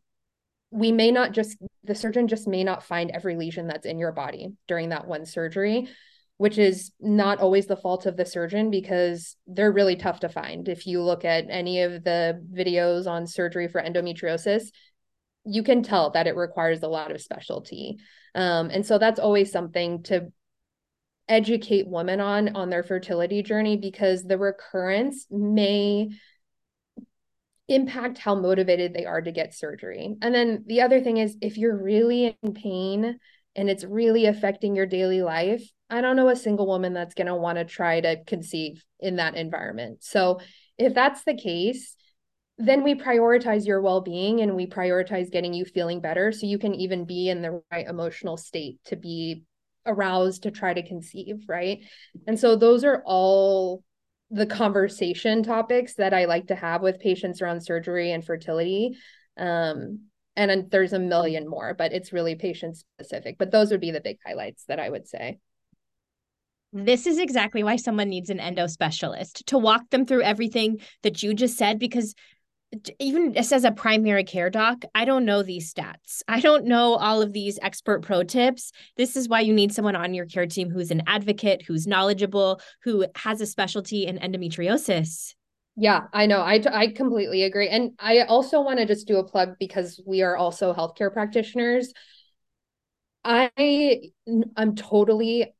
we 0.71 0.91
may 0.91 1.09
not 1.09 1.31
just, 1.31 1.57
the 1.85 1.95
surgeon 1.95 2.27
just 2.27 2.49
may 2.49 2.65
not 2.65 2.83
find 2.83 3.11
every 3.11 3.37
lesion 3.37 3.67
that's 3.67 3.85
in 3.85 3.97
your 3.97 4.11
body 4.11 4.49
during 4.67 4.89
that 4.89 5.07
one 5.07 5.25
surgery, 5.25 5.87
which 6.35 6.57
is 6.57 6.91
not 6.99 7.39
always 7.39 7.65
the 7.65 7.77
fault 7.77 8.05
of 8.05 8.17
the 8.17 8.25
surgeon 8.25 8.69
because 8.69 9.37
they're 9.47 9.71
really 9.71 9.95
tough 9.95 10.19
to 10.19 10.27
find. 10.27 10.67
If 10.67 10.85
you 10.85 11.01
look 11.01 11.23
at 11.23 11.45
any 11.49 11.81
of 11.83 12.03
the 12.03 12.45
videos 12.53 13.07
on 13.07 13.25
surgery 13.25 13.69
for 13.69 13.81
endometriosis, 13.81 14.67
you 15.45 15.63
can 15.63 15.83
tell 15.83 16.09
that 16.11 16.27
it 16.27 16.35
requires 16.35 16.83
a 16.83 16.87
lot 16.87 17.11
of 17.11 17.21
specialty. 17.21 17.97
Um, 18.33 18.69
and 18.69 18.85
so 18.85 18.97
that's 18.97 19.19
always 19.19 19.51
something 19.51 20.03
to 20.03 20.31
educate 21.27 21.87
women 21.87 22.19
on 22.19 22.55
on 22.55 22.69
their 22.69 22.83
fertility 22.83 23.41
journey 23.41 23.77
because 23.77 24.23
the 24.23 24.37
recurrence 24.37 25.25
may 25.31 26.09
impact 27.67 28.19
how 28.19 28.35
motivated 28.35 28.93
they 28.93 29.05
are 29.05 29.21
to 29.21 29.31
get 29.31 29.55
surgery. 29.55 30.15
And 30.21 30.35
then 30.35 30.63
the 30.67 30.81
other 30.81 31.01
thing 31.01 31.17
is 31.17 31.35
if 31.41 31.57
you're 31.57 31.81
really 31.81 32.37
in 32.43 32.53
pain 32.53 33.19
and 33.55 33.69
it's 33.69 33.83
really 33.83 34.25
affecting 34.25 34.75
your 34.75 34.85
daily 34.85 35.21
life, 35.23 35.63
I 35.89 36.01
don't 36.01 36.15
know 36.15 36.29
a 36.29 36.35
single 36.35 36.67
woman 36.67 36.93
that's 36.93 37.15
going 37.15 37.27
to 37.27 37.35
want 37.35 37.57
to 37.57 37.65
try 37.65 38.01
to 38.01 38.23
conceive 38.25 38.83
in 38.99 39.15
that 39.15 39.35
environment. 39.35 40.03
So 40.03 40.39
if 40.77 40.93
that's 40.93 41.23
the 41.23 41.35
case, 41.35 41.95
then 42.57 42.83
we 42.83 42.95
prioritize 42.95 43.65
your 43.65 43.81
well-being 43.81 44.41
and 44.41 44.55
we 44.55 44.65
prioritize 44.65 45.31
getting 45.31 45.53
you 45.53 45.65
feeling 45.65 45.99
better. 45.99 46.31
So 46.31 46.45
you 46.45 46.57
can 46.57 46.73
even 46.73 47.05
be 47.05 47.29
in 47.29 47.41
the 47.41 47.61
right 47.71 47.87
emotional 47.87 48.37
state 48.37 48.79
to 48.85 48.95
be 48.95 49.43
aroused 49.85 50.43
to 50.43 50.51
try 50.51 50.73
to 50.73 50.87
conceive 50.87 51.43
right? 51.47 51.83
And 52.27 52.39
so 52.39 52.55
those 52.55 52.83
are 52.83 53.03
all 53.05 53.83
the 54.31 54.45
conversation 54.45 55.43
topics 55.43 55.93
that 55.95 56.11
i 56.11 56.25
like 56.25 56.47
to 56.47 56.55
have 56.55 56.81
with 56.81 56.99
patients 56.99 57.41
around 57.41 57.61
surgery 57.61 58.11
and 58.11 58.25
fertility. 58.25 58.97
Um, 59.37 60.05
and 60.35 60.69
there's 60.71 60.93
a 60.93 60.99
million 60.99 61.47
more 61.47 61.73
but 61.73 61.93
it's 61.93 62.11
really 62.11 62.35
patient 62.35 62.75
specific 62.75 63.37
but 63.37 63.51
those 63.51 63.71
would 63.71 63.79
be 63.79 63.91
the 63.91 64.01
big 64.01 64.17
highlights 64.25 64.65
that 64.65 64.79
i 64.79 64.89
would 64.89 65.07
say. 65.07 65.37
This 66.73 67.07
is 67.07 67.19
exactly 67.19 67.63
why 67.63 67.77
someone 67.77 68.09
needs 68.09 68.29
an 68.29 68.39
endo 68.39 68.67
specialist 68.67 69.45
to 69.47 69.57
walk 69.57 69.89
them 69.91 70.05
through 70.05 70.23
everything 70.23 70.81
that 71.03 71.23
you 71.23 71.33
just 71.33 71.57
said 71.57 71.79
because 71.79 72.15
even 72.99 73.33
just 73.33 73.51
as 73.51 73.63
a 73.63 73.71
primary 73.71 74.23
care 74.23 74.49
doc, 74.49 74.83
I 74.93 75.05
don't 75.05 75.25
know 75.25 75.43
these 75.43 75.73
stats. 75.73 76.21
I 76.27 76.39
don't 76.39 76.65
know 76.65 76.95
all 76.95 77.21
of 77.21 77.33
these 77.33 77.59
expert 77.61 78.01
pro 78.01 78.23
tips. 78.23 78.71
This 78.97 79.15
is 79.15 79.29
why 79.29 79.41
you 79.41 79.53
need 79.53 79.73
someone 79.73 79.95
on 79.95 80.13
your 80.13 80.25
care 80.25 80.47
team 80.47 80.69
who's 80.69 80.91
an 80.91 81.03
advocate, 81.07 81.63
who's 81.63 81.87
knowledgeable, 81.87 82.61
who 82.83 83.05
has 83.15 83.41
a 83.41 83.45
specialty 83.45 84.05
in 84.05 84.17
endometriosis. 84.17 85.33
Yeah, 85.77 86.03
I 86.13 86.25
know. 86.25 86.39
I, 86.39 86.63
I 86.71 86.87
completely 86.87 87.43
agree. 87.43 87.67
And 87.67 87.91
I 87.99 88.21
also 88.21 88.61
want 88.61 88.79
to 88.79 88.85
just 88.85 89.07
do 89.07 89.17
a 89.17 89.27
plug 89.27 89.55
because 89.59 90.01
we 90.05 90.21
are 90.21 90.37
also 90.37 90.73
healthcare 90.73 91.11
practitioners. 91.11 91.91
I 93.23 94.11
I'm 94.55 94.75
totally 94.75 95.53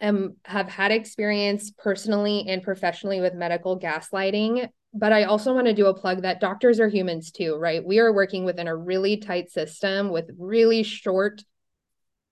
am 0.00 0.36
have 0.44 0.68
had 0.68 0.92
experience 0.92 1.72
personally 1.76 2.44
and 2.48 2.62
professionally 2.62 3.20
with 3.20 3.34
medical 3.34 3.78
gaslighting 3.78 4.68
but 4.94 5.12
I 5.12 5.24
also 5.24 5.54
want 5.54 5.66
to 5.66 5.74
do 5.74 5.86
a 5.86 5.94
plug 5.94 6.22
that 6.22 6.40
doctors 6.40 6.80
are 6.80 6.88
humans 6.88 7.30
too, 7.30 7.56
right? 7.56 7.84
We 7.84 7.98
are 7.98 8.12
working 8.12 8.44
within 8.44 8.68
a 8.68 8.76
really 8.76 9.18
tight 9.18 9.50
system 9.50 10.10
with 10.10 10.30
really 10.38 10.82
short 10.82 11.42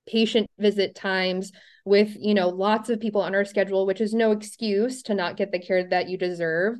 patient 0.08 0.48
visit 0.58 0.94
times 0.94 1.52
with, 1.84 2.16
you 2.18 2.34
know, 2.34 2.48
lots 2.48 2.88
of 2.88 3.00
people 3.00 3.20
on 3.20 3.34
our 3.34 3.44
schedule, 3.44 3.86
which 3.86 4.00
is 4.00 4.14
no 4.14 4.32
excuse 4.32 5.02
to 5.02 5.14
not 5.14 5.36
get 5.36 5.52
the 5.52 5.58
care 5.58 5.88
that 5.88 6.08
you 6.08 6.16
deserve. 6.16 6.78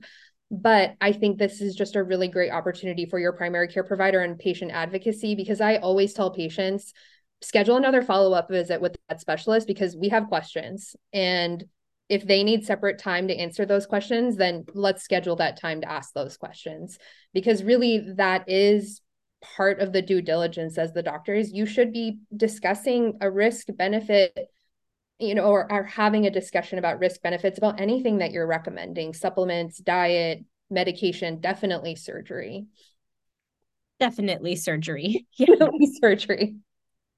But 0.51 0.95
I 1.01 1.13
think 1.13 1.39
this 1.39 1.61
is 1.61 1.75
just 1.75 1.97
a 1.97 2.03
really 2.05 2.29
great 2.29 2.53
opportunity 2.53 3.05
for 3.05 3.19
your 3.19 3.33
primary 3.33 3.69
care 3.69 3.85
provider 3.85 4.21
and 4.21 4.39
patient 4.39 4.71
advocacy 4.71 5.35
because 5.35 5.61
I 5.61 5.77
always 5.77 6.15
tell 6.15 6.31
patients 6.31 6.93
schedule 7.43 7.77
another 7.77 8.01
follow 8.01 8.33
up 8.33 8.49
visit 8.49 8.81
with 8.81 8.97
that 9.09 9.21
specialist 9.21 9.67
because 9.67 9.97
we 9.97 10.09
have 10.09 10.29
questions 10.29 10.97
and 11.13 11.65
if 12.09 12.27
they 12.27 12.45
need 12.45 12.65
separate 12.65 12.99
time 12.99 13.29
to 13.29 13.37
answer 13.37 13.67
those 13.67 13.87
questions, 13.87 14.37
then 14.37 14.65
let's 14.75 15.03
schedule 15.03 15.37
that 15.37 15.61
time 15.61 15.81
to 15.81 15.91
ask 15.91 16.13
those 16.15 16.37
questions 16.37 16.99
because 17.35 17.65
really 17.65 17.99
that 18.17 18.45
is 18.49 19.01
part 19.43 19.81
of 19.81 19.93
the 19.93 20.03
due 20.03 20.23
diligence 20.23 20.79
as 20.79 20.93
the 20.93 21.03
doctors. 21.03 21.53
You 21.53 21.67
should 21.67 21.93
be 21.93 22.19
discussing 22.37 23.19
a 23.21 23.31
risk 23.31 23.67
benefit, 23.77 24.37
you 25.19 25.35
know, 25.35 25.45
or, 25.45 25.71
or 25.71 25.85
having 25.85 26.27
a 26.27 26.31
discussion 26.31 26.79
about 26.79 27.01
risk 27.01 27.23
benefits 27.23 27.59
about 27.59 27.81
anything 27.81 28.19
that 28.19 28.31
you're 28.31 28.47
recommending 28.47 29.13
supplements, 29.13 29.79
diet, 29.79 30.45
medication, 30.71 31.41
definitely 31.41 31.97
surgery. 31.97 32.67
Definitely 33.99 34.57
surgery. 34.57 35.27
Yeah. 35.37 35.47
Definitely 35.59 35.93
surgery. 36.01 36.57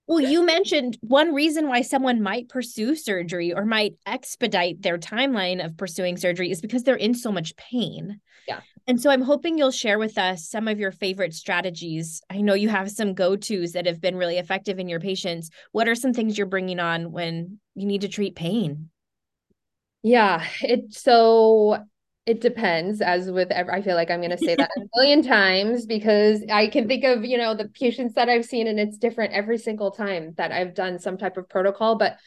Well, 0.09 0.20
you 0.20 0.44
mentioned 0.44 0.96
one 1.02 1.34
reason 1.34 1.68
why 1.68 1.82
someone 1.82 2.22
might 2.22 2.48
pursue 2.48 2.96
surgery 2.96 3.52
or 3.52 3.66
might 3.66 3.96
expedite 4.06 4.80
their 4.80 4.96
timeline 4.96 5.62
of 5.62 5.76
pursuing 5.76 6.16
surgery 6.16 6.50
is 6.50 6.62
because 6.62 6.82
they're 6.82 6.96
in 6.96 7.14
so 7.14 7.30
much 7.30 7.54
pain. 7.56 8.20
Yeah. 8.48 8.61
And 8.86 8.98
so 8.98 9.11
I'm 9.11 9.20
hoping 9.20 9.59
you'll 9.59 9.70
share 9.70 9.98
with 9.98 10.16
us 10.16 10.48
some 10.48 10.66
of 10.66 10.80
your 10.80 10.92
favorite 10.92 11.34
strategies. 11.34 12.22
I 12.30 12.40
know 12.40 12.54
you 12.54 12.70
have 12.70 12.90
some 12.90 13.12
go 13.12 13.36
tos 13.36 13.72
that 13.72 13.84
have 13.84 14.00
been 14.00 14.16
really 14.16 14.38
effective 14.38 14.78
in 14.78 14.88
your 14.88 14.98
patients. 14.98 15.50
What 15.72 15.88
are 15.88 15.94
some 15.94 16.14
things 16.14 16.38
you're 16.38 16.46
bringing 16.46 16.80
on 16.80 17.12
when 17.12 17.61
you 17.74 17.86
need 17.86 18.00
to 18.00 18.09
treat 18.09 18.34
pain? 18.34 18.88
Yeah, 20.02 20.46
it 20.62 20.94
so 20.94 21.84
it 22.29 22.43
depends 22.43 23.01
as 23.01 23.31
with 23.31 23.51
every, 23.51 23.72
i 23.72 23.81
feel 23.81 23.95
like 23.95 24.11
i'm 24.11 24.20
going 24.20 24.31
to 24.31 24.37
say 24.37 24.55
that 24.55 24.70
a 24.76 24.81
million 24.95 25.22
times 25.22 25.87
because 25.87 26.45
i 26.53 26.66
can 26.66 26.87
think 26.87 27.03
of 27.03 27.24
you 27.24 27.39
know 27.39 27.55
the 27.55 27.68
patients 27.68 28.14
that 28.14 28.29
i've 28.29 28.45
seen 28.45 28.66
and 28.66 28.79
it's 28.79 28.99
different 28.99 29.33
every 29.33 29.57
single 29.57 29.91
time 29.91 30.35
that 30.37 30.53
i've 30.53 30.74
done 30.74 30.99
some 30.99 31.16
type 31.16 31.39
of 31.39 31.49
protocol 31.49 31.97
but 31.97 32.18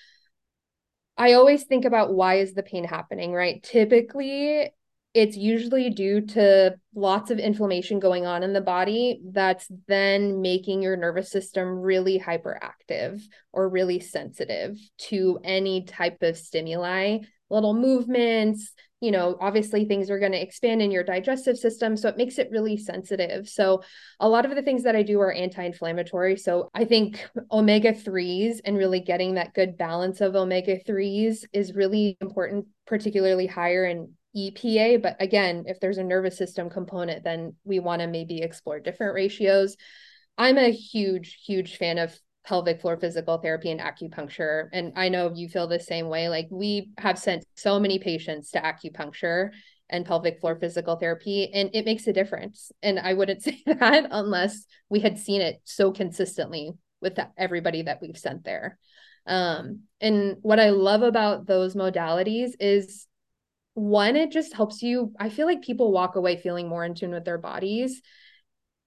i 1.18 1.34
always 1.34 1.66
think 1.66 1.86
about 1.86 2.16
why 2.16 2.40
is 2.40 2.54
the 2.54 2.64
pain 2.64 2.84
happening 2.84 3.32
right? 3.32 3.62
Typically 3.62 4.72
it's 5.14 5.36
usually 5.36 5.90
due 5.90 6.22
to 6.22 6.74
lots 6.96 7.32
of 7.32 7.38
inflammation 7.38 8.00
going 8.00 8.26
on 8.26 8.44
in 8.44 8.54
the 8.54 8.62
body 8.62 9.20
that's 9.32 9.68
then 9.88 10.42
making 10.42 10.82
your 10.82 10.96
nervous 10.96 11.30
system 11.30 11.68
really 11.68 12.18
hyperactive 12.18 13.22
or 13.52 13.68
really 13.68 14.00
sensitive 14.00 14.78
to 14.98 15.38
any 15.44 15.84
type 15.84 16.24
of 16.24 16.38
stimuli 16.38 17.18
little 17.50 17.74
movements 17.74 18.72
you 19.02 19.10
know, 19.10 19.36
obviously 19.42 19.84
things 19.84 20.12
are 20.12 20.20
going 20.20 20.32
to 20.32 20.42
expand 20.42 20.82
in 20.82 20.92
your 20.92 21.04
digestive 21.04 21.58
system. 21.58 21.98
So 21.98 22.08
it 22.08 22.18
makes 22.18 22.38
it 22.38 22.52
really 22.52 22.78
sensitive. 22.78 23.50
So 23.50 23.82
a 24.20 24.30
lot 24.30 24.46
of 24.46 24.56
the 24.56 24.62
things 24.62 24.84
that 24.84 24.96
I 24.96 25.02
do 25.02 25.20
are 25.20 25.32
anti 25.32 25.64
inflammatory. 25.64 26.38
So 26.38 26.70
I 26.76 26.86
think 26.86 27.28
omega 27.52 27.94
3s 27.94 28.62
and 28.64 28.78
really 28.78 29.00
getting 29.00 29.34
that 29.34 29.56
good 29.56 29.76
balance 29.76 30.22
of 30.22 30.36
omega 30.36 30.78
3s 30.88 31.46
is 31.52 31.74
really 31.74 32.16
important, 32.22 32.68
particularly 32.86 33.48
higher 33.48 33.86
in 33.86 34.14
EPA. 34.38 35.02
But 35.02 35.18
again, 35.20 35.64
if 35.66 35.80
there's 35.80 35.98
a 35.98 36.04
nervous 36.04 36.38
system 36.38 36.70
component, 36.70 37.24
then 37.24 37.56
we 37.64 37.80
want 37.80 38.02
to 38.02 38.08
maybe 38.08 38.44
explore 38.44 38.80
different 38.80 39.16
ratios. 39.16 39.78
I'm 40.38 40.60
a 40.60 40.72
huge, 40.72 41.40
huge 41.44 41.78
fan 41.78 41.98
of 41.98 42.18
pelvic 42.44 42.82
floor 42.82 42.98
physical 42.98 43.38
therapy 43.38 43.70
and 43.72 43.80
acupuncture. 43.80 44.68
And 44.74 44.94
I 44.96 45.10
know 45.10 45.32
you 45.34 45.48
feel 45.48 45.68
the 45.68 45.80
same 45.80 46.08
way. 46.10 46.30
Like 46.30 46.48
we 46.50 46.92
have 46.98 47.20
sent 47.20 47.46
so 47.56 47.80
many 47.80 48.00
patients 48.00 48.52
to 48.52 48.62
acupuncture 48.62 49.52
and 49.90 50.06
pelvic 50.06 50.40
floor 50.40 50.56
physical 50.56 50.96
therapy, 50.96 51.52
and 51.54 51.70
it 51.74 51.86
makes 51.86 52.08
a 52.08 52.14
difference. 52.14 52.72
And 52.82 52.98
I 52.98 53.14
wouldn't 53.14 53.44
say 53.44 53.62
that 53.66 54.08
unless 54.10 54.66
we 54.90 55.02
had 55.02 55.20
seen 55.20 55.42
it 55.42 55.62
so 55.66 55.92
consistently 55.92 56.72
with 57.02 57.20
everybody 57.38 57.84
that 57.84 58.02
we've 58.02 58.18
sent 58.18 58.44
there. 58.44 58.78
Um, 59.28 59.82
and 60.00 60.38
what 60.42 60.60
I 60.60 60.72
love 60.72 61.04
about 61.04 61.46
those 61.46 61.76
modalities 61.76 62.52
is 62.60 63.08
one, 63.74 64.16
it 64.16 64.32
just 64.32 64.54
helps 64.54 64.82
you. 64.82 65.14
I 65.20 65.30
feel 65.30 65.46
like 65.46 65.62
people 65.62 65.92
walk 65.92 66.16
away 66.16 66.38
feeling 66.38 66.68
more 66.68 66.84
in 66.84 66.96
tune 66.96 67.12
with 67.12 67.26
their 67.26 67.38
bodies 67.38 68.02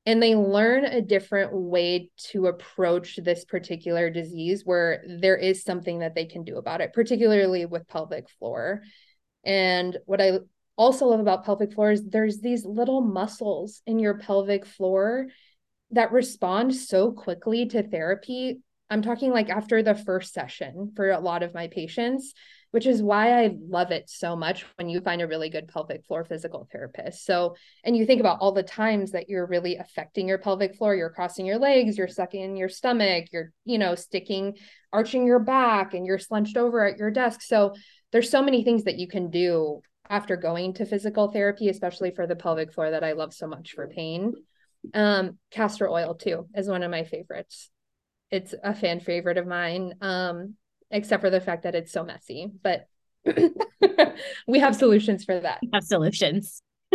and 0.06 0.22
they 0.22 0.34
learn 0.34 0.84
a 0.84 1.00
different 1.00 1.52
way 1.52 2.10
to 2.16 2.46
approach 2.46 3.18
this 3.22 3.44
particular 3.44 4.10
disease 4.10 4.62
where 4.64 5.02
there 5.06 5.36
is 5.36 5.64
something 5.64 6.00
that 6.00 6.14
they 6.14 6.26
can 6.26 6.44
do 6.44 6.58
about 6.58 6.80
it 6.80 6.92
particularly 6.92 7.66
with 7.66 7.88
pelvic 7.88 8.28
floor. 8.38 8.82
And 9.44 9.96
what 10.06 10.20
i 10.20 10.38
also 10.76 11.06
love 11.06 11.20
about 11.20 11.44
pelvic 11.44 11.72
floor 11.72 11.92
is 11.92 12.04
there's 12.04 12.40
these 12.40 12.64
little 12.64 13.00
muscles 13.00 13.82
in 13.86 13.98
your 13.98 14.18
pelvic 14.18 14.66
floor 14.66 15.28
that 15.92 16.12
respond 16.12 16.74
so 16.74 17.12
quickly 17.12 17.66
to 17.66 17.82
therapy. 17.82 18.60
I'm 18.90 19.02
talking 19.02 19.30
like 19.30 19.50
after 19.50 19.82
the 19.82 19.94
first 19.94 20.34
session 20.34 20.92
for 20.96 21.10
a 21.10 21.20
lot 21.20 21.42
of 21.42 21.54
my 21.54 21.68
patients 21.68 22.34
which 22.74 22.86
is 22.86 23.00
why 23.00 23.40
I 23.40 23.54
love 23.68 23.92
it 23.92 24.10
so 24.10 24.34
much 24.34 24.66
when 24.78 24.88
you 24.88 25.00
find 25.00 25.22
a 25.22 25.28
really 25.28 25.48
good 25.48 25.68
pelvic 25.68 26.04
floor 26.06 26.24
physical 26.24 26.66
therapist. 26.72 27.24
So, 27.24 27.54
and 27.84 27.96
you 27.96 28.04
think 28.04 28.18
about 28.18 28.38
all 28.40 28.50
the 28.50 28.64
times 28.64 29.12
that 29.12 29.28
you're 29.28 29.46
really 29.46 29.76
affecting 29.76 30.26
your 30.26 30.38
pelvic 30.38 30.74
floor, 30.74 30.92
you're 30.92 31.08
crossing 31.08 31.46
your 31.46 31.58
legs, 31.58 31.96
you're 31.96 32.08
sucking 32.08 32.42
in 32.42 32.56
your 32.56 32.68
stomach, 32.68 33.26
you're, 33.30 33.52
you 33.64 33.78
know, 33.78 33.94
sticking, 33.94 34.56
arching 34.92 35.24
your 35.24 35.38
back, 35.38 35.94
and 35.94 36.04
you're 36.04 36.18
slunched 36.18 36.56
over 36.56 36.84
at 36.84 36.98
your 36.98 37.12
desk. 37.12 37.42
So, 37.42 37.74
there's 38.10 38.28
so 38.28 38.42
many 38.42 38.64
things 38.64 38.82
that 38.82 38.98
you 38.98 39.06
can 39.06 39.30
do 39.30 39.80
after 40.10 40.36
going 40.36 40.74
to 40.74 40.84
physical 40.84 41.30
therapy, 41.30 41.68
especially 41.68 42.10
for 42.10 42.26
the 42.26 42.34
pelvic 42.34 42.72
floor 42.72 42.90
that 42.90 43.04
I 43.04 43.12
love 43.12 43.32
so 43.32 43.46
much 43.46 43.70
for 43.70 43.86
pain. 43.86 44.32
Um, 44.94 45.38
castor 45.52 45.88
oil 45.88 46.16
too 46.16 46.48
is 46.56 46.66
one 46.66 46.82
of 46.82 46.90
my 46.90 47.04
favorites. 47.04 47.70
It's 48.32 48.52
a 48.64 48.74
fan 48.74 48.98
favorite 48.98 49.38
of 49.38 49.46
mine. 49.46 49.94
Um, 50.00 50.56
except 50.94 51.20
for 51.20 51.28
the 51.28 51.40
fact 51.40 51.64
that 51.64 51.74
it's 51.74 51.92
so 51.92 52.04
messy. 52.04 52.50
But 52.62 52.86
we 54.46 54.60
have 54.60 54.76
solutions 54.76 55.24
for 55.24 55.38
that. 55.38 55.58
We 55.60 55.70
have 55.74 55.84
solutions. 55.84 56.62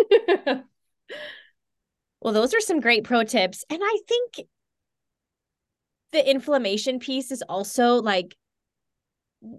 well, 2.22 2.34
those 2.34 2.54
are 2.54 2.62
some 2.62 2.80
great 2.80 3.04
pro 3.04 3.24
tips. 3.24 3.66
And 3.70 3.82
I 3.84 4.00
think 4.08 4.48
the 6.14 6.28
inflammation 6.28 7.00
piece 7.00 7.30
is 7.30 7.44
also 7.48 7.96
like, 7.96 8.36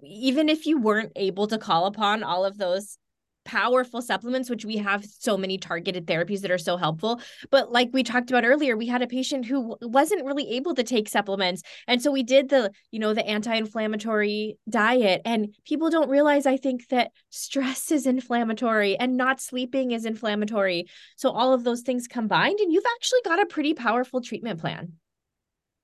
even 0.03 0.49
if 0.49 0.65
you 0.65 0.79
weren't 0.79 1.11
able 1.15 1.47
to 1.47 1.57
call 1.57 1.85
upon 1.85 2.23
all 2.23 2.43
of 2.43 2.57
those 2.57 2.97
powerful 3.45 4.01
supplements 4.01 4.49
which 4.49 4.65
we 4.65 4.77
have 4.77 5.05
so 5.05 5.37
many 5.37 5.57
targeted 5.57 6.05
therapies 6.05 6.41
that 6.41 6.51
are 6.51 6.57
so 6.57 6.77
helpful. 6.77 7.21
But 7.49 7.71
like 7.71 7.89
we 7.93 8.03
talked 8.03 8.29
about 8.29 8.45
earlier 8.45 8.77
we 8.77 8.87
had 8.87 9.01
a 9.01 9.07
patient 9.07 9.45
who 9.45 9.77
wasn't 9.81 10.25
really 10.25 10.49
able 10.51 10.75
to 10.75 10.83
take 10.83 11.09
supplements. 11.09 11.61
And 11.87 12.01
so 12.01 12.11
we 12.11 12.23
did 12.23 12.49
the 12.49 12.71
you 12.91 12.99
know 12.99 13.13
the 13.13 13.25
anti-inflammatory 13.25 14.57
diet. 14.69 15.21
And 15.25 15.55
people 15.65 15.89
don't 15.89 16.09
realize 16.09 16.45
i 16.45 16.57
think 16.57 16.87
that 16.89 17.11
stress 17.29 17.91
is 17.91 18.05
inflammatory 18.05 18.97
and 18.97 19.17
not 19.17 19.41
sleeping 19.41 19.91
is 19.91 20.05
inflammatory. 20.05 20.85
So 21.17 21.29
all 21.31 21.53
of 21.53 21.63
those 21.63 21.81
things 21.81 22.07
combined 22.07 22.59
and 22.59 22.71
you've 22.71 22.83
actually 22.95 23.21
got 23.25 23.41
a 23.41 23.45
pretty 23.45 23.73
powerful 23.73 24.21
treatment 24.21 24.59
plan. 24.59 24.93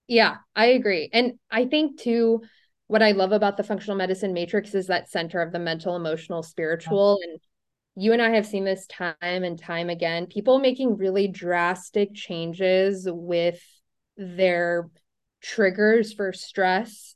Yeah 0.08 0.38
i 0.56 0.68
agree. 0.68 1.10
And 1.12 1.34
i 1.50 1.66
think 1.66 2.00
too 2.00 2.42
what 2.88 3.04
I 3.04 3.12
love 3.12 3.34
about 3.34 3.58
the 3.58 3.64
functional 3.64 3.98
medicine 3.98 4.34
matrix 4.34 4.74
is 4.74 4.88
that 4.88 5.10
center 5.10 5.42
of 5.42 5.52
the 5.52 5.60
mental, 5.60 5.96
emotional, 5.96 6.42
spiritual. 6.42 7.20
And 7.22 7.40
you 7.98 8.14
and 8.14 8.22
I 8.22 8.32
have 8.32 8.46
seen 8.46 8.64
this 8.64 8.88
time 8.88 9.16
and 9.22 9.60
time 9.60 9.90
again 9.90 10.28
people 10.28 10.60
making 10.60 10.98
really 10.98 11.28
drastic 11.28 12.14
changes 12.14 13.08
with 13.10 13.62
their 14.18 14.90
triggers 15.42 16.14
for 16.14 16.34
stress 16.34 17.16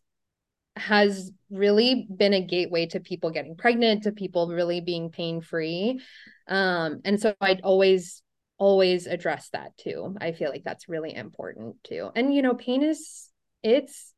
has 0.75 1.31
really 1.49 2.07
been 2.15 2.33
a 2.33 2.41
gateway 2.41 2.85
to 2.87 2.99
people 2.99 3.29
getting 3.29 3.55
pregnant 3.55 4.03
to 4.03 4.11
people 4.11 4.47
really 4.47 4.81
being 4.81 5.09
pain 5.09 5.41
free 5.41 6.01
um 6.47 7.01
and 7.03 7.19
so 7.19 7.33
i'd 7.41 7.61
always 7.61 8.23
always 8.61 9.07
address 9.07 9.49
that 9.53 9.75
too. 9.75 10.15
I 10.21 10.33
feel 10.33 10.51
like 10.51 10.63
that's 10.63 10.87
really 10.87 11.15
important 11.15 11.83
too. 11.83 12.11
And 12.15 12.31
you 12.31 12.43
know 12.43 12.53
pain 12.53 12.83
is 12.83 13.27
it's 13.63 14.13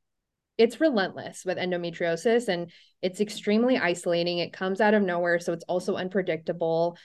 it's 0.58 0.80
relentless 0.80 1.44
with 1.46 1.58
endometriosis 1.58 2.48
and 2.48 2.72
it's 3.02 3.22
extremely 3.22 3.78
isolating. 3.78 4.38
It 4.40 4.54
comes 4.54 4.82
out 4.82 4.94
of 4.94 5.02
nowhere. 5.02 5.40
So 5.40 5.54
it's 5.54 5.66
also 5.66 5.96
unpredictable. 5.96 6.98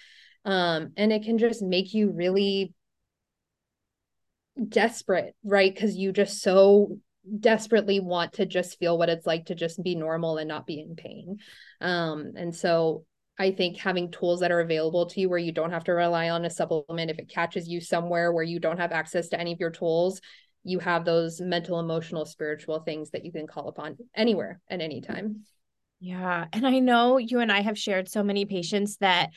Um, 0.44 0.92
and 0.96 1.12
it 1.12 1.24
can 1.24 1.38
just 1.38 1.62
make 1.62 1.94
you 1.94 2.12
really 2.12 2.74
desperate, 4.68 5.34
right? 5.44 5.74
Because 5.74 5.96
you 5.96 6.12
just 6.12 6.42
so 6.42 6.98
desperately 7.40 8.00
want 8.00 8.34
to 8.34 8.46
just 8.46 8.78
feel 8.78 8.96
what 8.96 9.08
it's 9.08 9.26
like 9.26 9.46
to 9.46 9.54
just 9.54 9.82
be 9.82 9.94
normal 9.94 10.38
and 10.38 10.48
not 10.48 10.66
be 10.66 10.80
in 10.80 10.94
pain. 10.94 11.38
Um, 11.80 12.32
and 12.36 12.54
so 12.54 13.04
I 13.38 13.52
think 13.52 13.76
having 13.76 14.10
tools 14.10 14.40
that 14.40 14.50
are 14.50 14.60
available 14.60 15.06
to 15.06 15.20
you 15.20 15.28
where 15.28 15.38
you 15.38 15.52
don't 15.52 15.70
have 15.70 15.84
to 15.84 15.92
rely 15.92 16.30
on 16.30 16.44
a 16.44 16.50
supplement 16.50 17.10
if 17.10 17.18
it 17.18 17.28
catches 17.28 17.68
you 17.68 17.80
somewhere 17.80 18.32
where 18.32 18.44
you 18.44 18.58
don't 18.58 18.80
have 18.80 18.92
access 18.92 19.28
to 19.28 19.40
any 19.40 19.52
of 19.52 19.60
your 19.60 19.70
tools 19.70 20.20
you 20.64 20.78
have 20.78 21.04
those 21.04 21.40
mental, 21.40 21.80
emotional, 21.80 22.24
spiritual 22.24 22.80
things 22.80 23.10
that 23.10 23.24
you 23.24 23.32
can 23.32 23.46
call 23.46 23.68
upon 23.68 23.96
anywhere 24.14 24.60
at 24.68 24.80
any 24.80 25.00
time. 25.00 25.44
Yeah. 26.00 26.46
And 26.52 26.66
I 26.66 26.78
know 26.78 27.18
you 27.18 27.40
and 27.40 27.50
I 27.50 27.60
have 27.60 27.78
shared 27.78 28.08
so 28.08 28.22
many 28.22 28.44
patients 28.44 28.98
that 28.98 29.30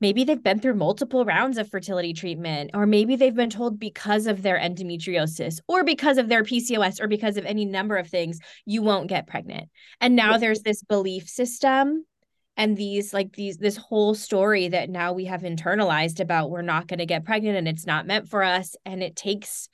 maybe 0.00 0.24
they've 0.24 0.42
been 0.42 0.58
through 0.58 0.74
multiple 0.74 1.24
rounds 1.24 1.58
of 1.58 1.68
fertility 1.68 2.12
treatment, 2.12 2.70
or 2.74 2.86
maybe 2.86 3.16
they've 3.16 3.34
been 3.34 3.50
told 3.50 3.78
because 3.78 4.26
of 4.26 4.42
their 4.42 4.58
endometriosis, 4.58 5.60
or 5.68 5.84
because 5.84 6.18
of 6.18 6.28
their 6.28 6.42
PCOS, 6.42 7.00
or 7.00 7.08
because 7.08 7.36
of 7.36 7.44
any 7.44 7.64
number 7.64 7.96
of 7.96 8.08
things, 8.08 8.38
you 8.64 8.82
won't 8.82 9.08
get 9.08 9.26
pregnant. 9.26 9.68
And 10.00 10.16
now 10.16 10.38
there's 10.38 10.62
this 10.62 10.82
belief 10.82 11.28
system 11.28 12.04
and 12.56 12.76
these 12.76 13.14
like 13.14 13.32
these 13.34 13.58
this 13.58 13.76
whole 13.76 14.14
story 14.14 14.68
that 14.68 14.90
now 14.90 15.12
we 15.12 15.24
have 15.24 15.42
internalized 15.42 16.20
about 16.20 16.50
we're 16.50 16.62
not 16.62 16.86
going 16.86 16.98
to 16.98 17.06
get 17.06 17.24
pregnant 17.24 17.56
and 17.56 17.66
it's 17.66 17.86
not 17.86 18.06
meant 18.06 18.28
for 18.28 18.42
us 18.42 18.76
and 18.84 19.02
it 19.02 19.16
takes 19.16 19.68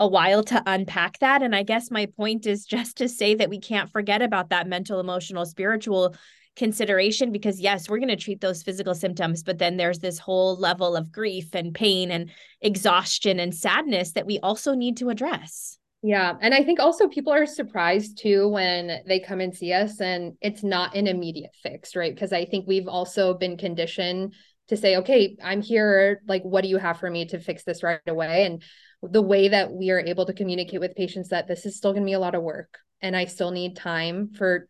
a 0.00 0.08
while 0.08 0.42
to 0.42 0.62
unpack 0.66 1.18
that. 1.20 1.42
And 1.42 1.54
I 1.54 1.62
guess 1.62 1.90
my 1.90 2.06
point 2.06 2.46
is 2.46 2.64
just 2.64 2.96
to 2.96 3.08
say 3.08 3.36
that 3.36 3.50
we 3.50 3.60
can't 3.60 3.92
forget 3.92 4.22
about 4.22 4.48
that 4.48 4.66
mental, 4.66 4.98
emotional, 4.98 5.46
spiritual 5.46 6.16
consideration 6.56 7.30
because 7.30 7.60
yes 7.60 7.88
we're 7.88 7.98
going 7.98 8.08
to 8.08 8.16
treat 8.16 8.40
those 8.40 8.64
physical 8.64 8.92
symptoms 8.92 9.44
but 9.44 9.58
then 9.58 9.76
there's 9.76 10.00
this 10.00 10.18
whole 10.18 10.58
level 10.58 10.96
of 10.96 11.12
grief 11.12 11.54
and 11.54 11.74
pain 11.74 12.10
and 12.10 12.28
exhaustion 12.60 13.38
and 13.38 13.54
sadness 13.54 14.12
that 14.12 14.26
we 14.26 14.40
also 14.40 14.74
need 14.74 14.96
to 14.96 15.10
address 15.10 15.78
Yeah. 16.02 16.34
And 16.40 16.52
I 16.52 16.64
think 16.64 16.80
also 16.80 17.06
people 17.06 17.32
are 17.32 17.46
surprised 17.46 18.18
too 18.18 18.48
when 18.48 19.00
they 19.06 19.20
come 19.20 19.40
and 19.40 19.54
see 19.54 19.72
us 19.72 20.00
and 20.00 20.32
it's 20.40 20.64
not 20.64 20.96
an 20.96 21.06
immediate 21.06 21.52
fix, 21.62 21.94
right? 21.94 22.12
Because 22.12 22.32
I 22.32 22.46
think 22.46 22.66
we've 22.66 22.88
also 22.88 23.34
been 23.34 23.56
conditioned 23.56 24.34
to 24.68 24.76
say, 24.76 24.96
okay, 24.96 25.36
I'm 25.42 25.60
here. 25.60 26.22
Like, 26.26 26.42
what 26.42 26.62
do 26.62 26.68
you 26.68 26.78
have 26.78 26.98
for 26.98 27.10
me 27.10 27.26
to 27.26 27.38
fix 27.38 27.64
this 27.64 27.82
right 27.82 28.00
away? 28.06 28.44
And 28.46 28.62
the 29.02 29.22
way 29.22 29.48
that 29.48 29.72
we 29.72 29.90
are 29.90 30.00
able 30.00 30.26
to 30.26 30.32
communicate 30.32 30.80
with 30.80 30.94
patients 30.94 31.30
that 31.30 31.48
this 31.48 31.64
is 31.64 31.76
still 31.76 31.92
going 31.92 32.02
to 32.02 32.08
be 32.08 32.12
a 32.12 32.20
lot 32.20 32.34
of 32.34 32.42
work 32.42 32.78
and 33.00 33.16
I 33.16 33.24
still 33.24 33.50
need 33.50 33.76
time 33.76 34.32
for 34.36 34.68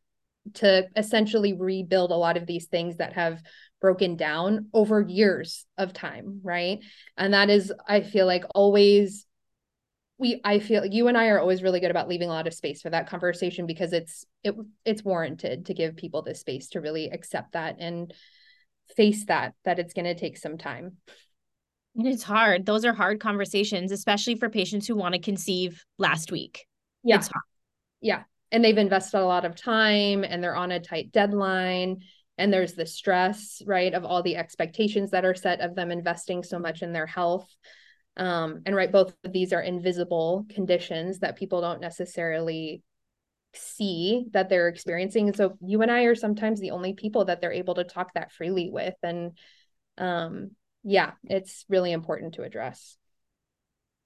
to 0.54 0.88
essentially 0.96 1.52
rebuild 1.52 2.10
a 2.10 2.16
lot 2.16 2.36
of 2.36 2.46
these 2.46 2.66
things 2.66 2.96
that 2.96 3.12
have 3.14 3.42
broken 3.80 4.16
down 4.16 4.68
over 4.72 5.00
years 5.00 5.66
of 5.76 5.92
time, 5.92 6.40
right? 6.42 6.78
And 7.16 7.34
that 7.34 7.50
is, 7.50 7.72
I 7.86 8.00
feel 8.02 8.26
like, 8.26 8.44
always 8.54 9.26
we 10.20 10.38
i 10.44 10.58
feel 10.58 10.84
you 10.84 11.08
and 11.08 11.16
i 11.16 11.28
are 11.28 11.40
always 11.40 11.62
really 11.62 11.80
good 11.80 11.90
about 11.90 12.06
leaving 12.06 12.28
a 12.28 12.32
lot 12.32 12.46
of 12.46 12.52
space 12.52 12.82
for 12.82 12.90
that 12.90 13.08
conversation 13.08 13.66
because 13.66 13.94
it's 13.94 14.26
it 14.44 14.54
it's 14.84 15.02
warranted 15.02 15.64
to 15.64 15.74
give 15.74 15.96
people 15.96 16.20
the 16.20 16.34
space 16.34 16.68
to 16.68 16.80
really 16.80 17.08
accept 17.08 17.52
that 17.52 17.76
and 17.80 18.12
face 18.96 19.24
that 19.24 19.54
that 19.64 19.78
it's 19.78 19.94
going 19.94 20.04
to 20.04 20.14
take 20.14 20.36
some 20.36 20.58
time 20.58 20.98
and 21.96 22.06
it's 22.06 22.22
hard. 22.22 22.66
Those 22.66 22.84
are 22.84 22.92
hard 22.92 23.20
conversations 23.20 23.92
especially 23.92 24.36
for 24.36 24.48
patients 24.48 24.86
who 24.86 24.96
want 24.96 25.14
to 25.14 25.20
conceive 25.20 25.84
last 25.98 26.30
week. 26.30 26.66
Yeah. 27.02 27.22
Yeah. 28.00 28.22
And 28.52 28.64
they've 28.64 28.76
invested 28.76 29.20
a 29.20 29.24
lot 29.24 29.44
of 29.44 29.54
time 29.54 30.24
and 30.24 30.42
they're 30.42 30.56
on 30.56 30.72
a 30.72 30.80
tight 30.80 31.12
deadline 31.12 32.00
and 32.38 32.52
there's 32.52 32.72
the 32.72 32.86
stress 32.86 33.62
right 33.66 33.92
of 33.92 34.04
all 34.04 34.22
the 34.22 34.36
expectations 34.36 35.10
that 35.10 35.24
are 35.24 35.34
set 35.34 35.60
of 35.60 35.74
them 35.74 35.90
investing 35.90 36.42
so 36.42 36.58
much 36.58 36.82
in 36.82 36.92
their 36.92 37.06
health. 37.06 37.48
Um, 38.16 38.62
and 38.66 38.74
right, 38.74 38.90
both 38.90 39.14
of 39.24 39.32
these 39.32 39.52
are 39.52 39.60
invisible 39.60 40.46
conditions 40.48 41.20
that 41.20 41.36
people 41.36 41.60
don't 41.60 41.80
necessarily 41.80 42.82
see 43.52 44.26
that 44.32 44.48
they're 44.48 44.68
experiencing. 44.68 45.28
And 45.28 45.36
so 45.36 45.56
you 45.60 45.82
and 45.82 45.90
I 45.90 46.04
are 46.04 46.14
sometimes 46.14 46.60
the 46.60 46.70
only 46.70 46.94
people 46.94 47.26
that 47.26 47.40
they're 47.40 47.52
able 47.52 47.74
to 47.74 47.84
talk 47.84 48.14
that 48.14 48.32
freely 48.32 48.70
with. 48.70 48.94
And 49.02 49.32
um, 49.98 50.52
yeah, 50.82 51.12
it's 51.24 51.64
really 51.68 51.92
important 51.92 52.34
to 52.34 52.42
address. 52.42 52.96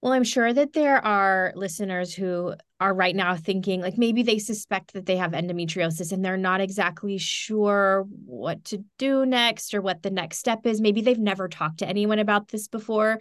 Well, 0.01 0.13
I'm 0.13 0.23
sure 0.23 0.53
that 0.53 0.73
there 0.73 1.03
are 1.03 1.51
listeners 1.55 2.13
who 2.13 2.53
are 2.79 2.93
right 2.93 3.15
now 3.15 3.35
thinking, 3.35 3.81
like 3.81 3.97
maybe 3.97 4.21
they 4.21 4.37
suspect 4.37 4.93
that 4.93 5.07
they 5.07 5.17
have 5.17 5.31
endometriosis 5.31 6.11
and 6.11 6.23
they're 6.23 6.37
not 6.37 6.61
exactly 6.61 7.17
sure 7.17 8.05
what 8.25 8.63
to 8.65 8.83
do 8.99 9.25
next 9.25 9.73
or 9.73 9.81
what 9.81 10.03
the 10.03 10.11
next 10.11 10.37
step 10.37 10.67
is. 10.67 10.79
Maybe 10.79 11.01
they've 11.01 11.17
never 11.17 11.47
talked 11.47 11.79
to 11.79 11.87
anyone 11.87 12.19
about 12.19 12.49
this 12.49 12.67
before 12.67 13.19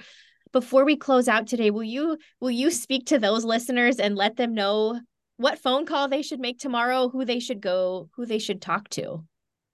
before 0.54 0.84
we 0.84 0.96
close 0.96 1.26
out 1.26 1.48
today, 1.48 1.70
will 1.70 1.82
you 1.82 2.16
will 2.40 2.50
you 2.50 2.70
speak 2.70 3.06
to 3.06 3.18
those 3.18 3.44
listeners 3.44 3.98
and 3.98 4.14
let 4.14 4.36
them 4.36 4.54
know 4.54 5.00
what 5.36 5.58
phone 5.58 5.84
call 5.84 6.08
they 6.08 6.22
should 6.22 6.38
make 6.38 6.58
tomorrow, 6.58 7.08
who 7.08 7.24
they 7.24 7.40
should 7.40 7.60
go, 7.60 8.08
who 8.14 8.24
they 8.24 8.38
should 8.38 8.62
talk 8.62 8.88
to? 8.90 9.24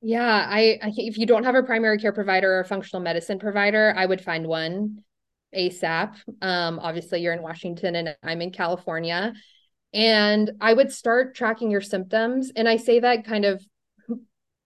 Yeah, 0.03 0.47
I, 0.49 0.79
I 0.83 0.93
if 0.97 1.19
you 1.19 1.27
don't 1.27 1.45
have 1.45 1.55
a 1.55 1.63
primary 1.63 1.99
care 1.99 2.13
provider 2.13 2.59
or 2.59 2.65
functional 2.65 3.03
medicine 3.03 3.39
provider, 3.39 3.93
I 3.97 4.07
would 4.07 4.21
find 4.21 4.47
one 4.47 5.05
ASAP. 5.55 6.17
Um, 6.41 6.79
obviously, 6.79 7.21
you're 7.21 7.35
in 7.35 7.43
Washington 7.43 7.97
and 7.97 8.17
I'm 8.23 8.41
in 8.41 8.51
California. 8.51 9.35
And 9.93 10.53
I 10.61 10.73
would 10.73 10.93
start 10.93 11.35
tracking 11.35 11.71
your 11.71 11.81
symptoms. 11.81 12.53
And 12.55 12.69
I 12.69 12.77
say 12.77 13.01
that 13.01 13.25
kind 13.27 13.45
of 13.45 13.63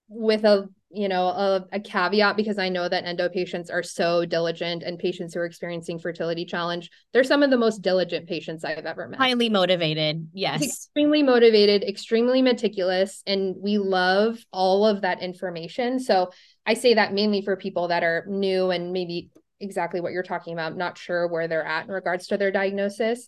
with 0.07 0.45
a 0.45 0.69
you 0.95 1.07
know 1.07 1.27
a, 1.27 1.65
a, 1.73 1.79
caveat 1.79 2.37
because 2.37 2.57
i 2.57 2.69
know 2.69 2.87
that 2.87 3.05
endo 3.05 3.27
patients 3.29 3.69
are 3.69 3.83
so 3.83 4.25
diligent 4.25 4.81
and 4.81 4.97
patients 4.97 5.33
who 5.33 5.39
are 5.39 5.45
experiencing 5.45 5.99
fertility 5.99 6.45
challenge 6.45 6.89
they're 7.13 7.23
some 7.23 7.43
of 7.43 7.49
the 7.49 7.57
most 7.57 7.81
diligent 7.81 8.27
patients 8.27 8.63
i've 8.63 8.85
ever 8.85 9.07
met. 9.07 9.19
Highly 9.19 9.49
motivated 9.49 10.29
yes. 10.33 10.61
Extremely 10.63 11.23
motivated 11.23 11.83
extremely 11.83 12.41
meticulous 12.41 13.21
and 13.27 13.55
we 13.59 13.77
love 13.77 14.39
all 14.51 14.85
of 14.85 15.01
that 15.01 15.21
information. 15.21 15.99
So 15.99 16.31
i 16.65 16.73
say 16.73 16.93
that 16.93 17.13
mainly 17.13 17.41
for 17.41 17.55
people 17.55 17.89
that 17.89 18.03
are 18.03 18.25
new 18.27 18.71
and 18.71 18.93
maybe 18.93 19.29
exactly 19.59 20.01
what 20.01 20.11
you're 20.11 20.23
talking 20.23 20.53
about 20.53 20.75
not 20.75 20.97
sure 20.97 21.27
where 21.27 21.47
they're 21.47 21.65
at 21.65 21.85
in 21.85 21.91
regards 21.91 22.27
to 22.27 22.37
their 22.37 22.51
diagnosis 22.51 23.27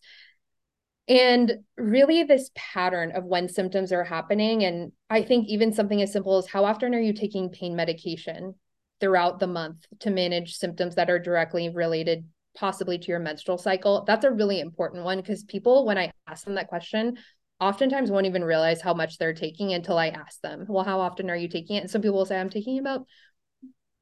and 1.07 1.59
really 1.77 2.23
this 2.23 2.51
pattern 2.55 3.11
of 3.11 3.23
when 3.23 3.47
symptoms 3.47 3.91
are 3.91 4.03
happening 4.03 4.63
and 4.63 4.91
i 5.09 5.21
think 5.21 5.47
even 5.47 5.73
something 5.73 6.01
as 6.01 6.11
simple 6.11 6.37
as 6.37 6.47
how 6.47 6.65
often 6.65 6.93
are 6.93 6.99
you 6.99 7.13
taking 7.13 7.49
pain 7.49 7.75
medication 7.75 8.53
throughout 8.99 9.39
the 9.39 9.47
month 9.47 9.85
to 9.99 10.09
manage 10.09 10.55
symptoms 10.55 10.95
that 10.95 11.09
are 11.09 11.19
directly 11.19 11.69
related 11.69 12.25
possibly 12.55 12.97
to 12.97 13.09
your 13.09 13.19
menstrual 13.19 13.59
cycle? 13.59 14.03
That's 14.07 14.25
a 14.25 14.31
really 14.31 14.59
important 14.59 15.03
one 15.03 15.19
because 15.19 15.43
people 15.43 15.85
when 15.85 15.97
i 15.97 16.11
ask 16.27 16.45
them 16.45 16.55
that 16.55 16.67
question 16.67 17.17
oftentimes 17.59 18.11
won't 18.11 18.25
even 18.25 18.43
realize 18.43 18.81
how 18.81 18.93
much 18.93 19.17
they're 19.17 19.33
taking 19.33 19.73
until 19.73 19.97
i 19.97 20.09
ask 20.09 20.41
them 20.41 20.65
well 20.67 20.83
how 20.83 20.99
often 20.99 21.29
are 21.29 21.35
you 21.35 21.47
taking 21.47 21.75
it? 21.75 21.81
And 21.81 21.91
some 21.91 22.01
people 22.01 22.17
will 22.17 22.25
say 22.25 22.39
i'm 22.39 22.49
taking 22.49 22.79
about 22.79 23.05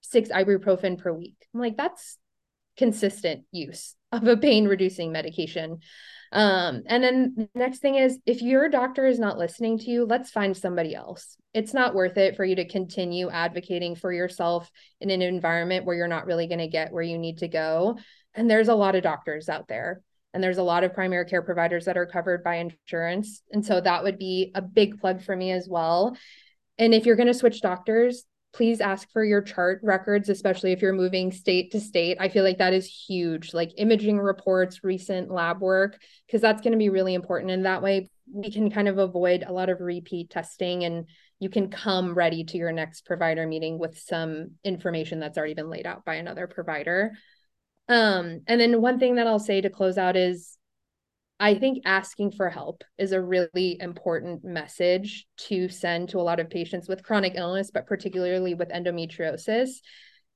six 0.01 0.30
ibuprofen 0.30 0.99
per 0.99 1.12
week. 1.12 1.36
I'm 1.53 1.60
like 1.60 1.78
that's 1.78 2.18
consistent 2.78 3.45
use 3.51 3.95
of 4.12 4.28
a 4.28 4.38
pain 4.38 4.68
reducing 4.68 5.12
medication 5.12 5.80
um, 6.32 6.84
and 6.88 7.03
then 7.03 7.49
next 7.55 7.80
thing 7.80 7.95
is 7.95 8.19
if 8.26 8.41
your 8.41 8.69
doctor 8.69 9.05
is 9.05 9.19
not 9.19 9.38
listening 9.38 9.78
to 9.80 9.89
you, 9.89 10.05
let's 10.05 10.32
find 10.32 10.55
somebody 10.55 10.95
else. 10.95 11.38
It's 11.53 11.73
not 11.73 11.95
worth 11.95 12.17
it 12.17 12.36
for 12.36 12.43
you 12.43 12.55
to 12.57 12.67
continue 12.67 13.30
advocating 13.30 13.95
for 13.95 14.11
yourself 14.11 14.69
in 14.99 15.09
an 15.09 15.21
environment 15.21 15.86
where 15.86 15.95
you're 15.95 16.07
not 16.07 16.26
really 16.26 16.47
going 16.47 16.59
to 16.59 16.67
get 16.67 16.91
where 16.91 17.03
you 17.03 17.17
need 17.17 17.39
to 17.39 17.47
go. 17.47 17.97
And 18.34 18.49
there's 18.49 18.67
a 18.67 18.76
lot 18.76 18.95
of 18.95 19.03
doctors 19.03 19.49
out 19.49 19.67
there. 19.67 20.01
And 20.34 20.43
there's 20.43 20.57
a 20.57 20.63
lot 20.63 20.84
of 20.84 20.93
primary 20.93 21.26
care 21.26 21.41
providers 21.41 21.86
that 21.86 21.95
are 21.95 22.05
covered 22.05 22.43
by 22.43 22.55
insurance. 22.55 23.41
And 23.51 23.65
so 23.65 23.80
that 23.80 24.03
would 24.03 24.19
be 24.19 24.51
a 24.53 24.61
big 24.61 24.99
plug 24.99 25.23
for 25.23 25.34
me 25.34 25.51
as 25.51 25.69
well. 25.69 26.17
And 26.78 26.93
if 26.93 27.05
you're 27.05 27.15
going 27.15 27.28
to 27.28 27.34
switch 27.34 27.61
doctors, 27.61 28.26
please 28.56 28.80
ask 28.80 29.12
for 29.12 29.24
your 29.24 29.41
chart 29.41 29.82
records, 29.84 30.30
especially 30.30 30.72
if 30.72 30.82
you're 30.82 30.93
moving 30.93 31.30
state 31.30 31.72
to 31.72 31.80
state. 31.80 32.16
I 32.22 32.30
feel 32.30 32.45
like 32.45 32.60
that 32.60 32.74
is 32.74 32.86
huge, 32.86 33.53
like 33.53 33.74
imaging 33.78 34.18
reports, 34.18 34.82
recent 34.82 35.30
lab 35.30 35.60
work, 35.60 35.99
because 36.26 36.41
that's 36.41 36.62
going 36.62 36.72
to 36.72 36.78
be 36.78 36.88
really 36.88 37.16
important. 37.16 37.51
And 37.51 37.66
that 37.66 37.84
way 37.84 38.10
we 38.32 38.49
can 38.49 38.72
kind 38.72 38.88
of 38.88 38.97
avoid 38.97 39.43
a 39.45 39.51
lot 39.51 39.68
of 39.68 39.82
repeat 39.82 40.30
testing 40.30 40.86
and 40.86 41.06
you 41.39 41.49
can 41.49 41.70
come 41.70 42.14
ready 42.14 42.45
to 42.45 42.58
your 42.58 42.72
next 42.72 43.06
provider 43.06 43.45
meeting 43.45 43.78
with 43.78 43.99
some 43.99 44.51
information 44.64 45.20
that's 45.20 45.38
already 45.38 45.53
been 45.53 45.70
laid 45.70 45.86
out 45.86 46.06
by 46.06 46.16
another 46.16 46.47
provider. 46.47 47.12
Um, 47.89 48.39
and 48.47 48.62
then 48.62 48.82
one 48.82 48.99
thing 48.99 49.16
that 49.16 49.28
I'll 49.28 49.38
say 49.38 49.60
to 49.60 49.70
close 49.70 49.97
out 49.97 50.16
is 50.16 50.58
I 51.40 51.56
think 51.56 51.84
asking 51.86 52.32
for 52.32 52.50
help 52.50 52.84
is 52.98 53.12
a 53.12 53.22
really 53.22 53.78
important 53.80 54.46
message 54.46 55.28
to 55.48 55.68
send 55.68 56.10
to 56.10 56.20
a 56.20 56.24
lot 56.24 56.40
of 56.40 56.50
patients 56.50 56.88
with 56.88 57.04
chronic 57.04 57.34
illness, 57.36 57.72
but 57.72 57.88
particularly 57.88 58.54
with 58.54 58.70
endometriosis. 58.70 59.70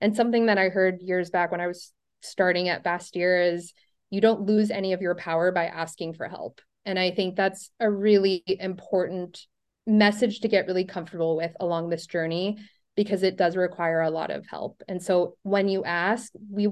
And 0.02 0.16
something 0.16 0.48
that 0.48 0.58
I 0.58 0.70
heard 0.70 1.02
years 1.02 1.30
back 1.30 1.52
when 1.52 1.62
I 1.62 1.68
was 1.68 1.94
starting 2.22 2.68
at 2.68 2.84
Bastyr 2.84 3.54
is 3.54 3.74
you 4.10 4.20
don't 4.20 4.42
lose 4.42 4.72
any 4.72 4.92
of 4.92 5.02
your 5.02 5.16
power 5.16 5.52
by 5.52 5.68
asking 5.68 6.16
for 6.16 6.28
help. 6.28 6.60
And 6.86 7.00
I 7.00 7.12
think 7.12 7.36
that's 7.36 7.72
a 7.80 7.90
really 7.90 8.44
important 8.46 9.40
message 9.88 10.42
to 10.42 10.48
get 10.48 10.68
really 10.68 10.86
comfortable 10.86 11.38
with 11.38 11.52
along 11.60 11.90
this 11.90 12.08
journey 12.08 12.58
because 12.96 13.24
it 13.24 13.38
does 13.38 13.56
require 13.56 14.02
a 14.02 14.10
lot 14.10 14.32
of 14.32 14.46
help. 14.48 14.82
And 14.88 15.02
so 15.02 15.36
when 15.44 15.68
you 15.68 15.84
ask, 15.84 16.32
we 16.50 16.68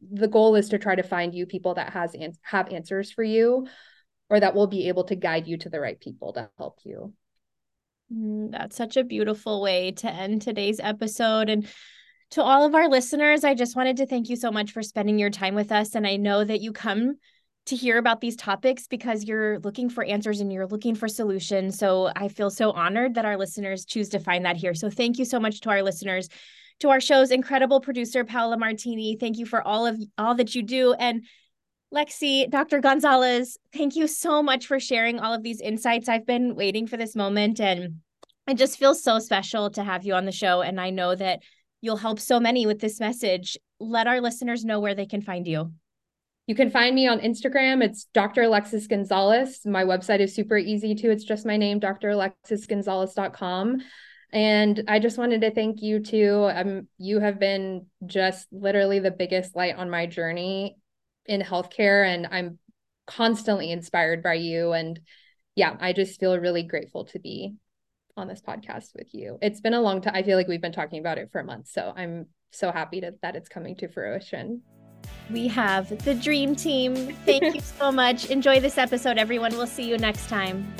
the 0.00 0.28
goal 0.28 0.56
is 0.56 0.70
to 0.70 0.78
try 0.78 0.94
to 0.96 1.02
find 1.02 1.34
you 1.34 1.46
people 1.46 1.74
that 1.74 1.92
has 1.92 2.14
an- 2.14 2.36
have 2.42 2.72
answers 2.72 3.12
for 3.12 3.22
you 3.22 3.66
or 4.28 4.40
that 4.40 4.54
will 4.54 4.66
be 4.66 4.88
able 4.88 5.04
to 5.04 5.14
guide 5.14 5.46
you 5.46 5.56
to 5.58 5.70
the 5.70 5.80
right 5.80 6.00
people 6.00 6.32
to 6.32 6.50
help 6.58 6.78
you. 6.84 7.12
Mm, 8.12 8.50
that's 8.50 8.76
such 8.76 8.96
a 8.96 9.04
beautiful 9.04 9.62
way 9.62 9.92
to 9.92 10.10
end 10.10 10.42
today's 10.42 10.80
episode 10.80 11.48
and 11.48 11.66
to 12.30 12.42
all 12.42 12.64
of 12.64 12.74
our 12.74 12.88
listeners, 12.88 13.44
I 13.44 13.54
just 13.54 13.76
wanted 13.76 13.98
to 13.98 14.06
thank 14.06 14.30
you 14.30 14.36
so 14.36 14.50
much 14.50 14.72
for 14.72 14.82
spending 14.82 15.18
your 15.18 15.28
time 15.28 15.54
with 15.54 15.70
us 15.70 15.94
and 15.94 16.06
I 16.06 16.16
know 16.16 16.42
that 16.42 16.62
you 16.62 16.72
come 16.72 17.18
to 17.66 17.76
hear 17.76 17.98
about 17.98 18.20
these 18.20 18.36
topics 18.36 18.86
because 18.88 19.24
you're 19.24 19.58
looking 19.60 19.88
for 19.88 20.02
answers 20.02 20.40
and 20.40 20.52
you're 20.52 20.66
looking 20.66 20.94
for 20.94 21.06
solutions. 21.06 21.78
So 21.78 22.10
I 22.16 22.28
feel 22.28 22.50
so 22.50 22.72
honored 22.72 23.14
that 23.14 23.24
our 23.24 23.36
listeners 23.36 23.84
choose 23.84 24.08
to 24.10 24.18
find 24.18 24.44
that 24.44 24.56
here. 24.56 24.74
So 24.74 24.90
thank 24.90 25.18
you 25.18 25.24
so 25.24 25.38
much 25.38 25.60
to 25.60 25.70
our 25.70 25.82
listeners 25.82 26.28
to 26.80 26.90
our 26.90 27.00
show's 27.00 27.30
incredible 27.30 27.80
producer 27.80 28.24
Paola 28.24 28.56
Martini. 28.56 29.16
Thank 29.16 29.38
you 29.38 29.46
for 29.46 29.62
all 29.62 29.86
of 29.86 30.02
all 30.18 30.34
that 30.34 30.54
you 30.54 30.62
do 30.62 30.94
and 30.94 31.24
Lexi, 31.94 32.50
Dr. 32.50 32.80
Gonzales, 32.80 33.58
thank 33.72 33.96
you 33.96 34.06
so 34.06 34.42
much 34.42 34.66
for 34.66 34.80
sharing 34.80 35.20
all 35.20 35.34
of 35.34 35.42
these 35.42 35.60
insights. 35.60 36.08
I've 36.08 36.24
been 36.24 36.56
waiting 36.56 36.86
for 36.86 36.96
this 36.96 37.14
moment 37.14 37.60
and 37.60 37.98
it 38.48 38.56
just 38.56 38.78
feels 38.78 39.02
so 39.02 39.18
special 39.18 39.68
to 39.70 39.84
have 39.84 40.04
you 40.04 40.14
on 40.14 40.24
the 40.24 40.32
show 40.32 40.62
and 40.62 40.80
I 40.80 40.88
know 40.88 41.14
that 41.14 41.40
you'll 41.82 41.98
help 41.98 42.18
so 42.18 42.40
many 42.40 42.66
with 42.66 42.80
this 42.80 42.98
message. 42.98 43.58
Let 43.78 44.06
our 44.06 44.20
listeners 44.20 44.64
know 44.64 44.80
where 44.80 44.94
they 44.94 45.06
can 45.06 45.20
find 45.20 45.46
you. 45.46 45.72
You 46.46 46.56
can 46.56 46.70
find 46.70 46.94
me 46.94 47.06
on 47.06 47.20
Instagram. 47.20 47.84
It's 47.84 48.04
Dr. 48.12 48.42
Alexis 48.42 48.88
Gonzales. 48.88 49.60
My 49.64 49.84
website 49.84 50.20
is 50.20 50.34
super 50.34 50.58
easy 50.58 50.94
too. 50.94 51.10
It's 51.10 51.24
just 51.24 51.46
my 51.46 51.56
name, 51.56 51.80
dralexisgonzales.com. 51.80 53.82
And 54.32 54.84
I 54.88 54.98
just 54.98 55.18
wanted 55.18 55.42
to 55.42 55.54
thank 55.54 55.82
you 55.82 56.00
too. 56.00 56.50
Um, 56.52 56.88
you 56.98 57.20
have 57.20 57.38
been 57.38 57.86
just 58.04 58.48
literally 58.50 58.98
the 58.98 59.10
biggest 59.10 59.54
light 59.54 59.76
on 59.76 59.88
my 59.88 60.06
journey 60.06 60.78
in 61.26 61.42
healthcare. 61.42 62.06
And 62.06 62.26
I'm 62.30 62.58
constantly 63.06 63.70
inspired 63.70 64.22
by 64.22 64.34
you. 64.34 64.72
And 64.72 64.98
yeah, 65.54 65.76
I 65.80 65.92
just 65.92 66.18
feel 66.18 66.38
really 66.38 66.64
grateful 66.64 67.04
to 67.06 67.20
be 67.20 67.54
on 68.16 68.26
this 68.26 68.40
podcast 68.40 68.94
with 68.96 69.14
you. 69.14 69.38
It's 69.42 69.60
been 69.60 69.74
a 69.74 69.80
long 69.80 70.00
time. 70.00 70.14
I 70.16 70.22
feel 70.22 70.36
like 70.36 70.48
we've 70.48 70.60
been 70.60 70.72
talking 70.72 70.98
about 70.98 71.18
it 71.18 71.30
for 71.30 71.40
a 71.40 71.44
month. 71.44 71.68
So 71.68 71.92
I'm 71.94 72.26
so 72.50 72.72
happy 72.72 73.00
to, 73.02 73.14
that 73.22 73.36
it's 73.36 73.48
coming 73.48 73.76
to 73.76 73.88
fruition. 73.88 74.62
We 75.30 75.48
have 75.48 76.04
the 76.04 76.14
dream 76.14 76.54
team. 76.54 76.94
Thank 77.24 77.54
you 77.54 77.60
so 77.60 77.90
much. 78.02 78.26
Enjoy 78.30 78.60
this 78.60 78.78
episode, 78.78 79.18
everyone. 79.18 79.52
We'll 79.52 79.66
see 79.66 79.88
you 79.88 79.98
next 79.98 80.28
time. 80.28 80.72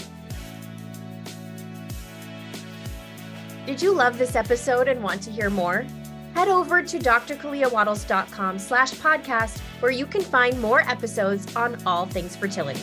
Did 3.67 3.81
you 3.81 3.93
love 3.93 4.19
this 4.19 4.35
episode 4.35 4.89
and 4.89 5.03
want 5.03 5.23
to 5.23 5.31
hear 5.31 5.49
more? 5.49 5.87
Head 6.35 6.49
over 6.49 6.83
to 6.83 6.99
drkaleawattles.com 6.99 8.59
slash 8.59 8.93
podcast 8.95 9.61
where 9.81 9.93
you 9.93 10.07
can 10.07 10.23
find 10.23 10.61
more 10.61 10.81
episodes 10.81 11.55
on 11.55 11.81
all 11.87 12.07
things 12.07 12.35
fertility. 12.35 12.81